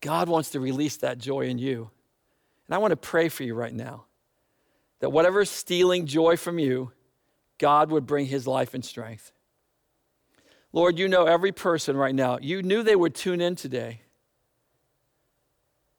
God 0.00 0.28
wants 0.28 0.50
to 0.50 0.60
release 0.60 0.98
that 0.98 1.18
joy 1.18 1.46
in 1.46 1.58
you. 1.58 1.90
And 2.66 2.74
I 2.74 2.78
want 2.78 2.92
to 2.92 2.96
pray 2.96 3.28
for 3.28 3.42
you 3.42 3.54
right 3.54 3.74
now 3.74 4.04
that 5.00 5.10
whatever's 5.10 5.50
stealing 5.50 6.06
joy 6.06 6.36
from 6.36 6.58
you, 6.58 6.92
God 7.58 7.90
would 7.90 8.06
bring 8.06 8.26
his 8.26 8.46
life 8.46 8.74
and 8.74 8.84
strength. 8.84 9.32
Lord, 10.72 10.98
you 10.98 11.08
know 11.08 11.24
every 11.24 11.52
person 11.52 11.96
right 11.96 12.14
now. 12.14 12.38
You 12.40 12.62
knew 12.62 12.82
they 12.82 12.96
would 12.96 13.14
tune 13.14 13.40
in 13.40 13.56
today. 13.56 14.02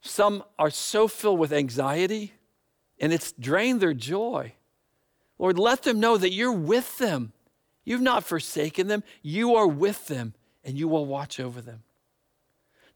Some 0.01 0.43
are 0.57 0.69
so 0.69 1.07
filled 1.07 1.39
with 1.39 1.51
anxiety 1.51 2.33
and 2.99 3.13
it's 3.13 3.31
drained 3.33 3.81
their 3.81 3.93
joy. 3.93 4.53
Lord, 5.37 5.57
let 5.57 5.83
them 5.83 5.99
know 5.99 6.17
that 6.17 6.31
you're 6.31 6.51
with 6.51 6.97
them. 6.97 7.33
You've 7.83 8.01
not 8.01 8.23
forsaken 8.23 8.87
them, 8.87 9.03
you 9.21 9.55
are 9.55 9.67
with 9.67 10.07
them 10.07 10.33
and 10.63 10.77
you 10.77 10.87
will 10.87 11.05
watch 11.05 11.39
over 11.39 11.61
them. 11.61 11.83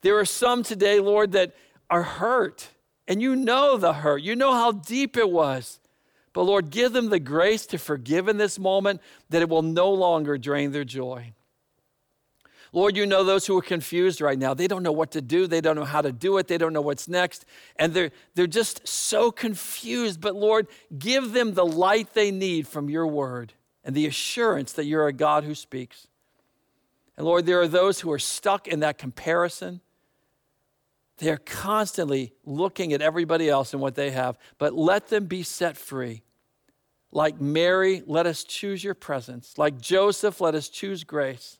There 0.02 0.18
are 0.18 0.24
some 0.24 0.62
today, 0.62 1.00
Lord, 1.00 1.32
that 1.32 1.54
are 1.90 2.02
hurt 2.02 2.68
and 3.08 3.20
you 3.20 3.36
know 3.36 3.76
the 3.76 3.94
hurt, 3.94 4.22
you 4.22 4.36
know 4.36 4.52
how 4.52 4.72
deep 4.72 5.16
it 5.16 5.30
was. 5.30 5.80
But 6.32 6.42
Lord, 6.42 6.70
give 6.70 6.92
them 6.92 7.10
the 7.10 7.20
grace 7.20 7.64
to 7.66 7.78
forgive 7.78 8.28
in 8.28 8.38
this 8.38 8.58
moment 8.58 9.00
that 9.30 9.40
it 9.40 9.48
will 9.48 9.62
no 9.62 9.90
longer 9.92 10.36
drain 10.36 10.72
their 10.72 10.84
joy. 10.84 11.32
Lord, 12.74 12.96
you 12.96 13.06
know 13.06 13.22
those 13.22 13.46
who 13.46 13.56
are 13.56 13.62
confused 13.62 14.20
right 14.20 14.36
now. 14.36 14.52
They 14.52 14.66
don't 14.66 14.82
know 14.82 14.90
what 14.90 15.12
to 15.12 15.22
do. 15.22 15.46
They 15.46 15.60
don't 15.60 15.76
know 15.76 15.84
how 15.84 16.02
to 16.02 16.10
do 16.10 16.38
it. 16.38 16.48
They 16.48 16.58
don't 16.58 16.72
know 16.72 16.80
what's 16.80 17.06
next. 17.06 17.46
And 17.76 17.94
they're, 17.94 18.10
they're 18.34 18.48
just 18.48 18.88
so 18.88 19.30
confused. 19.30 20.20
But 20.20 20.34
Lord, 20.34 20.66
give 20.98 21.32
them 21.32 21.54
the 21.54 21.64
light 21.64 22.14
they 22.14 22.32
need 22.32 22.66
from 22.66 22.90
your 22.90 23.06
word 23.06 23.52
and 23.84 23.94
the 23.94 24.06
assurance 24.06 24.72
that 24.72 24.86
you're 24.86 25.06
a 25.06 25.12
God 25.12 25.44
who 25.44 25.54
speaks. 25.54 26.08
And 27.16 27.24
Lord, 27.24 27.46
there 27.46 27.60
are 27.60 27.68
those 27.68 28.00
who 28.00 28.10
are 28.10 28.18
stuck 28.18 28.66
in 28.66 28.80
that 28.80 28.98
comparison. 28.98 29.80
They 31.18 31.30
are 31.30 31.36
constantly 31.36 32.32
looking 32.44 32.92
at 32.92 33.00
everybody 33.00 33.48
else 33.48 33.72
and 33.72 33.80
what 33.80 33.94
they 33.94 34.10
have, 34.10 34.36
but 34.58 34.74
let 34.74 35.10
them 35.10 35.26
be 35.26 35.44
set 35.44 35.76
free. 35.76 36.22
like 37.12 37.40
Mary, 37.40 38.02
let 38.06 38.26
us 38.26 38.42
choose 38.42 38.82
your 38.82 38.94
presence. 38.94 39.56
Like 39.56 39.80
Joseph, 39.80 40.40
let 40.40 40.56
us 40.56 40.68
choose 40.68 41.04
grace. 41.04 41.58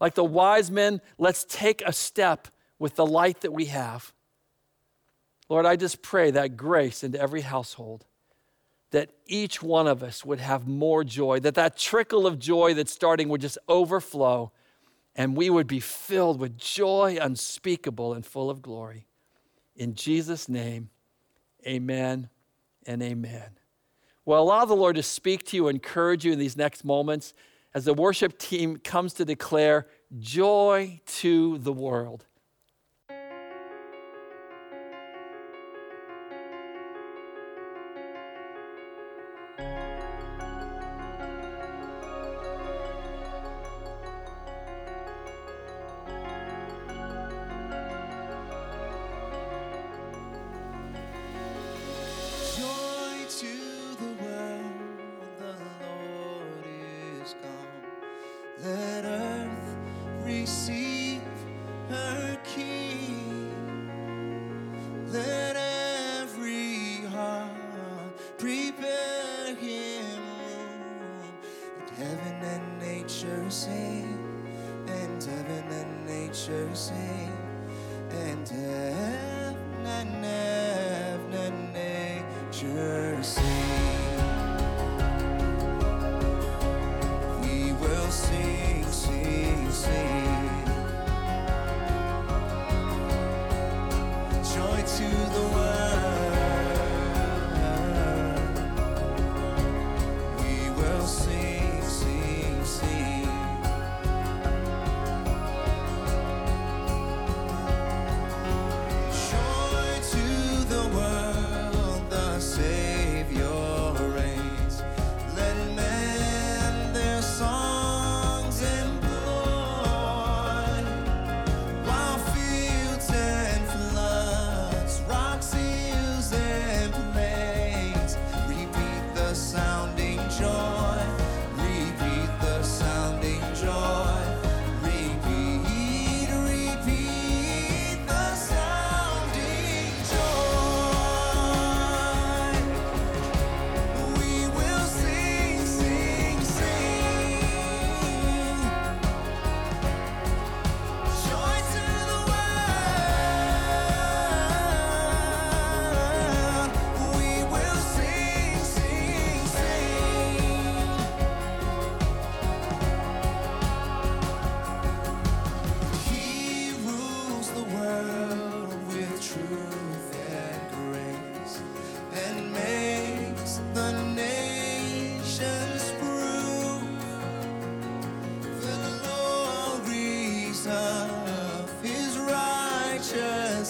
Like 0.00 0.14
the 0.14 0.24
wise 0.24 0.70
men, 0.70 1.00
let's 1.18 1.44
take 1.44 1.82
a 1.82 1.92
step 1.92 2.48
with 2.78 2.96
the 2.96 3.06
light 3.06 3.42
that 3.42 3.52
we 3.52 3.66
have. 3.66 4.12
Lord, 5.48 5.66
I 5.66 5.76
just 5.76 6.00
pray 6.00 6.30
that 6.30 6.56
grace 6.56 7.04
into 7.04 7.20
every 7.20 7.42
household, 7.42 8.06
that 8.92 9.10
each 9.26 9.62
one 9.62 9.86
of 9.86 10.02
us 10.02 10.24
would 10.24 10.40
have 10.40 10.66
more 10.66 11.04
joy, 11.04 11.40
that 11.40 11.56
that 11.56 11.76
trickle 11.76 12.26
of 12.26 12.38
joy 12.38 12.72
that's 12.72 12.92
starting 12.92 13.28
would 13.28 13.40
just 13.40 13.58
overflow, 13.68 14.52
and 15.14 15.36
we 15.36 15.50
would 15.50 15.66
be 15.66 15.80
filled 15.80 16.40
with 16.40 16.56
joy 16.56 17.18
unspeakable 17.20 18.14
and 18.14 18.24
full 18.24 18.48
of 18.48 18.62
glory. 18.62 19.06
In 19.76 19.94
Jesus' 19.94 20.48
name, 20.48 20.88
amen 21.66 22.28
and 22.86 23.02
amen. 23.02 23.50
Well, 24.24 24.42
allow 24.42 24.64
the 24.64 24.76
Lord 24.76 24.96
to 24.96 25.02
speak 25.02 25.44
to 25.46 25.56
you, 25.56 25.68
encourage 25.68 26.24
you 26.24 26.32
in 26.32 26.38
these 26.38 26.56
next 26.56 26.84
moments 26.84 27.34
as 27.74 27.84
the 27.84 27.94
worship 27.94 28.38
team 28.38 28.78
comes 28.78 29.14
to 29.14 29.24
declare 29.24 29.86
joy 30.18 31.00
to 31.06 31.58
the 31.58 31.72
world. 31.72 32.26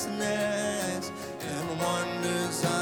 Righteousness 0.09 1.12
and 1.40 1.80
wonders 1.80 2.79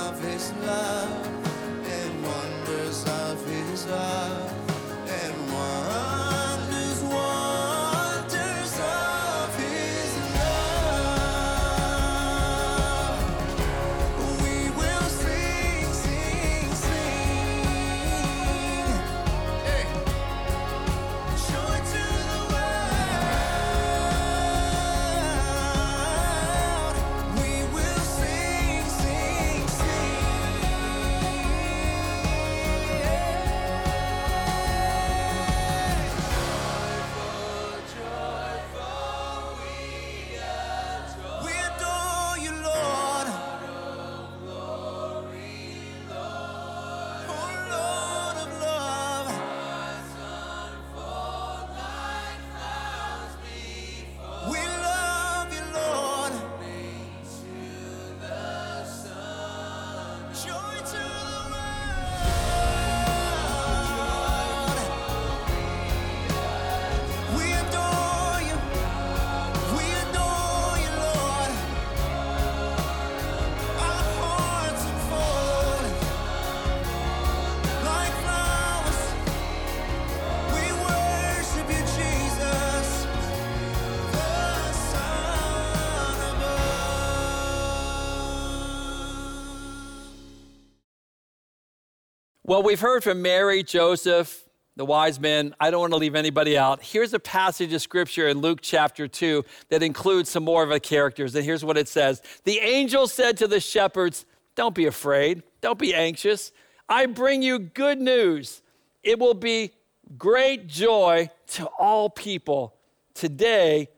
Well, 92.49 92.63
we've 92.63 92.81
heard 92.81 93.05
from 93.05 93.21
Mary, 93.21 93.63
Joseph, 93.63 94.43
the 94.75 94.85
wise 94.87 95.21
men. 95.21 95.55
I 95.61 95.71
don't 95.71 95.81
want 95.81 95.93
to 95.93 95.99
leave 95.99 96.15
anybody 96.15 96.57
out. 96.57 96.83
Here's 96.83 97.13
a 97.13 97.21
passage 97.21 97.75
of 97.75 97.83
scripture 97.83 98.27
in 98.27 98.39
Luke 98.39 98.61
chapter 98.63 99.07
2 99.07 99.45
that 99.69 99.83
includes 99.83 100.31
some 100.31 100.45
more 100.45 100.63
of 100.63 100.71
the 100.71 100.81
characters. 100.81 101.35
And 101.35 101.45
here's 101.45 101.63
what 101.63 101.77
it 101.77 101.89
says 101.89 102.23
The 102.45 102.59
angel 102.61 103.07
said 103.07 103.37
to 103.37 103.49
the 103.49 103.61
shepherds, 103.61 104.25
Don't 104.55 104.75
be 104.75 104.87
afraid, 104.87 105.43
don't 105.61 105.79
be 105.79 105.95
anxious. 105.95 106.51
I 106.89 107.05
bring 107.05 107.43
you 107.43 107.59
good 107.59 108.01
news. 108.01 108.63
It 109.03 109.19
will 109.19 109.35
be 109.35 109.73
great 110.17 110.69
joy 110.69 111.29
to 111.49 111.67
all 111.79 112.09
people. 112.09 112.77
Today, 113.13 113.91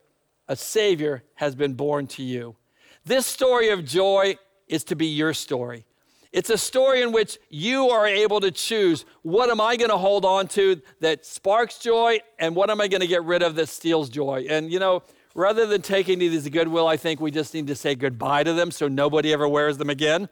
a 0.49 0.57
Savior 0.57 1.23
has 1.37 1.55
been 1.55 1.75
born 1.75 2.09
to 2.09 2.25
you. 2.25 2.57
This 3.05 3.29
story 3.29 3.69
of 3.69 3.85
joy 3.85 4.39
is 4.67 4.83
to 4.85 4.97
be 4.97 5.07
your 5.07 5.35
story. 5.35 5.87
It's 6.33 6.51
a 6.51 6.59
story 6.59 7.03
in 7.03 7.11
which 7.11 7.39
you 7.49 7.91
are 7.91 8.07
able 8.07 8.41
to 8.41 8.53
choose 8.53 9.05
what 9.23 9.51
am 9.51 9.61
I 9.61 9.77
going 9.77 9.91
to 9.91 9.99
hold 9.99 10.25
on 10.25 10.47
to 10.49 10.81
that 11.01 11.27
sparks 11.27 11.79
joy 11.79 12.21
and 12.39 12.55
what 12.55 12.71
am 12.71 12.81
I 12.81 12.87
going 12.87 13.01
to 13.01 13.07
get 13.07 13.25
rid 13.25 13.43
of 13.43 13.57
that 13.57 13.69
steals 13.69 14.09
joy. 14.09 14.47
And 14.49 14.73
you 14.73 14.79
know, 14.79 15.03
rather 15.35 15.67
than 15.67 15.83
taking 15.83 16.21
these 16.21 16.49
goodwill, 16.49 16.87
I 16.87 16.97
think 16.97 17.21
we 17.21 17.33
just 17.33 17.53
need 17.53 17.67
to 17.67 17.75
say 17.75 17.97
goodbye 17.97 18.45
to 18.45 18.53
them 18.53 18.71
so 18.71 18.87
nobody 18.87 19.33
ever 19.33 19.49
wears 19.49 19.79
them 19.79 19.91
again. 19.91 20.29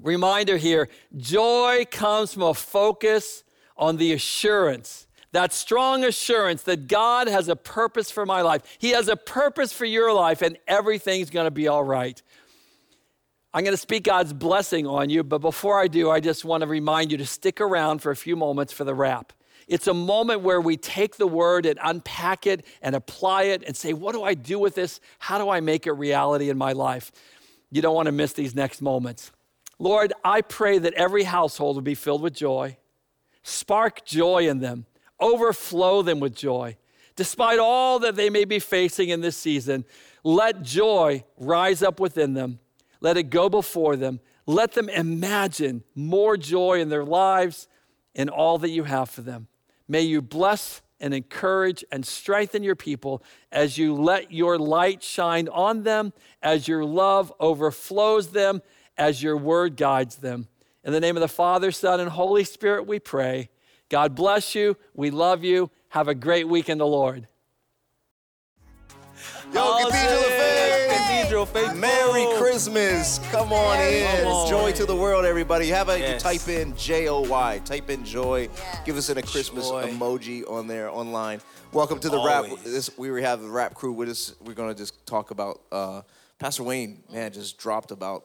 Reminder 0.00 0.56
here 0.56 0.88
joy 1.16 1.84
comes 1.90 2.32
from 2.32 2.44
a 2.44 2.54
focus 2.54 3.44
on 3.76 3.96
the 3.96 4.12
assurance, 4.12 5.06
that 5.32 5.52
strong 5.52 6.02
assurance 6.04 6.62
that 6.62 6.88
God 6.88 7.28
has 7.28 7.48
a 7.48 7.56
purpose 7.56 8.10
for 8.10 8.24
my 8.24 8.40
life. 8.40 8.62
He 8.78 8.90
has 8.90 9.08
a 9.08 9.16
purpose 9.16 9.72
for 9.72 9.84
your 9.84 10.12
life, 10.12 10.40
and 10.40 10.58
everything's 10.66 11.30
going 11.30 11.46
to 11.46 11.50
be 11.50 11.68
all 11.68 11.84
right. 11.84 12.20
I'm 13.54 13.64
going 13.64 13.72
to 13.72 13.78
speak 13.78 14.04
God's 14.04 14.32
blessing 14.32 14.86
on 14.86 15.08
you, 15.08 15.24
but 15.24 15.38
before 15.38 15.80
I 15.80 15.88
do, 15.88 16.10
I 16.10 16.20
just 16.20 16.44
want 16.44 16.60
to 16.60 16.66
remind 16.66 17.10
you 17.10 17.16
to 17.18 17.26
stick 17.26 17.60
around 17.60 18.02
for 18.02 18.10
a 18.10 18.16
few 18.16 18.36
moments 18.36 18.72
for 18.72 18.84
the 18.84 18.94
wrap. 18.94 19.32
It's 19.66 19.86
a 19.86 19.94
moment 19.94 20.42
where 20.42 20.60
we 20.60 20.76
take 20.76 21.16
the 21.16 21.26
word 21.26 21.66
and 21.66 21.78
unpack 21.82 22.46
it 22.46 22.64
and 22.82 22.94
apply 22.94 23.44
it 23.44 23.62
and 23.66 23.76
say, 23.76 23.92
What 23.92 24.12
do 24.12 24.22
I 24.22 24.34
do 24.34 24.58
with 24.58 24.74
this? 24.74 25.00
How 25.18 25.38
do 25.38 25.50
I 25.50 25.60
make 25.60 25.86
it 25.86 25.92
reality 25.92 26.50
in 26.50 26.56
my 26.56 26.72
life? 26.72 27.12
You 27.70 27.82
don't 27.82 27.94
want 27.94 28.06
to 28.06 28.12
miss 28.12 28.32
these 28.32 28.54
next 28.54 28.80
moments. 28.80 29.30
Lord, 29.78 30.12
I 30.24 30.40
pray 30.40 30.78
that 30.78 30.94
every 30.94 31.24
household 31.24 31.76
will 31.76 31.82
be 31.82 31.94
filled 31.94 32.22
with 32.22 32.34
joy. 32.34 32.78
Spark 33.42 34.04
joy 34.04 34.48
in 34.48 34.60
them, 34.60 34.86
overflow 35.20 36.02
them 36.02 36.18
with 36.20 36.34
joy. 36.34 36.76
Despite 37.14 37.58
all 37.58 37.98
that 38.00 38.14
they 38.14 38.30
may 38.30 38.44
be 38.44 38.58
facing 38.58 39.08
in 39.08 39.20
this 39.20 39.36
season, 39.36 39.84
let 40.22 40.62
joy 40.62 41.24
rise 41.36 41.82
up 41.82 42.00
within 42.00 42.34
them. 42.34 42.58
Let 43.00 43.16
it 43.16 43.30
go 43.30 43.48
before 43.48 43.96
them. 43.96 44.20
Let 44.46 44.72
them 44.72 44.88
imagine 44.88 45.84
more 45.94 46.36
joy 46.36 46.80
in 46.80 46.88
their 46.88 47.04
lives 47.04 47.68
and 48.14 48.30
all 48.30 48.58
that 48.58 48.70
you 48.70 48.84
have 48.84 49.10
for 49.10 49.22
them. 49.22 49.48
May 49.86 50.02
you 50.02 50.22
bless 50.22 50.82
and 51.00 51.14
encourage 51.14 51.84
and 51.92 52.04
strengthen 52.04 52.62
your 52.62 52.74
people 52.74 53.22
as 53.52 53.78
you 53.78 53.94
let 53.94 54.32
your 54.32 54.58
light 54.58 55.02
shine 55.02 55.48
on 55.48 55.84
them, 55.84 56.12
as 56.42 56.66
your 56.66 56.84
love 56.84 57.32
overflows 57.38 58.28
them, 58.28 58.62
as 58.96 59.22
your 59.22 59.36
word 59.36 59.76
guides 59.76 60.16
them. 60.16 60.48
In 60.84 60.92
the 60.92 61.00
name 61.00 61.16
of 61.16 61.20
the 61.20 61.28
Father, 61.28 61.70
Son, 61.70 62.00
and 62.00 62.10
Holy 62.10 62.44
Spirit, 62.44 62.86
we 62.86 62.98
pray. 62.98 63.50
God 63.88 64.14
bless 64.14 64.54
you. 64.54 64.76
We 64.94 65.10
love 65.10 65.44
you. 65.44 65.70
Have 65.90 66.08
a 66.08 66.14
great 66.14 66.48
week 66.48 66.68
in 66.68 66.78
the 66.78 66.86
Lord. 66.86 67.26
Yo, 69.52 69.84
Cathedral 69.84 70.18
of 70.18 70.24
Faith. 70.26 70.67
Cathedral 71.08 71.46
Faith. 71.46 71.74
Merry 71.74 72.26
Christmas. 72.36 73.18
Come 73.30 73.50
on 73.50 73.80
in. 73.80 74.06
Come 74.24 74.26
on. 74.26 74.48
Joy 74.50 74.72
to 74.72 74.84
the 74.84 74.94
world, 74.94 75.24
everybody. 75.24 75.68
Have 75.68 75.88
a 75.88 75.98
Yes. 75.98 76.22
you 76.22 76.30
type 76.38 76.48
in 76.48 76.76
J 76.76 77.08
O 77.08 77.20
Y? 77.22 77.62
Type 77.64 77.88
in 77.88 78.04
joy. 78.04 78.50
Give 78.84 78.94
us 78.94 79.08
in 79.08 79.16
a 79.16 79.22
Christmas 79.22 79.68
Joy. 79.68 79.84
emoji 79.90 80.48
on 80.50 80.66
there 80.66 80.90
online. 80.90 81.40
Welcome 81.72 81.98
to 82.00 82.10
the 82.10 82.22
wrap. 82.22 82.44
This 82.62 82.90
we 82.98 83.22
have 83.22 83.40
the 83.40 83.48
wrap 83.48 83.72
crew 83.74 83.92
with 83.92 84.10
us. 84.10 84.34
We're 84.44 84.52
gonna 84.52 84.74
just 84.74 85.06
talk 85.06 85.30
about 85.30 85.62
uh, 85.72 86.02
Pastor 86.38 86.62
Wayne. 86.62 87.02
Man, 87.10 87.32
just 87.32 87.56
dropped 87.56 87.90
about 87.90 88.24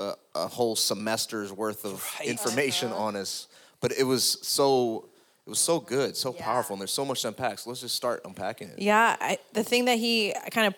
a, 0.00 0.14
a 0.34 0.46
whole 0.48 0.76
semester's 0.76 1.52
worth 1.52 1.84
of 1.84 2.02
Right. 2.18 2.28
information 2.28 2.92
on 2.92 3.14
us. 3.14 3.46
But 3.80 3.92
it 3.92 4.04
was 4.04 4.38
so 4.40 5.10
it 5.46 5.50
was 5.50 5.58
so 5.58 5.80
good, 5.80 6.16
so 6.16 6.32
Yeah. 6.34 6.42
powerful, 6.44 6.72
and 6.74 6.80
there's 6.80 6.94
so 6.94 7.04
much 7.04 7.20
to 7.22 7.28
unpack. 7.28 7.58
So 7.58 7.68
let's 7.68 7.82
just 7.82 7.94
start 7.94 8.22
unpacking 8.24 8.68
it. 8.70 8.78
Yeah, 8.78 9.16
I, 9.20 9.36
the 9.52 9.62
thing 9.62 9.84
that 9.84 9.98
he 9.98 10.32
kind 10.50 10.66
of 10.66 10.74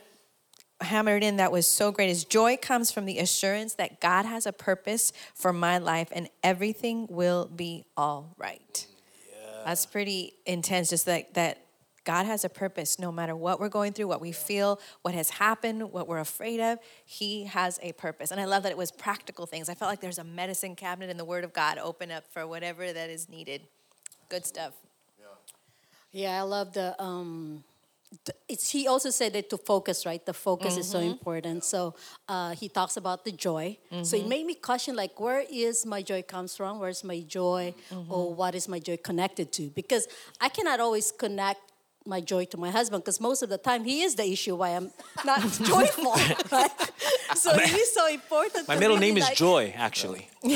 hammered 0.81 1.23
in 1.23 1.37
that 1.37 1.51
was 1.51 1.67
so 1.67 1.91
great 1.91 2.11
is 2.11 2.25
joy 2.25 2.57
comes 2.57 2.91
from 2.91 3.07
the 3.07 3.19
assurance 3.19 3.75
that 3.75 4.01
God 4.01 4.27
has 4.27 4.47
a 4.47 4.53
purpose 4.53 5.13
for 5.35 5.53
my 5.53 5.79
life 5.79 6.09
and 6.13 6.29
everything 6.43 7.07
will 7.09 7.47
be 7.47 7.85
all 7.97 8.35
right. 8.37 8.87
That's 9.65 9.85
pretty 9.85 10.35
intense. 10.47 10.91
Just 10.91 11.09
like 11.09 11.35
that, 11.35 11.59
God 12.05 12.25
has 12.25 12.45
a 12.45 12.49
purpose 12.49 13.01
no 13.01 13.11
matter 13.11 13.35
what 13.35 13.59
we're 13.59 13.69
going 13.69 13.93
through, 13.93 14.07
what 14.07 14.21
we 14.21 14.31
feel, 14.31 14.79
what 15.03 15.13
has 15.13 15.29
happened, 15.29 15.91
what 15.91 16.07
we're 16.07 16.21
afraid 16.21 16.61
of. 16.61 16.79
He 17.05 17.45
has 17.47 17.81
a 17.83 17.91
purpose. 17.93 18.31
And 18.31 18.41
I 18.41 18.45
love 18.45 18.63
that 18.63 18.71
it 18.71 18.79
was 18.79 18.93
practical 18.93 19.45
things. 19.45 19.69
I 19.69 19.75
felt 19.75 19.91
like 19.91 20.01
there's 20.01 20.19
a 20.19 20.25
medicine 20.25 20.77
cabinet 20.77 21.11
in 21.11 21.17
the 21.17 21.25
Word 21.25 21.43
of 21.43 21.53
God 21.53 21.79
open 21.79 22.13
up 22.13 22.25
for 22.31 22.47
whatever 22.47 22.93
that 22.93 23.11
is 23.11 23.29
needed. 23.29 23.63
Good 24.29 24.47
stuff. 24.47 24.75
Yeah, 26.13 26.39
I 26.39 26.43
love 26.43 26.73
the. 26.73 26.95
Um, 27.03 27.65
th- 27.65 27.76
it's 28.49 28.71
he 28.71 28.87
also 28.87 29.11
said 29.11 29.33
that 29.33 29.51
to 29.51 29.59
focus, 29.59 30.07
right? 30.07 30.25
The 30.25 30.33
focus 30.33 30.77
is 30.77 30.89
so 30.89 30.99
mm-hmm. 30.99 31.11
important. 31.11 31.65
So 31.65 31.95
uh, 32.29 32.55
he 32.55 32.69
talks 32.69 32.97
about 32.97 33.25
the 33.25 33.33
joy. 33.33 33.79
So 33.91 34.17
it 34.17 34.21
mm-hmm. 34.21 34.29
made 34.29 34.47
me 34.47 34.55
question, 34.55 34.95
like, 34.97 35.19
where 35.19 35.45
is 35.51 35.85
my 35.85 36.03
joy 36.03 36.23
comes 36.23 36.57
from? 36.57 36.79
Where's 36.79 37.03
my 37.03 37.21
joy, 37.21 37.75
or 37.91 37.97
mm-hmm. 37.97 38.37
what 38.37 38.55
is 38.55 38.69
my 38.69 38.79
joy 38.79 38.97
connected 38.97 39.53
to? 39.55 39.69
Because 39.71 40.07
I 40.41 40.49
cannot 40.49 40.81
always 40.81 41.13
connect 41.13 41.61
my 42.07 42.21
joy 42.21 42.45
to 42.47 42.57
my 42.57 42.71
husband 42.71 43.03
because 43.05 43.21
most 43.21 43.43
of 43.43 43.49
the 43.49 43.59
time 43.59 43.85
he 43.85 44.03
is 44.03 44.15
the 44.15 44.25
issue 44.31 44.55
why 44.57 44.71
I'm 44.71 44.91
not 45.25 45.41
joyful. 45.63 46.13
Right? 46.53 46.71
So 47.35 47.51
it 47.53 47.71
is 47.71 47.93
so 47.93 48.07
important. 48.09 48.67
My 48.67 48.75
to 48.75 48.81
middle 48.81 48.97
really, 48.97 49.09
name 49.09 49.19
is 49.19 49.25
like- 49.25 49.37
Joy, 49.37 49.75
actually. 49.77 50.29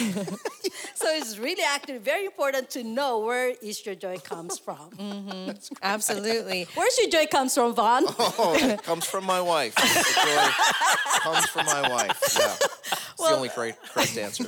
So 0.94 1.09
it's 1.16 1.38
really 1.38 1.62
actually 1.62 1.98
very 1.98 2.26
important 2.26 2.70
to 2.70 2.84
know 2.84 3.20
where 3.20 3.48
is 3.62 3.84
your 3.86 3.94
joy 3.94 4.18
comes 4.18 4.59
from. 4.59 4.90
Mm-hmm. 4.96 5.51
Absolutely. 5.82 6.66
Where's 6.74 6.96
your 6.98 7.09
joy 7.11 7.26
comes 7.26 7.55
from, 7.55 7.74
Vaughn? 7.74 8.05
Oh, 8.07 8.55
it 8.59 8.82
comes 8.82 9.07
from 9.07 9.24
my 9.24 9.40
wife. 9.40 9.74
The 9.74 9.82
joy 10.26 11.20
comes 11.20 11.46
from 11.46 11.66
my 11.66 11.88
wife. 11.88 12.20
Yeah. 12.38 12.55
It's 13.12 13.16
the 13.28 13.34
only 13.34 13.48
correct, 13.48 13.82
correct 13.92 14.16
answer. 14.18 14.44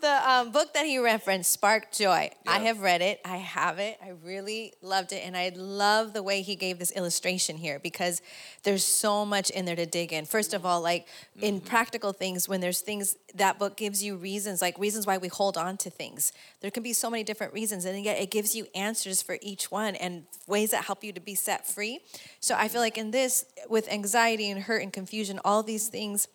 The 0.00 0.30
um, 0.30 0.52
book 0.52 0.74
that 0.74 0.86
he 0.86 0.98
referenced, 0.98 1.50
Spark 1.50 1.90
Joy, 1.90 2.30
I 2.46 2.60
have 2.60 2.80
read 2.80 3.02
it. 3.02 3.20
I 3.24 3.38
have 3.38 3.80
it. 3.80 3.98
I 4.00 4.10
really 4.24 4.72
loved 4.80 5.12
it. 5.12 5.22
And 5.24 5.36
I 5.36 5.50
love 5.56 6.12
the 6.12 6.22
way 6.22 6.42
he 6.42 6.54
gave 6.54 6.78
this 6.78 6.92
illustration 6.92 7.56
here 7.56 7.80
because 7.80 8.22
there's 8.62 8.84
so 8.84 9.24
much 9.24 9.50
in 9.50 9.64
there 9.64 9.74
to 9.74 9.86
dig 9.86 10.12
in. 10.12 10.24
First 10.24 10.54
of 10.54 10.64
all, 10.64 10.80
like 10.80 11.08
in 11.40 11.60
practical 11.60 12.12
things, 12.12 12.48
when 12.48 12.60
there's 12.60 12.80
things, 12.80 13.16
that 13.34 13.58
book 13.58 13.76
gives 13.76 14.02
you 14.02 14.14
reasons, 14.14 14.62
like 14.62 14.78
reasons 14.78 15.04
why 15.04 15.18
we 15.18 15.26
hold 15.26 15.56
on 15.56 15.76
to 15.78 15.90
things. 15.90 16.32
There 16.60 16.70
can 16.70 16.84
be 16.84 16.92
so 16.92 17.10
many 17.10 17.24
different 17.24 17.52
reasons. 17.52 17.84
And 17.84 18.04
yet 18.04 18.20
it 18.20 18.30
gives 18.30 18.54
you 18.54 18.68
answers 18.76 19.20
for 19.20 19.36
each 19.42 19.70
one 19.70 19.96
and 19.96 20.24
ways 20.46 20.70
that 20.70 20.84
help 20.84 21.02
you 21.02 21.12
to 21.12 21.20
be 21.20 21.34
set 21.34 21.66
free. 21.66 21.98
So 22.38 22.54
I 22.54 22.68
feel 22.68 22.80
like 22.80 22.98
in 22.98 23.10
this, 23.10 23.46
with 23.68 23.90
anxiety 23.90 24.48
and 24.48 24.62
hurt 24.62 24.82
and 24.82 24.92
confusion, 24.92 25.40
all 25.44 25.64
these 25.64 25.88
things, 25.88 26.28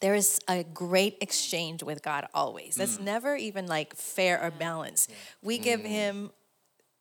there 0.00 0.14
is 0.14 0.38
a 0.48 0.62
great 0.62 1.16
exchange 1.20 1.82
with 1.82 2.02
God 2.02 2.26
always. 2.34 2.74
That's 2.76 2.98
never 3.00 3.36
even 3.36 3.66
like 3.66 3.94
fair 3.94 4.42
or 4.42 4.50
balanced. 4.50 5.10
We 5.42 5.58
give 5.58 5.80
Him 5.82 6.30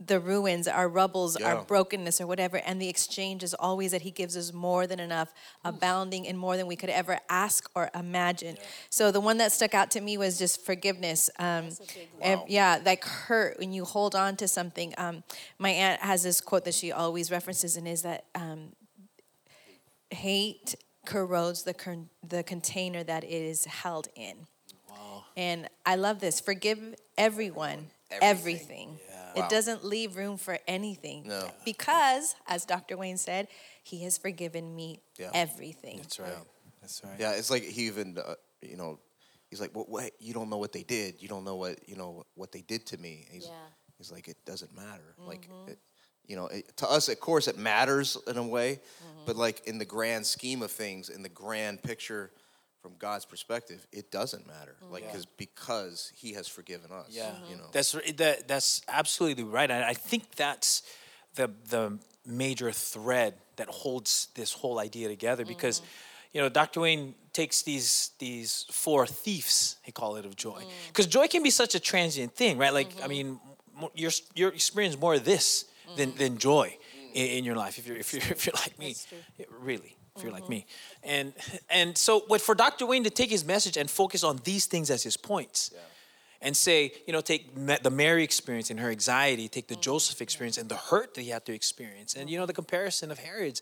the 0.06 0.20
ruins, 0.20 0.68
our 0.68 0.90
rubbles, 0.90 1.38
our 1.38 1.64
brokenness, 1.64 2.20
or 2.20 2.28
whatever, 2.28 2.58
and 2.58 2.82
the 2.82 2.90
exchange 2.90 3.44
is 3.44 3.54
always 3.54 3.92
that 3.92 4.02
He 4.02 4.12
gives 4.12 4.36
us 4.36 4.52
more 4.52 4.88
than 4.88 5.00
enough, 5.00 5.34
abounding 5.64 6.26
in 6.26 6.36
more 6.36 6.58
than 6.58 6.68
we 6.68 6.76
could 6.76 6.90
ever 6.90 7.18
ask 7.30 7.70
or 7.76 7.90
imagine. 7.96 8.58
So 8.90 9.10
the 9.12 9.22
one 9.22 9.38
that 9.38 9.54
stuck 9.54 9.74
out 9.74 9.92
to 9.92 10.02
me 10.02 10.18
was 10.18 10.38
just 10.38 10.66
forgiveness. 10.66 11.30
Um, 11.40 11.70
and- 12.22 12.42
yeah, 12.50 12.82
like 12.86 13.06
hurt 13.06 13.58
when 13.58 13.72
you 13.72 13.86
hold 13.86 14.16
on 14.16 14.36
to 14.38 14.48
something. 14.50 14.94
Um, 14.98 15.24
my 15.60 15.70
aunt 15.70 16.02
has 16.02 16.24
this 16.24 16.42
quote 16.42 16.66
that 16.66 16.74
she 16.74 16.92
always 16.92 17.32
references, 17.32 17.78
and 17.78 17.88
is 17.88 18.02
that 18.02 18.26
um, 18.36 18.74
hate 20.12 20.76
corrodes 21.06 21.64
the 21.64 21.74
con- 21.74 22.10
the 22.28 22.44
container 22.44 23.04
that 23.04 23.24
it 23.24 23.30
is 23.32 23.66
held 23.66 24.08
in. 24.16 24.48
And 25.38 25.68
I 25.86 25.96
love 25.96 26.20
this. 26.20 26.40
Forgive 26.40 26.80
everyone 27.18 27.88
everything. 28.10 29.00
It 29.36 29.50
doesn't 29.50 29.84
leave 29.84 30.16
room 30.16 30.38
for 30.38 30.58
anything. 30.66 31.28
No. 31.28 31.50
Because, 31.66 32.36
as 32.48 32.64
Dr. 32.64 32.96
Wayne 32.96 33.18
said, 33.18 33.50
he 33.84 34.04
has 34.04 34.18
forgiven 34.18 34.74
me 34.74 35.02
Yeah. 35.18 35.32
everything. 35.34 35.98
That's 35.98 36.20
right. 36.20 36.32
That's 36.82 37.04
right. 37.04 37.20
Yeah, 37.20 37.32
it's 37.34 37.50
like 37.50 37.64
he 37.64 37.88
even, 37.88 38.18
uh, 38.18 38.36
you 38.62 38.78
know, 38.78 39.00
he's 39.50 39.60
like, 39.60 39.76
well, 39.76 39.86
wait, 39.90 40.14
you 40.20 40.34
don't 40.34 40.50
know 40.50 40.58
what 40.58 40.72
they 40.72 40.84
did. 40.84 41.22
You 41.22 41.28
don't 41.28 41.44
know 41.44 41.56
what, 41.58 41.80
you 41.90 41.98
know, 41.98 42.24
what 42.36 42.54
they 42.54 42.62
did 42.62 42.86
to 42.88 42.98
me. 42.98 43.28
He's, 43.30 43.46
Yeah. 43.48 43.52
he's 43.98 44.10
like, 44.12 44.30
it 44.30 44.38
doesn't 44.46 44.74
matter. 44.74 45.16
Like, 45.18 45.50
it, 45.68 45.80
you 46.28 46.36
know, 46.36 46.48
it, 46.48 46.76
to 46.78 46.90
us, 46.90 47.10
of 47.10 47.20
course, 47.20 47.48
it 47.48 47.58
matters 47.58 48.18
in 48.28 48.38
a 48.38 48.44
way, 48.44 48.74
mm-hmm. 48.74 49.22
but 49.26 49.36
like 49.36 49.68
in 49.68 49.78
the 49.78 49.86
grand 49.86 50.26
scheme 50.26 50.62
of 50.62 50.72
things, 50.72 51.10
in 51.10 51.24
the 51.24 51.30
grand 51.30 51.82
picture, 51.82 52.32
from 52.82 52.94
God's 53.00 53.26
perspective, 53.26 53.88
it 53.92 54.12
doesn't 54.12 54.46
matter. 54.46 54.76
Mm-hmm. 54.84 54.94
Like, 54.94 55.08
because 55.08 55.26
because 55.26 56.12
He 56.16 56.34
has 56.34 56.48
forgiven 56.48 56.92
us. 56.92 57.08
Yeah, 57.10 57.24
mm-hmm. 57.24 57.52
you 57.52 57.58
know. 57.58 57.70
that's 57.72 57.96
that, 58.18 58.48
that's 58.48 58.82
absolutely 58.88 59.44
right. 59.44 59.72
And 59.72 59.84
I 59.84 59.94
think 59.94 60.36
that's 60.36 60.84
the 61.34 61.50
the 61.70 61.98
major 62.26 62.72
thread 62.72 63.34
that 63.56 63.70
holds 63.70 64.28
this 64.36 64.54
whole 64.54 64.80
idea 64.80 65.08
together 65.08 65.46
because. 65.46 65.82
you 66.34 66.42
know, 66.42 66.50
Dr. 66.50 66.82
Wayne 66.82 67.16
takes 67.32 67.62
these 67.62 68.12
these 68.20 68.66
four 68.70 69.08
thieves, 69.08 69.78
he 69.84 69.94
call 69.94 70.18
it 70.18 70.26
of 70.26 70.36
joy, 70.36 70.62
mm. 70.64 70.70
because 70.88 71.08
joy 71.08 71.30
can 71.30 71.42
be 71.44 71.50
such 71.50 71.76
a 71.76 71.80
transient 71.80 72.36
thing, 72.36 72.58
right? 72.58 72.74
Like, 72.74 72.92
I 73.02 73.08
mean, 73.08 73.40
mo- 73.74 73.92
you're 73.96 74.12
you're 74.34 74.50
experience 74.50 75.00
more 75.00 75.14
of 75.14 75.24
this 75.24 75.64
than 75.98 76.16
than 76.16 76.38
joy 76.38 76.78
in, 77.14 77.28
mm. 77.28 77.38
in 77.38 77.44
your 77.44 77.56
life 77.56 77.78
if 77.78 77.88
you're 77.88 77.98
if 77.98 78.14
you're 78.14 78.24
if 78.24 78.46
you're 78.46 78.56
like 78.56 78.78
me, 78.80 78.96
really. 79.60 79.98
If 80.18 80.24
you're 80.24 80.32
like 80.32 80.44
mm-hmm. 80.44 80.52
me, 80.52 80.66
and 81.04 81.34
and 81.70 81.98
so, 81.98 82.24
but 82.30 82.40
for 82.40 82.56
Dr. 82.56 82.86
Wayne 82.86 83.04
to 83.04 83.10
take 83.10 83.30
his 83.30 83.44
message 83.44 83.76
and 83.76 83.90
focus 83.90 84.24
on 84.24 84.40
these 84.46 84.66
things 84.66 84.90
as 84.90 85.04
his 85.04 85.18
points, 85.18 85.72
and 86.46 86.56
say, 86.56 86.94
you 87.08 87.14
know, 87.14 87.22
take 87.22 87.54
the 87.56 87.90
Mary 87.90 88.24
experience 88.24 88.70
and 88.70 88.80
her 88.80 88.92
anxiety, 88.92 89.48
take 89.48 89.68
the 89.68 89.76
mm. 89.76 89.82
Joseph 89.82 90.22
experience 90.22 90.58
and 90.58 90.70
the 90.70 90.76
hurt 90.76 91.16
that 91.16 91.22
he 91.22 91.32
had 91.32 91.44
to 91.46 91.54
experience, 91.54 92.14
and 92.14 92.30
you 92.30 92.38
know, 92.38 92.44
mm-hmm. 92.44 92.48
the 92.48 92.54
comparison 92.54 93.12
of 93.12 93.18
Herod's. 93.20 93.62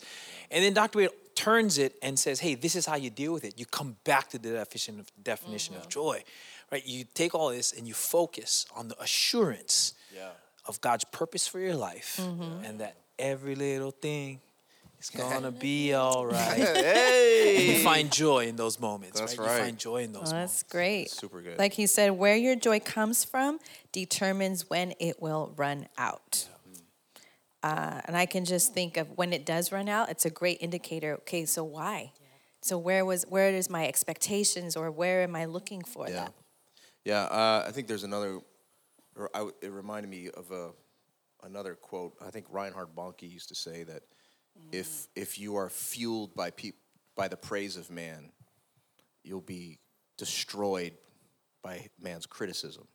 And 0.51 0.63
then 0.63 0.74
Dr. 0.74 0.99
Wayne 0.99 1.09
turns 1.34 1.78
it 1.78 1.95
and 2.01 2.19
says, 2.19 2.41
hey, 2.41 2.55
this 2.55 2.76
is 2.76 2.86
how 2.86 2.95
you 2.95 3.09
deal 3.09 3.34
with 3.34 3.45
it. 3.45 3.57
You 3.57 3.65
come 3.65 3.95
back 4.03 4.30
to 4.32 4.38
the 4.38 4.51
definition 4.51 4.99
of, 4.99 5.11
definition 5.24 5.76
of 5.76 5.84
mm-hmm. 5.84 5.91
joy, 5.91 6.24
right? 6.71 6.86
You 6.86 7.05
take 7.13 7.34
all 7.34 7.49
this 7.49 7.71
and 7.71 7.88
you 7.88 7.93
focus 7.93 8.65
on 8.76 8.89
the 8.89 9.01
assurance 9.01 9.93
of 10.66 10.80
God's 10.82 11.03
purpose 11.05 11.47
for 11.47 11.59
your 11.59 11.76
life 11.76 12.20
and 12.64 12.80
that 12.80 12.95
every 13.20 13.55
little 13.55 13.91
thing 13.91 14.39
is 14.99 15.09
gonna 15.09 15.51
be 15.51 15.93
all 15.93 16.26
right. 16.26 16.68
And 17.43 17.68
you 17.68 17.76
find 17.84 18.11
joy 18.11 18.47
in 18.47 18.55
those 18.55 18.80
moments, 18.80 19.20
That's 19.20 19.38
right? 19.38 19.45
You 19.45 19.64
find 19.66 19.78
joy 19.78 20.03
in 20.03 20.14
those 20.14 20.24
Well, 20.24 20.32
moments. 20.32 20.53
that's 20.61 20.72
great. 20.72 21.09
Super 21.09 21.41
good. 21.41 21.59
Like 21.59 21.74
he 21.74 21.88
said, 21.88 22.11
where 22.11 22.36
your 22.38 22.55
joy 22.55 22.80
comes 22.80 23.24
from 23.24 23.59
determines 23.91 24.70
when 24.70 24.93
it 24.99 25.22
will 25.22 25.53
run 25.57 25.88
out. 25.97 26.47
Uh, 27.61 28.01
and 28.05 28.18
I 28.18 28.26
can 28.26 28.43
just 28.45 28.74
think 28.74 28.97
of 28.97 29.07
when 29.18 29.32
it 29.34 29.45
does 29.45 29.72
run 29.72 29.88
out, 29.88 30.09
it's 30.09 30.26
a 30.26 30.30
great 30.30 30.57
indicator. 30.61 31.14
Okay, 31.20 31.45
so 31.45 31.64
why? 31.64 32.11
So 32.61 32.78
where 32.78 33.05
was 33.05 33.26
where 33.30 33.49
is 33.49 33.70
my 33.70 33.88
expectations, 33.88 34.76
or 34.76 34.89
where 34.91 35.22
am 35.24 35.36
I 35.36 35.45
looking 35.45 35.84
for 35.84 36.07
Yeah. 36.07 36.14
that? 36.16 36.34
Yeah, 37.05 37.24
uh, 37.24 37.66
I 37.68 37.72
think 37.72 37.88
there's 37.88 38.03
another. 38.03 38.39
Or 39.16 39.30
I, 39.34 39.49
it 39.61 39.72
reminded 39.72 40.09
me 40.09 40.30
of 40.30 40.51
a 40.51 40.72
another 41.43 41.76
quote. 41.76 42.14
I 42.26 42.30
think 42.30 42.45
Reinhard 42.49 42.95
Bonnke 42.95 43.30
used 43.30 43.49
to 43.49 43.55
say 43.55 43.84
that 43.84 44.03
if 44.72 45.07
if 45.16 45.39
you 45.39 45.55
are 45.55 45.70
fueled 45.70 46.36
by 46.36 46.51
peop, 46.51 46.76
by 47.16 47.28
the 47.28 47.38
praise 47.38 47.78
of 47.78 47.89
man, 47.89 48.32
you'll 49.24 49.41
be 49.41 49.80
destroyed 50.18 50.93
by 51.64 51.88
man's 51.99 52.26
criticism. 52.26 52.88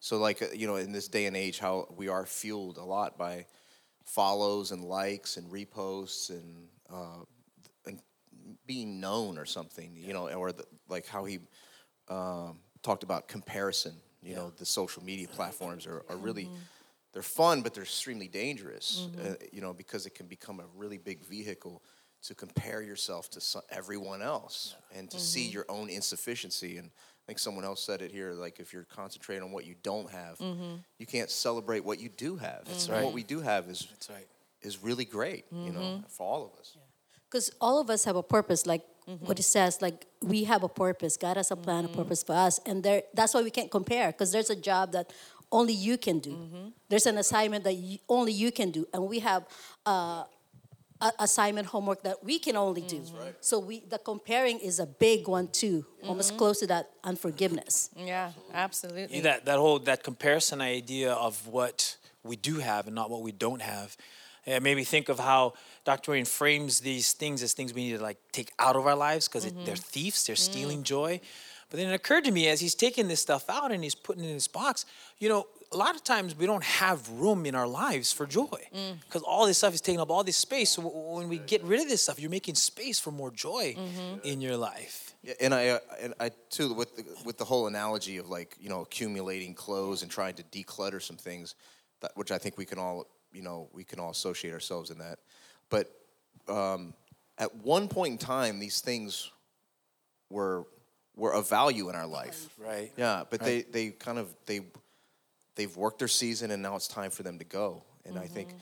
So, 0.00 0.18
like 0.18 0.42
uh, 0.42 0.46
you 0.54 0.66
know, 0.66 0.76
in 0.76 0.92
this 0.92 1.08
day 1.08 1.26
and 1.26 1.36
age, 1.36 1.58
how 1.58 1.86
we 1.96 2.08
are 2.08 2.24
fueled 2.26 2.78
a 2.78 2.84
lot 2.84 3.18
by 3.18 3.46
follows 4.04 4.72
and 4.72 4.82
likes 4.82 5.36
and 5.36 5.50
reposts 5.50 6.30
and 6.30 6.68
uh, 6.90 7.24
and 7.86 8.00
being 8.66 9.00
known 9.00 9.38
or 9.38 9.44
something, 9.44 9.94
you 9.96 10.12
know, 10.12 10.28
or 10.28 10.52
the, 10.52 10.64
like 10.88 11.06
how 11.06 11.24
he 11.24 11.38
um, 12.08 12.58
talked 12.82 13.02
about 13.02 13.28
comparison. 13.28 13.94
You 14.22 14.36
know, 14.36 14.52
the 14.56 14.66
social 14.66 15.02
media 15.02 15.28
platforms 15.28 15.86
are, 15.86 16.02
are 16.08 16.16
really 16.16 16.48
they're 17.12 17.22
fun, 17.22 17.62
but 17.62 17.74
they're 17.74 17.84
extremely 17.84 18.28
dangerous. 18.28 19.08
Uh, 19.14 19.20
mm-hmm. 19.20 19.34
you 19.52 19.60
know, 19.60 19.72
because 19.72 20.06
it 20.06 20.14
can 20.14 20.26
become 20.26 20.60
a 20.60 20.66
really 20.76 20.98
big 20.98 21.24
vehicle 21.24 21.82
to 22.22 22.34
compare 22.34 22.82
yourself 22.82 23.30
to 23.30 23.40
so- 23.40 23.62
everyone 23.70 24.22
else 24.22 24.76
and 24.94 25.10
to 25.10 25.18
see 25.18 25.44
mm-hmm. 25.44 25.54
your 25.54 25.64
own 25.68 25.88
insufficiency. 25.88 26.76
And 26.76 26.88
I 26.88 27.26
think 27.26 27.38
someone 27.38 27.64
else 27.64 27.82
said 27.82 28.02
it 28.02 28.12
here. 28.12 28.32
Like 28.32 28.60
if 28.60 28.72
you're 28.72 28.84
concentrating 28.84 29.42
on 29.42 29.52
what 29.52 29.64
you 29.64 29.74
don't 29.82 30.10
have, 30.10 30.38
mm-hmm. 30.38 30.76
you 30.98 31.06
can't 31.06 31.30
celebrate 31.30 31.84
what 31.84 31.98
you 31.98 32.10
do 32.10 32.36
have. 32.36 32.62
And 32.68 32.88
right. 32.88 33.04
What 33.04 33.14
we 33.14 33.22
do 33.22 33.40
have 33.40 33.68
is 33.68 33.88
That's 33.90 34.10
right. 34.10 34.26
is 34.62 34.82
really 34.82 35.04
great. 35.04 35.46
You 35.50 35.72
know, 35.72 36.04
for 36.08 36.26
all 36.26 36.44
of 36.44 36.60
us. 36.60 36.76
Because 37.28 37.50
all 37.60 37.80
of 37.80 37.90
us 37.90 38.04
have 38.04 38.16
a 38.16 38.24
purpose, 38.24 38.66
like 38.66 38.82
Mm-hmm. 39.10 39.26
what 39.26 39.38
it 39.40 39.42
says, 39.42 39.82
like 39.82 40.06
we 40.22 40.44
have 40.44 40.62
a 40.62 40.68
purpose. 40.68 41.16
God 41.16 41.36
has 41.36 41.50
a 41.50 41.56
plan, 41.56 41.84
a 41.84 41.88
purpose 41.88 42.22
for 42.22 42.34
us. 42.34 42.60
And 42.64 42.82
there, 42.84 43.02
that's 43.12 43.34
why 43.34 43.42
we 43.42 43.50
can't 43.50 43.70
compare, 43.70 44.12
because 44.12 44.30
there's 44.30 44.50
a 44.50 44.56
job 44.56 44.92
that 44.92 45.12
only 45.50 45.72
you 45.72 45.98
can 45.98 46.20
do. 46.20 46.30
Mm-hmm. 46.30 46.68
There's 46.88 47.06
an 47.06 47.18
assignment 47.18 47.64
that 47.64 47.74
you, 47.74 47.98
only 48.08 48.32
you 48.32 48.52
can 48.52 48.70
do. 48.70 48.86
And 48.94 49.08
we 49.08 49.18
have 49.18 49.42
uh, 49.84 50.24
a 51.00 51.12
assignment 51.18 51.66
homework 51.66 52.02
that 52.02 52.22
we 52.22 52.38
can 52.38 52.56
only 52.56 52.82
do. 52.82 52.98
Mm-hmm. 52.98 53.30
So 53.40 53.58
we 53.58 53.80
the 53.88 53.98
comparing 53.98 54.58
is 54.60 54.78
a 54.78 54.86
big 54.86 55.26
one 55.28 55.48
too, 55.48 55.84
Mm-hmm. 55.86 56.08
almost 56.08 56.36
close 56.36 56.60
to 56.60 56.66
that 56.68 56.90
unforgiveness. 57.04 57.90
Yeah, 57.96 58.32
absolutely. 58.54 59.16
Yeah, 59.16 59.22
that 59.22 59.44
that 59.46 59.58
whole 59.58 59.78
that 59.80 60.02
comparison 60.02 60.60
idea 60.60 61.12
of 61.12 61.46
what 61.48 61.96
we 62.22 62.36
do 62.36 62.58
have 62.58 62.86
and 62.86 62.94
not 62.94 63.10
what 63.10 63.22
we 63.22 63.32
don't 63.32 63.62
have. 63.62 63.96
It 64.46 64.62
made 64.62 64.76
me 64.76 64.84
think 64.84 65.08
of 65.08 65.18
how 65.18 65.52
Dr. 65.90 66.12
Wayne 66.12 66.24
frames 66.24 66.78
these 66.78 67.12
things 67.14 67.42
as 67.42 67.52
things 67.52 67.74
we 67.74 67.82
need 67.82 67.96
to 67.96 68.02
like 68.02 68.18
take 68.30 68.52
out 68.60 68.76
of 68.76 68.86
our 68.86 68.94
lives 68.94 69.26
because 69.26 69.42
they're 69.42 69.52
mm-hmm. 69.52 69.74
thieves, 69.74 70.24
they're 70.24 70.36
mm. 70.36 70.38
stealing 70.38 70.82
joy. 70.84 71.20
But 71.68 71.78
then 71.78 71.90
it 71.90 71.94
occurred 71.94 72.24
to 72.24 72.30
me 72.30 72.48
as 72.48 72.60
he's 72.60 72.76
taking 72.76 73.08
this 73.08 73.20
stuff 73.20 73.50
out 73.50 73.72
and 73.72 73.82
he's 73.82 73.96
putting 73.96 74.22
it 74.22 74.28
in 74.28 74.34
his 74.34 74.46
box, 74.46 74.86
you 75.18 75.28
know, 75.28 75.48
a 75.72 75.76
lot 75.76 75.96
of 75.96 76.04
times 76.04 76.36
we 76.36 76.46
don't 76.46 76.62
have 76.62 77.08
room 77.10 77.44
in 77.44 77.56
our 77.56 77.66
lives 77.66 78.12
for 78.12 78.24
joy 78.24 78.60
mm. 78.72 79.00
because 79.04 79.22
all 79.22 79.46
this 79.46 79.58
stuff 79.58 79.74
is 79.74 79.80
taking 79.80 80.00
up 80.00 80.10
all 80.10 80.22
this 80.22 80.36
space. 80.36 80.70
So 80.70 80.82
when 80.82 81.28
we 81.28 81.38
get 81.38 81.62
rid 81.64 81.80
of 81.80 81.88
this 81.88 82.02
stuff, 82.02 82.20
you're 82.20 82.30
making 82.30 82.54
space 82.54 83.00
for 83.00 83.10
more 83.10 83.32
joy 83.32 83.74
mm-hmm. 83.76 84.18
in 84.22 84.40
your 84.40 84.56
life. 84.56 85.14
Yeah, 85.24 85.34
and 85.40 85.52
I 85.52 85.68
uh, 85.70 85.78
and 86.00 86.14
I 86.20 86.30
too 86.50 86.72
with 86.72 86.96
the, 86.96 87.04
with 87.24 87.36
the 87.36 87.44
whole 87.44 87.66
analogy 87.66 88.16
of 88.16 88.28
like 88.28 88.56
you 88.60 88.68
know 88.68 88.82
accumulating 88.82 89.54
clothes 89.54 90.02
and 90.02 90.10
trying 90.10 90.34
to 90.34 90.42
declutter 90.44 91.02
some 91.02 91.16
things, 91.16 91.56
that, 92.00 92.12
which 92.14 92.30
I 92.30 92.38
think 92.38 92.58
we 92.58 92.64
can 92.64 92.78
all 92.78 93.06
you 93.32 93.42
know 93.42 93.68
we 93.72 93.84
can 93.84 94.00
all 94.00 94.10
associate 94.10 94.52
ourselves 94.52 94.90
in 94.90 94.98
that. 94.98 95.18
But 95.70 95.90
um, 96.48 96.94
at 97.38 97.54
one 97.56 97.88
point 97.88 98.12
in 98.12 98.18
time, 98.18 98.58
these 98.58 98.80
things 98.80 99.30
were 100.28 100.66
were 101.16 101.34
of 101.34 101.48
value 101.48 101.88
in 101.88 101.94
our 101.94 102.06
life. 102.06 102.48
Right. 102.58 102.92
Yeah, 102.96 103.24
but 103.28 103.40
they 103.40 103.62
they 103.62 103.90
kind 103.90 104.18
of 104.18 104.34
they 104.46 104.60
they've 105.56 105.76
worked 105.76 105.98
their 105.98 106.08
season 106.08 106.50
and 106.50 106.62
now 106.62 106.76
it's 106.76 106.88
time 106.88 107.10
for 107.10 107.22
them 107.22 107.38
to 107.38 107.44
go. 107.44 107.82
And 108.04 108.18
I 108.18 108.26
think 108.26 108.54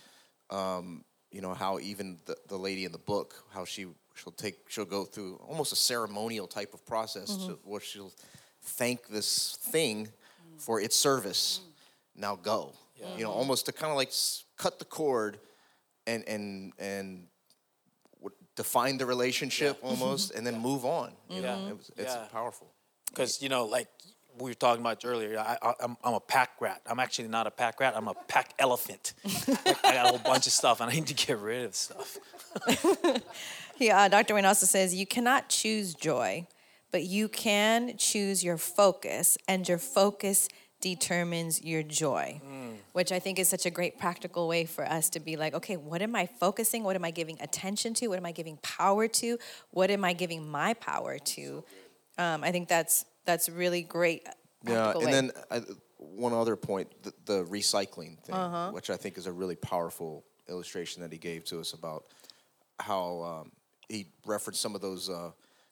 um, 0.50 1.04
you 1.30 1.40
know 1.40 1.54
how 1.54 1.78
even 1.78 2.18
the, 2.26 2.36
the 2.48 2.56
lady 2.56 2.84
in 2.84 2.92
the 2.92 2.98
book 2.98 3.44
how 3.50 3.64
she 3.64 3.86
she'll 4.14 4.32
take 4.32 4.56
she'll 4.68 4.84
go 4.84 5.04
through 5.04 5.40
almost 5.48 5.72
a 5.72 5.76
ceremonial 5.76 6.46
type 6.46 6.74
of 6.74 6.84
process 6.86 7.36
to, 7.46 7.58
where 7.64 7.80
she'll 7.80 8.12
thank 8.62 9.08
this 9.08 9.56
thing 9.70 10.08
for 10.56 10.80
its 10.80 10.96
service. 10.96 11.60
Now 12.16 12.36
go. 12.36 12.72
You 13.16 13.22
know, 13.22 13.30
almost 13.30 13.66
to 13.66 13.72
kind 13.72 13.92
of 13.92 13.96
like 13.96 14.12
cut 14.56 14.80
the 14.80 14.84
cord 14.84 15.38
and 16.08 16.24
and 16.34 16.72
and 16.78 17.26
define 18.56 18.98
the 18.98 19.06
relationship 19.06 19.78
almost 19.82 20.32
and 20.34 20.42
then 20.46 20.58
move 20.58 20.84
on. 20.84 21.12
You 21.30 21.42
know, 21.42 21.58
Yeah. 21.62 21.70
it 21.70 21.76
was, 21.78 21.90
it's 21.96 22.14
Yeah. 22.14 22.26
powerful. 22.32 22.68
Because 23.10 23.40
you 23.42 23.48
know, 23.48 23.64
like 23.66 23.88
we 24.40 24.50
were 24.50 24.54
talking 24.54 24.82
about 24.86 25.04
earlier, 25.04 25.38
I, 25.38 25.56
I, 25.68 25.72
I'm, 25.84 25.96
I'm 26.04 26.14
a 26.14 26.20
pack 26.20 26.50
rat. 26.60 26.80
I'm 26.86 27.00
actually 27.00 27.28
not 27.28 27.46
a 27.46 27.50
pack 27.50 27.80
rat. 27.80 27.94
I'm 27.96 28.08
a 28.08 28.14
pack 28.34 28.54
elephant. 28.58 29.14
Like, 29.24 29.84
I 29.84 29.92
got 29.94 30.06
a 30.06 30.08
whole 30.10 30.18
bunch 30.32 30.46
of 30.46 30.52
stuff, 30.52 30.80
and 30.80 30.90
I 30.90 30.94
need 30.94 31.06
to 31.08 31.14
get 31.26 31.38
rid 31.38 31.64
of 31.66 31.74
stuff. 31.74 32.18
Yeah, 33.80 33.96
uh, 34.02 34.08
Dr. 34.08 34.34
Wayne 34.34 34.44
also 34.44 34.66
says 34.66 34.92
you 34.92 35.06
cannot 35.06 35.48
choose 35.48 35.94
joy, 35.94 36.48
but 36.90 37.04
you 37.04 37.28
can 37.28 37.96
choose 37.96 38.42
your 38.42 38.58
focus, 38.58 39.38
and 39.46 39.68
your 39.68 39.78
focus 39.78 40.48
determines 40.80 41.62
your 41.64 41.82
joy, 41.82 42.40
which 42.92 43.10
I 43.12 43.18
think 43.18 43.38
is 43.38 43.48
such 43.48 43.66
a 43.66 43.70
great 43.70 43.98
practical 43.98 44.46
way 44.46 44.64
for 44.64 44.84
us 44.84 45.10
to 45.10 45.20
be 45.20 45.36
like, 45.36 45.54
okay, 45.54 45.76
what 45.76 46.02
am 46.02 46.14
I 46.14 46.26
focusing? 46.26 46.84
What 46.84 46.96
am 46.96 47.04
I 47.04 47.10
giving 47.10 47.36
attention 47.40 47.94
to? 47.94 48.08
What 48.08 48.18
am 48.18 48.26
I 48.26 48.32
giving 48.32 48.58
power 48.58 49.08
to? 49.08 49.38
What 49.70 49.90
am 49.90 50.04
I 50.04 50.12
giving 50.12 50.48
my 50.48 50.74
power 50.74 51.18
to? 51.18 51.64
Um, 52.16 52.44
I 52.44 52.52
think 52.52 52.68
that's 52.68 53.04
that's 53.24 53.48
really 53.48 53.82
great. 53.82 54.26
Yeah, 54.66 54.90
and 54.92 55.04
way. 55.04 55.12
then 55.12 55.30
I, 55.50 55.62
one 55.98 56.32
other 56.32 56.56
point, 56.56 56.88
the, 57.02 57.12
the 57.26 57.44
recycling 57.44 58.18
thing, 58.20 58.34
Uh-huh. 58.34 58.70
which 58.72 58.90
I 58.90 58.96
think 58.96 59.18
is 59.18 59.26
a 59.26 59.32
really 59.32 59.56
powerful 59.56 60.24
illustration 60.48 61.02
that 61.02 61.12
he 61.12 61.18
gave 61.18 61.44
to 61.46 61.60
us 61.60 61.72
about 61.72 62.04
how 62.80 63.22
um, 63.22 63.52
he 63.88 64.06
referenced 64.26 64.60
some 64.62 64.74
of 64.74 64.80
those 64.80 65.10
uh, 65.10 65.30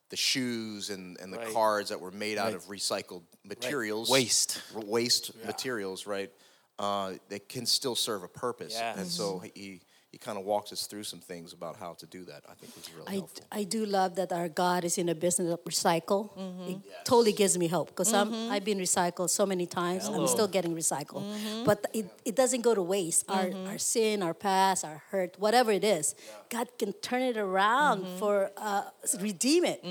the 0.08 0.16
shoes 0.16 0.90
and, 0.90 1.18
and 1.20 1.32
the 1.32 1.38
Right. 1.38 1.52
cards 1.52 1.88
that 1.90 2.00
were 2.00 2.10
made 2.12 2.38
out 2.38 2.46
Right. 2.46 2.54
of 2.54 2.64
recycled 2.66 3.22
materials, 3.44 4.08
Waste. 4.08 4.60
r- 4.74 4.82
waste 4.84 5.32
materials, 5.44 6.06
right? 6.06 6.30
Uh, 6.78 7.14
that 7.28 7.48
can 7.48 7.66
still 7.66 7.96
serve 7.96 8.22
a 8.22 8.28
purpose, 8.28 8.74
Yes. 8.74 8.98
and 8.98 9.08
so 9.10 9.38
he 9.38 9.80
he 10.12 10.18
kind 10.18 10.38
of 10.38 10.44
walks 10.44 10.72
us 10.72 10.86
through 10.86 11.02
some 11.02 11.20
things 11.20 11.52
about 11.52 11.76
how 11.76 11.92
to 11.94 12.06
do 12.06 12.24
that. 12.24 12.42
I 12.48 12.54
think 12.54 12.74
was 12.74 12.90
really 12.94 13.08
I, 13.08 13.12
helpful. 13.14 13.44
I 13.52 13.64
do 13.64 13.84
love 13.84 14.14
that 14.16 14.32
our 14.32 14.48
God 14.48 14.84
is 14.84 14.96
in 14.98 15.06
the 15.06 15.14
business 15.14 15.52
of 15.52 15.62
recycle. 15.64 16.30
Mm-hmm. 16.38 16.70
It 16.70 16.78
totally 17.04 17.32
gives 17.32 17.58
me 17.58 17.66
hope 17.66 17.88
because 17.88 18.12
I've 18.14 18.64
been 18.64 18.78
recycled 18.78 19.28
so 19.30 19.44
many 19.44 19.66
times. 19.66 20.08
I'm 20.08 20.26
still 20.26 20.48
getting 20.48 20.74
recycled. 20.74 21.24
Mm-hmm. 21.24 21.64
But 21.64 21.86
it, 21.92 22.06
it 22.24 22.34
doesn't 22.34 22.62
go 22.62 22.74
to 22.74 22.82
waste. 22.82 23.24
Our, 23.28 23.50
our 23.66 23.78
sin, 23.78 24.22
our 24.22 24.34
past, 24.34 24.84
our 24.84 25.02
hurt, 25.10 25.34
whatever 25.38 25.70
it 25.72 25.84
is, 25.84 26.14
God 26.48 26.68
can 26.78 26.92
turn 26.94 27.22
it 27.22 27.36
around 27.36 27.96
Mm-hmm. 27.96 28.18
for 28.18 28.50
uh, 28.56 28.82
redeem 29.20 29.64
it. 29.64 29.84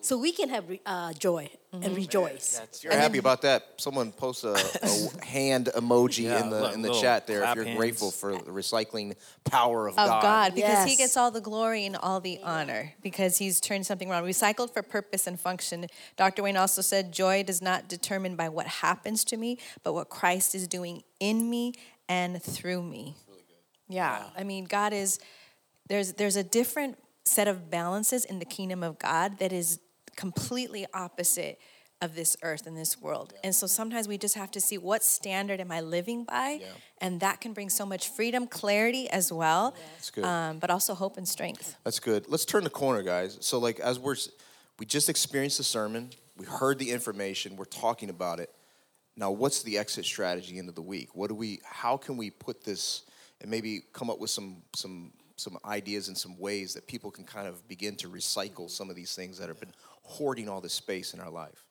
So 0.00 0.18
we 0.18 0.32
can 0.32 0.48
have 0.50 0.68
re- 0.68 0.80
uh, 0.86 1.12
joy 1.14 1.48
Mm-hmm. 1.74 1.82
and 1.82 1.96
rejoice. 1.96 2.60
If 2.72 2.84
you're 2.84 2.92
happy 2.92 3.18
about 3.18 3.42
that, 3.42 3.66
someone 3.78 4.12
post 4.12 4.44
a, 4.44 4.52
a 4.52 5.24
hand 5.24 5.70
emoji 5.74 6.24
Yeah, 6.24 6.44
in 6.44 6.50
the 6.50 6.60
look, 6.60 6.74
in 6.74 6.82
the 6.82 6.92
chat 7.00 7.26
there 7.26 7.42
if 7.42 7.56
you're 7.56 7.64
hands. 7.64 7.76
grateful 7.76 8.12
for 8.12 8.32
the 8.32 8.52
recycling 8.52 9.16
power 9.42 9.88
of, 9.88 9.98
of 9.98 10.22
God, 10.22 10.54
because 10.54 10.88
He 10.88 10.94
gets 10.94 11.16
all 11.16 11.32
the 11.32 11.40
glory 11.40 11.84
and 11.84 11.96
all 11.96 12.20
the 12.20 12.38
honor 12.44 12.92
because 13.02 13.38
He's 13.38 13.60
turned 13.60 13.86
something 13.86 14.08
around. 14.08 14.22
Recycled 14.22 14.72
for 14.72 14.82
purpose 14.82 15.26
and 15.26 15.38
function. 15.40 15.86
Dr. 16.16 16.44
Wayne 16.44 16.56
also 16.56 16.80
said, 16.80 17.10
Joy 17.12 17.42
does 17.42 17.60
not 17.60 17.88
determine 17.88 18.36
by 18.36 18.48
what 18.48 18.66
happens 18.66 19.24
to 19.24 19.36
me, 19.36 19.58
but 19.82 19.94
what 19.94 20.08
Christ 20.10 20.54
is 20.54 20.68
doing 20.68 21.02
in 21.18 21.50
me 21.50 21.72
and 22.08 22.40
through 22.40 22.84
me. 22.84 23.16
Yeah, 23.88 24.24
I 24.38 24.44
mean, 24.44 24.64
God 24.64 24.92
is 24.92 25.18
there's 25.88 26.12
there's 26.12 26.36
a 26.36 26.44
different 26.44 26.98
set 27.24 27.48
of 27.48 27.68
balances 27.68 28.24
in 28.24 28.38
the 28.38 28.44
kingdom 28.44 28.82
of 28.84 28.98
God 28.98 29.38
that 29.38 29.52
is 29.52 29.80
completely 30.14 30.86
opposite 30.94 31.58
of 32.00 32.14
this 32.14 32.36
earth 32.42 32.66
and 32.66 32.76
this 32.76 33.00
world. 33.00 33.32
And 33.42 33.54
so 33.54 33.66
sometimes 33.66 34.06
we 34.08 34.18
just 34.18 34.34
have 34.34 34.50
to 34.52 34.60
see 34.60 34.78
what 34.78 35.02
standard 35.02 35.60
am 35.60 35.70
I 35.70 35.80
living 35.80 36.24
by? 36.24 36.60
And 36.98 37.20
that 37.20 37.40
can 37.40 37.52
bring 37.52 37.70
so 37.70 37.86
much 37.86 38.08
freedom, 38.08 38.46
clarity 38.46 39.08
as 39.08 39.32
well, 39.32 39.74
That's 39.94 40.10
good. 40.10 40.24
um, 40.24 40.58
but 40.58 40.70
also 40.70 40.94
hope 40.94 41.16
and 41.16 41.26
strength. 41.26 41.76
That's 41.84 42.00
good. 42.00 42.26
Let's 42.28 42.44
turn 42.44 42.64
the 42.64 42.70
corner, 42.70 43.02
guys. 43.02 43.38
So, 43.40 43.58
like, 43.58 43.80
as 43.80 43.98
we're, 43.98 44.16
we 44.78 44.86
just 44.86 45.08
experienced 45.08 45.58
the 45.58 45.64
sermon, 45.64 46.10
we 46.36 46.46
heard 46.46 46.78
the 46.78 46.90
information, 46.90 47.56
we're 47.56 47.64
talking 47.64 48.10
about 48.10 48.40
it. 48.40 48.50
Now, 49.16 49.30
what's 49.30 49.62
the 49.62 49.78
exit 49.78 50.04
strategy 50.04 50.58
into 50.58 50.72
the 50.72 50.82
week? 50.82 51.14
What 51.14 51.28
do 51.28 51.36
we? 51.36 51.60
How 51.64 51.96
can 51.96 52.16
we 52.16 52.30
put 52.30 52.64
this 52.64 53.04
and 53.40 53.50
maybe 53.50 53.82
come 53.92 54.10
up 54.10 54.18
with 54.18 54.30
some 54.30 54.62
some 54.74 55.12
some 55.36 55.58
ideas 55.64 56.08
and 56.08 56.16
some 56.16 56.38
ways 56.38 56.74
that 56.74 56.86
people 56.86 57.10
can 57.10 57.24
kind 57.24 57.46
of 57.46 57.66
begin 57.68 57.96
to 57.96 58.08
recycle 58.08 58.70
some 58.70 58.90
of 58.90 58.96
these 58.96 59.14
things 59.14 59.38
that 59.38 59.48
have 59.48 59.60
been 59.60 59.74
hoarding 60.02 60.48
all 60.48 60.60
this 60.60 60.74
space 60.74 61.14
in 61.14 61.20
our 61.20 61.30
life? 61.30 61.64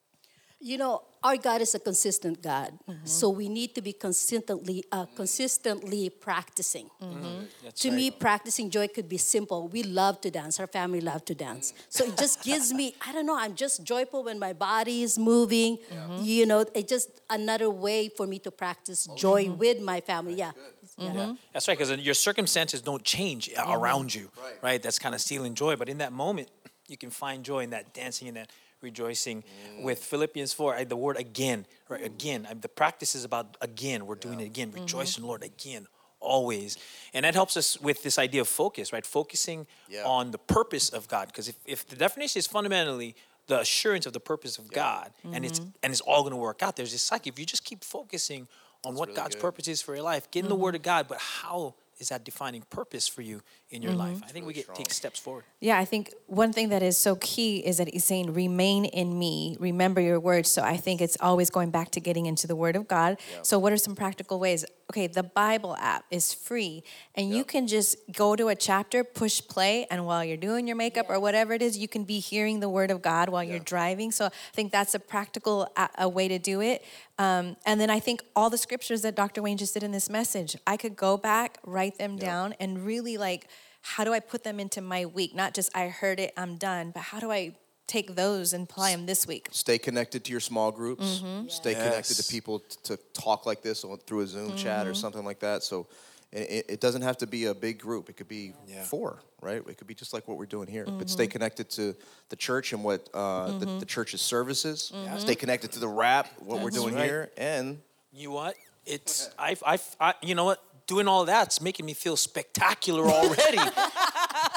You 0.66 0.78
know, 0.78 1.02
our 1.22 1.36
God 1.36 1.60
is 1.60 1.76
a 1.76 1.80
consistent 1.80 2.42
God, 2.42 2.72
mm-hmm. 2.88 3.06
so 3.06 3.30
we 3.30 3.50
need 3.50 3.76
to 3.76 3.82
be 3.82 3.92
consistently, 3.92 4.86
uh, 4.94 5.08
consistently 5.14 6.10
practicing. 6.10 6.90
Mm-hmm. 7.02 7.26
Mm-hmm. 7.26 7.70
to 7.76 7.92
me, 7.92 8.10
practicing 8.12 8.70
joy 8.70 8.88
could 8.88 9.10
be 9.10 9.18
simple. 9.18 9.68
We 9.68 9.84
love 9.84 10.22
to 10.22 10.32
dance. 10.32 10.62
Our 10.62 10.68
family 10.68 11.02
love 11.02 11.26
to 11.26 11.36
dance. 11.36 11.74
So 11.90 12.06
it 12.06 12.18
just 12.18 12.44
gives 12.50 12.74
me, 12.74 12.96
I 13.06 13.12
don't 13.12 13.26
know, 13.26 13.38
I'm 13.38 13.56
just 13.56 13.84
joyful 13.84 14.24
when 14.24 14.40
my 14.40 14.54
body 14.54 15.04
is 15.04 15.20
moving. 15.20 15.80
You 16.22 16.46
know, 16.46 16.66
it's 16.74 16.90
just 16.90 17.10
another 17.30 17.70
way 17.70 18.08
for 18.08 18.26
me 18.26 18.40
to 18.40 18.52
practice 18.52 19.06
oh, 19.12 19.18
joy 19.18 19.52
with 19.52 19.82
my 19.82 20.00
family. 20.00 20.36
Yeah. 20.36 20.52
Yeah. 20.98 21.10
Mm-hmm. 21.10 21.34
That's 21.54 21.68
right, 21.68 21.78
because 21.78 21.96
your 22.00 22.14
circumstances 22.14 22.82
don't 22.82 23.04
change 23.04 23.50
mm-hmm. 23.50 23.72
around 23.72 24.14
you, 24.14 24.30
right? 24.62 24.82
That's 24.82 25.00
kind 25.00 25.16
of 25.16 25.22
stealing 25.22 25.56
joy. 25.56 25.76
But 25.76 25.90
in 25.90 25.98
that 26.00 26.14
moment, 26.14 26.50
you 26.88 26.98
can 26.98 27.10
find 27.10 27.44
joy 27.44 27.60
in 27.60 27.72
that 27.72 27.94
dancing 27.94 28.28
and 28.28 28.38
that 28.38 28.52
rejoicing. 28.82 29.44
Mm. 29.78 29.84
With 29.84 30.04
Philippians 30.04 30.54
4, 30.54 30.76
I- 30.76 30.84
the 30.84 30.98
word 30.98 31.18
again, 31.18 31.66
right? 31.90 32.04
Again. 32.04 32.46
I- 32.50 32.54
The 32.54 32.70
practice 32.70 33.16
is 33.16 33.24
about 33.24 33.58
again. 33.62 34.06
We're 34.06 34.16
doing 34.16 34.40
it 34.42 34.46
again. 34.46 34.72
Mm-hmm. 34.72 34.82
Rejoice 34.82 35.18
in 35.18 35.24
the 35.24 35.28
Lord 35.28 35.44
again, 35.44 35.88
always. 36.20 36.78
And 37.14 37.26
that 37.26 37.34
helps 37.34 37.58
us 37.58 37.80
with 37.80 38.04
this 38.04 38.20
idea 38.20 38.42
of 38.42 38.48
focus, 38.48 38.92
right? 38.94 39.06
Focusing 39.06 39.66
Yeah. 39.88 40.04
on 40.06 40.32
the 40.32 40.38
purpose 40.38 40.90
of 40.90 41.08
God. 41.08 41.28
Because 41.28 41.48
if, 41.48 41.56
if 41.66 41.88
the 41.88 41.96
definition 41.96 42.40
is 42.40 42.48
fundamentally 42.48 43.16
the 43.48 43.60
assurance 43.60 44.06
of 44.06 44.14
the 44.14 44.20
purpose 44.20 44.58
of 44.58 44.72
God, 44.72 45.12
and 45.34 45.44
it's 45.44 45.60
and 45.60 45.92
it's 45.92 46.00
all 46.02 46.22
going 46.22 46.32
to 46.32 46.38
work 46.38 46.64
out. 46.64 46.78
There's 46.78 46.94
this 46.94 47.02
cycle. 47.02 47.30
If 47.30 47.38
you 47.38 47.46
just 47.46 47.66
keep 47.66 47.84
focusing 47.84 48.48
on 48.84 48.96
what 48.96 49.10
really 49.10 49.18
God's 49.18 49.36
good. 49.36 49.42
purpose 49.42 49.68
is 49.68 49.82
for 49.82 49.96
your 49.96 50.04
life, 50.04 50.30
get 50.32 50.44
in 50.44 50.50
the 50.50 50.56
mm-hmm. 50.56 50.64
Word 50.64 50.76
of 50.76 50.82
God. 50.82 51.08
But 51.08 51.20
how 51.20 51.76
is 52.00 52.10
that 52.10 52.24
defining 52.24 52.64
purpose 52.70 53.08
for 53.08 53.22
you 53.22 53.42
in 53.70 53.82
your 53.82 53.92
mm-hmm. 53.92 54.00
life? 54.00 54.22
I 54.24 54.28
think 54.28 54.46
we 54.46 54.54
get 54.54 54.74
take 54.76 54.92
steps 54.92 55.20
forward. 55.20 55.46
Yeah, 55.60 55.78
I 55.78 55.86
think 55.86 56.14
one 56.28 56.52
thing 56.52 56.70
that 56.70 56.84
is 56.84 56.98
so 56.98 57.16
key 57.16 57.60
is 57.60 57.78
that 57.78 57.88
he's 57.88 58.04
saying, 58.04 58.34
remain 58.34 58.86
in 58.86 59.18
me, 59.18 59.58
remember 59.60 60.02
your 60.02 60.20
words. 60.20 60.50
So 60.52 60.62
I 60.62 60.78
think 60.78 61.02
it's 61.02 61.18
always 61.20 61.50
going 61.50 61.72
back 61.72 61.92
to 61.92 62.00
getting 62.00 62.26
into 62.26 62.48
the 62.48 62.56
word 62.56 62.76
of 62.76 62.88
God. 62.88 63.18
So, 63.42 63.60
what 63.60 63.72
are 63.72 63.78
some 63.78 63.96
practical 63.96 64.40
ways? 64.40 64.66
Okay, 64.94 65.08
the 65.08 65.24
Bible 65.24 65.76
app 65.80 66.06
is 66.12 66.36
free, 66.36 66.84
and 67.16 67.28
you 67.36 67.44
can 67.44 67.66
just 67.66 67.98
go 68.12 68.36
to 68.36 68.50
a 68.50 68.56
chapter, 68.56 69.04
push 69.04 69.42
play, 69.42 69.88
and 69.90 70.06
while 70.06 70.24
you're 70.24 70.38
doing 70.38 70.68
your 70.68 70.76
makeup 70.76 71.08
or 71.10 71.20
whatever 71.20 71.54
it 71.54 71.64
is, 71.64 71.80
you 71.80 71.88
can 71.88 72.04
be 72.04 72.20
hearing 72.20 72.60
the 72.60 72.70
word 72.70 72.92
of 72.92 73.02
God 73.02 73.30
while 73.30 73.44
you're 73.44 73.58
driving. 73.58 74.12
So, 74.12 74.26
I 74.28 74.30
think 74.54 74.72
that's 74.72 74.94
a 74.94 75.00
practical 75.00 75.68
a, 75.76 75.90
a 75.98 76.08
way 76.08 76.28
to 76.28 76.38
do 76.38 76.62
it. 76.62 76.86
Um, 77.18 77.58
and 77.66 77.82
then 77.82 77.90
I 77.90 78.00
think 78.00 78.22
all 78.36 78.52
the 78.52 78.58
scriptures 78.58 79.02
that 79.02 79.16
Dr. 79.16 79.42
Wayne 79.42 79.58
just 79.58 79.74
did 79.74 79.82
in 79.82 79.92
this 79.92 80.12
message, 80.12 80.56
I 80.68 80.78
could 80.78 80.96
go 80.96 81.18
back, 81.18 81.58
write 81.66 81.98
them 81.98 82.16
down, 82.18 82.54
and 82.60 82.86
really 82.86 83.18
like, 83.18 83.48
how 83.82 84.04
do 84.04 84.14
I 84.14 84.20
put 84.20 84.44
them 84.44 84.60
into 84.60 84.80
my 84.80 85.08
week? 85.08 85.34
Not 85.34 85.56
just 85.56 85.76
I 85.76 85.88
heard 85.88 86.20
it, 86.20 86.34
I'm 86.38 86.58
done, 86.58 86.92
but 86.92 87.02
how 87.02 87.20
do 87.20 87.32
I 87.32 87.56
take 87.88 88.16
those 88.16 88.54
and 88.54 88.64
apply 88.64 88.92
them 88.92 89.06
this 89.06 89.28
week? 89.28 89.50
Stay 89.52 89.78
connected 89.78 90.24
to 90.26 90.32
your 90.32 90.40
small 90.40 90.72
groups. 90.72 91.20
Mm-hmm. 91.20 91.50
Stay 91.50 91.74
connected 91.74 92.16
to 92.18 92.24
people 92.32 92.60
t- 92.60 92.78
to 92.84 92.98
talk 93.14 93.46
like 93.46 93.62
this 93.62 93.84
on, 93.84 93.98
through 94.00 94.22
a 94.22 94.28
Zoom 94.28 94.56
chat 94.56 94.88
or 94.88 94.92
mm-hmm. 94.92 95.00
something 95.00 95.26
like 95.26 95.40
that. 95.40 95.64
So 95.64 95.88
it, 96.32 96.66
it 96.70 96.82
doesn't 96.82 97.04
have 97.04 97.18
to 97.18 97.28
be 97.28 97.46
a 97.46 97.54
big 97.54 97.80
group. 97.80 98.10
It 98.10 98.18
could 98.18 98.28
be 98.28 98.54
four, 98.86 99.22
right? 99.42 99.62
It 99.68 99.78
could 99.78 99.88
be 99.88 99.96
just 99.96 100.14
like 100.14 100.28
what 100.28 100.38
we're 100.38 100.46
doing 100.46 100.68
here. 100.68 100.86
But 100.86 101.10
stay 101.10 101.26
mm-hmm. 101.26 101.32
connected 101.32 101.70
to 101.72 101.96
the 102.30 102.36
church 102.36 102.74
and 102.74 102.84
what 102.84 103.08
uh, 103.14 103.58
the, 103.58 103.66
the 103.80 103.86
church's 103.86 104.22
services. 104.22 104.92
Stay 105.18 105.36
connected 105.36 105.72
to 105.74 105.80
the 105.80 105.88
wrap, 105.88 106.28
what 106.40 106.62
we're 106.62 106.70
doing 106.70 106.96
right. 106.96 107.06
here, 107.06 107.32
and 107.38 107.80
You 108.14 108.30
know 108.30 108.36
what? 108.36 108.56
It's 108.86 109.30
I 109.40 109.56
I 109.66 109.80
I 110.00 110.14
you 110.22 110.36
know 110.36 110.46
what? 110.46 110.64
Doing 110.86 111.08
all 111.08 111.26
that's 111.26 111.62
making 111.62 111.86
me 111.86 111.94
feel 111.94 112.18
spectacular 112.18 113.06
already. 113.06 113.60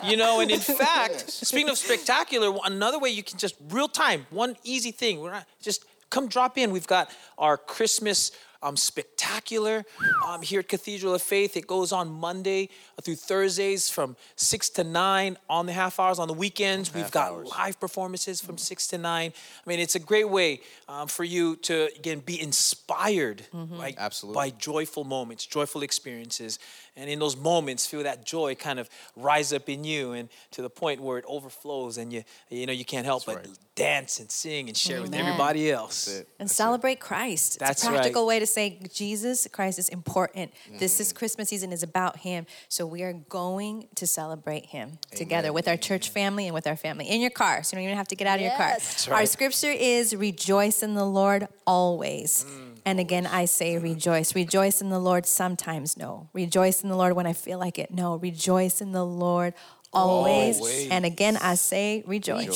you 0.04 0.16
know, 0.16 0.40
and 0.40 0.50
in 0.50 0.60
fact, 0.60 1.30
speaking 1.30 1.70
of 1.70 1.78
spectacular, 1.78 2.56
another 2.64 2.98
way 2.98 3.10
you 3.10 3.22
can 3.22 3.38
just 3.38 3.54
real 3.70 3.88
time, 3.88 4.26
one 4.30 4.56
easy 4.64 4.90
thing. 4.90 5.20
We're 5.20 5.32
not 5.32 5.46
just 5.62 5.84
come 6.10 6.28
drop 6.28 6.58
in. 6.58 6.70
We've 6.72 6.86
got 6.86 7.10
our 7.38 7.56
Christmas 7.56 8.32
um, 8.66 8.76
spectacular 8.76 9.84
um, 10.26 10.42
here 10.42 10.60
at 10.60 10.68
Cathedral 10.68 11.14
of 11.14 11.22
Faith. 11.22 11.56
It 11.56 11.66
goes 11.66 11.92
on 11.92 12.10
Monday 12.10 12.68
through 13.00 13.14
Thursdays 13.14 13.88
from 13.88 14.16
six 14.34 14.68
to 14.70 14.84
nine 14.84 15.36
on 15.48 15.66
the 15.66 15.72
half 15.72 16.00
hours. 16.00 16.18
On 16.18 16.26
the 16.26 16.34
weekends, 16.34 16.92
we've 16.92 17.10
got 17.10 17.46
live 17.46 17.78
performances 17.78 18.40
from 18.40 18.58
six 18.58 18.88
to 18.88 18.98
nine. 18.98 19.32
I 19.64 19.68
mean, 19.68 19.78
it's 19.78 19.94
a 19.94 20.00
great 20.00 20.28
way 20.28 20.60
um, 20.88 21.06
for 21.06 21.22
you 21.22 21.56
to 21.56 21.88
again 21.96 22.20
be 22.20 22.40
inspired 22.40 23.42
by, 23.52 23.94
Absolutely. 23.96 24.34
by 24.34 24.50
joyful 24.50 25.04
moments, 25.04 25.46
joyful 25.46 25.82
experiences, 25.82 26.58
and 26.96 27.10
in 27.10 27.18
those 27.18 27.36
moments, 27.36 27.86
feel 27.86 28.02
that 28.02 28.24
joy 28.24 28.54
kind 28.54 28.78
of 28.78 28.88
rise 29.16 29.52
up 29.52 29.68
in 29.68 29.84
you, 29.84 30.12
and 30.12 30.28
to 30.52 30.62
the 30.62 30.70
point 30.70 31.00
where 31.00 31.18
it 31.18 31.24
overflows, 31.28 31.98
and 31.98 32.12
you 32.12 32.24
you 32.50 32.66
know 32.66 32.72
you 32.72 32.84
can't 32.84 33.04
help 33.04 33.26
but 33.26 33.36
right. 33.36 33.48
dance 33.74 34.18
and 34.20 34.30
sing 34.30 34.68
and 34.68 34.76
share 34.76 35.02
with 35.02 35.14
everybody 35.14 35.70
else. 35.70 36.06
That's 36.06 36.18
it. 36.18 36.28
And 36.38 36.50
celebrate 36.50 37.00
Christ. 37.00 37.58
That's 37.58 37.82
it's 37.82 37.84
a 37.84 37.90
practical 37.90 38.22
right. 38.22 38.28
way 38.28 38.38
to 38.40 38.46
say 38.46 38.80
Jesus 38.92 39.46
Christ 39.52 39.78
is 39.78 39.88
important. 39.88 40.52
This 40.78 41.00
is 41.00 41.12
mm. 41.12 41.16
Christmas 41.16 41.48
season 41.48 41.72
is 41.72 41.82
about 41.82 42.18
Him, 42.18 42.46
so 42.68 42.86
we 42.86 43.02
are 43.02 43.12
going 43.12 43.88
to 43.94 44.06
celebrate 44.06 44.66
Him 44.66 44.98
together 45.14 45.52
with 45.52 45.68
our 45.68 45.76
church 45.76 46.10
family 46.10 46.46
and 46.46 46.54
with 46.54 46.66
our 46.66 46.76
family 46.76 47.06
in 47.06 47.20
your 47.20 47.30
car. 47.30 47.62
So 47.62 47.76
you 47.76 47.82
don't 47.82 47.84
even 47.84 47.96
have 47.96 48.08
to 48.08 48.16
get 48.16 48.26
out 48.26 48.36
of 48.36 48.42
your 48.42 48.56
car. 48.56 48.68
Yes. 48.68 49.06
That's 49.06 49.08
Our 49.08 49.26
scripture 49.26 49.72
is 49.72 50.14
rejoice 50.14 50.82
in 50.82 50.94
the 50.94 51.04
Lord 51.04 51.48
always. 51.66 52.44
Mm. 52.48 52.76
And 52.86 53.00
again, 53.00 53.26
I 53.26 53.46
say 53.46 53.74
mm. 53.74 53.82
rejoice. 53.82 54.34
Rejoice 54.34 54.80
in 54.80 54.90
the 54.90 55.00
Lord 55.00 55.26
sometimes, 55.26 55.96
no. 55.96 56.28
Rejoice 56.32 56.84
in 56.86 56.90
the 56.90 56.96
Lord 56.96 57.14
when 57.14 57.26
I 57.26 57.32
feel 57.32 57.58
like 57.58 57.78
it, 57.78 57.90
no. 57.90 58.16
Rejoice 58.16 58.80
in 58.80 58.92
the 58.92 59.04
Lord 59.04 59.54
always. 59.92 60.58
Always. 60.58 60.88
And 60.88 61.04
again, 61.04 61.36
I 61.36 61.56
say 61.56 62.04
rejoice. 62.06 62.46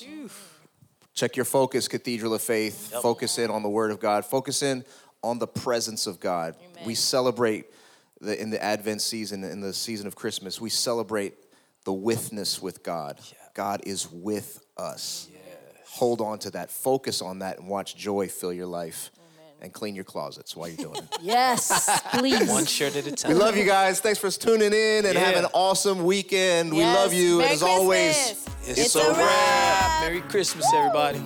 Joy. 0.00 0.28
check 1.14 1.36
your 1.36 1.44
focus, 1.44 1.88
Cathedral 1.88 2.34
of 2.34 2.42
Faith. 2.42 2.92
Focus 3.02 3.38
in 3.38 3.50
on 3.50 3.62
the 3.62 3.68
Word 3.68 3.90
of 3.90 4.00
God. 4.00 4.24
Focus 4.24 4.62
in 4.62 4.84
on 5.22 5.38
the 5.38 5.46
presence 5.46 6.06
of 6.06 6.20
God. 6.20 6.56
We 6.84 6.94
celebrate 6.94 7.66
the, 8.20 8.40
in 8.40 8.50
the 8.50 8.62
Advent 8.62 9.00
season, 9.00 9.44
in 9.44 9.60
the 9.60 9.72
season 9.72 10.06
of 10.06 10.16
Christmas, 10.16 10.60
we 10.60 10.70
celebrate 10.70 11.34
the 11.84 11.92
withness 11.92 12.60
with 12.60 12.82
God. 12.82 13.20
God 13.54 13.82
is 13.86 14.10
with 14.10 14.64
us. 14.76 15.28
Hold 15.86 16.20
on 16.20 16.38
to 16.40 16.50
that. 16.50 16.70
Focus 16.70 17.22
on 17.22 17.40
that 17.40 17.58
and 17.58 17.68
watch 17.68 17.96
joy 17.96 18.28
fill 18.28 18.52
your 18.52 18.66
life 18.66 19.10
and 19.60 19.72
clean 19.72 19.94
your 19.94 20.04
closets 20.04 20.54
while 20.56 20.68
you're 20.68 20.76
doing 20.76 20.96
it. 20.96 21.04
Yes, 21.20 22.00
please. 22.12 22.48
One 22.48 22.64
shirt 22.64 22.94
at 22.96 23.06
a 23.06 23.12
time. 23.12 23.32
we 23.32 23.38
love 23.38 23.56
you 23.56 23.64
guys. 23.64 24.00
Thanks 24.00 24.18
for 24.18 24.30
tuning 24.30 24.72
in 24.72 25.04
and 25.06 25.16
have 25.18 25.36
an 25.36 25.46
awesome 25.52 26.04
weekend. 26.04 26.72
We 26.72 26.84
love 26.84 27.12
you. 27.12 27.38
Merry 27.38 27.44
and 27.50 27.54
as 27.54 27.62
always, 27.62 28.46
It's, 28.66 28.78
It's 28.78 28.94
a 28.96 29.00
a 29.00 29.10
wrap. 29.10 29.18
wrap. 29.18 30.00
Merry 30.02 30.20
Christmas, 30.22 30.66
everybody. 30.74 31.20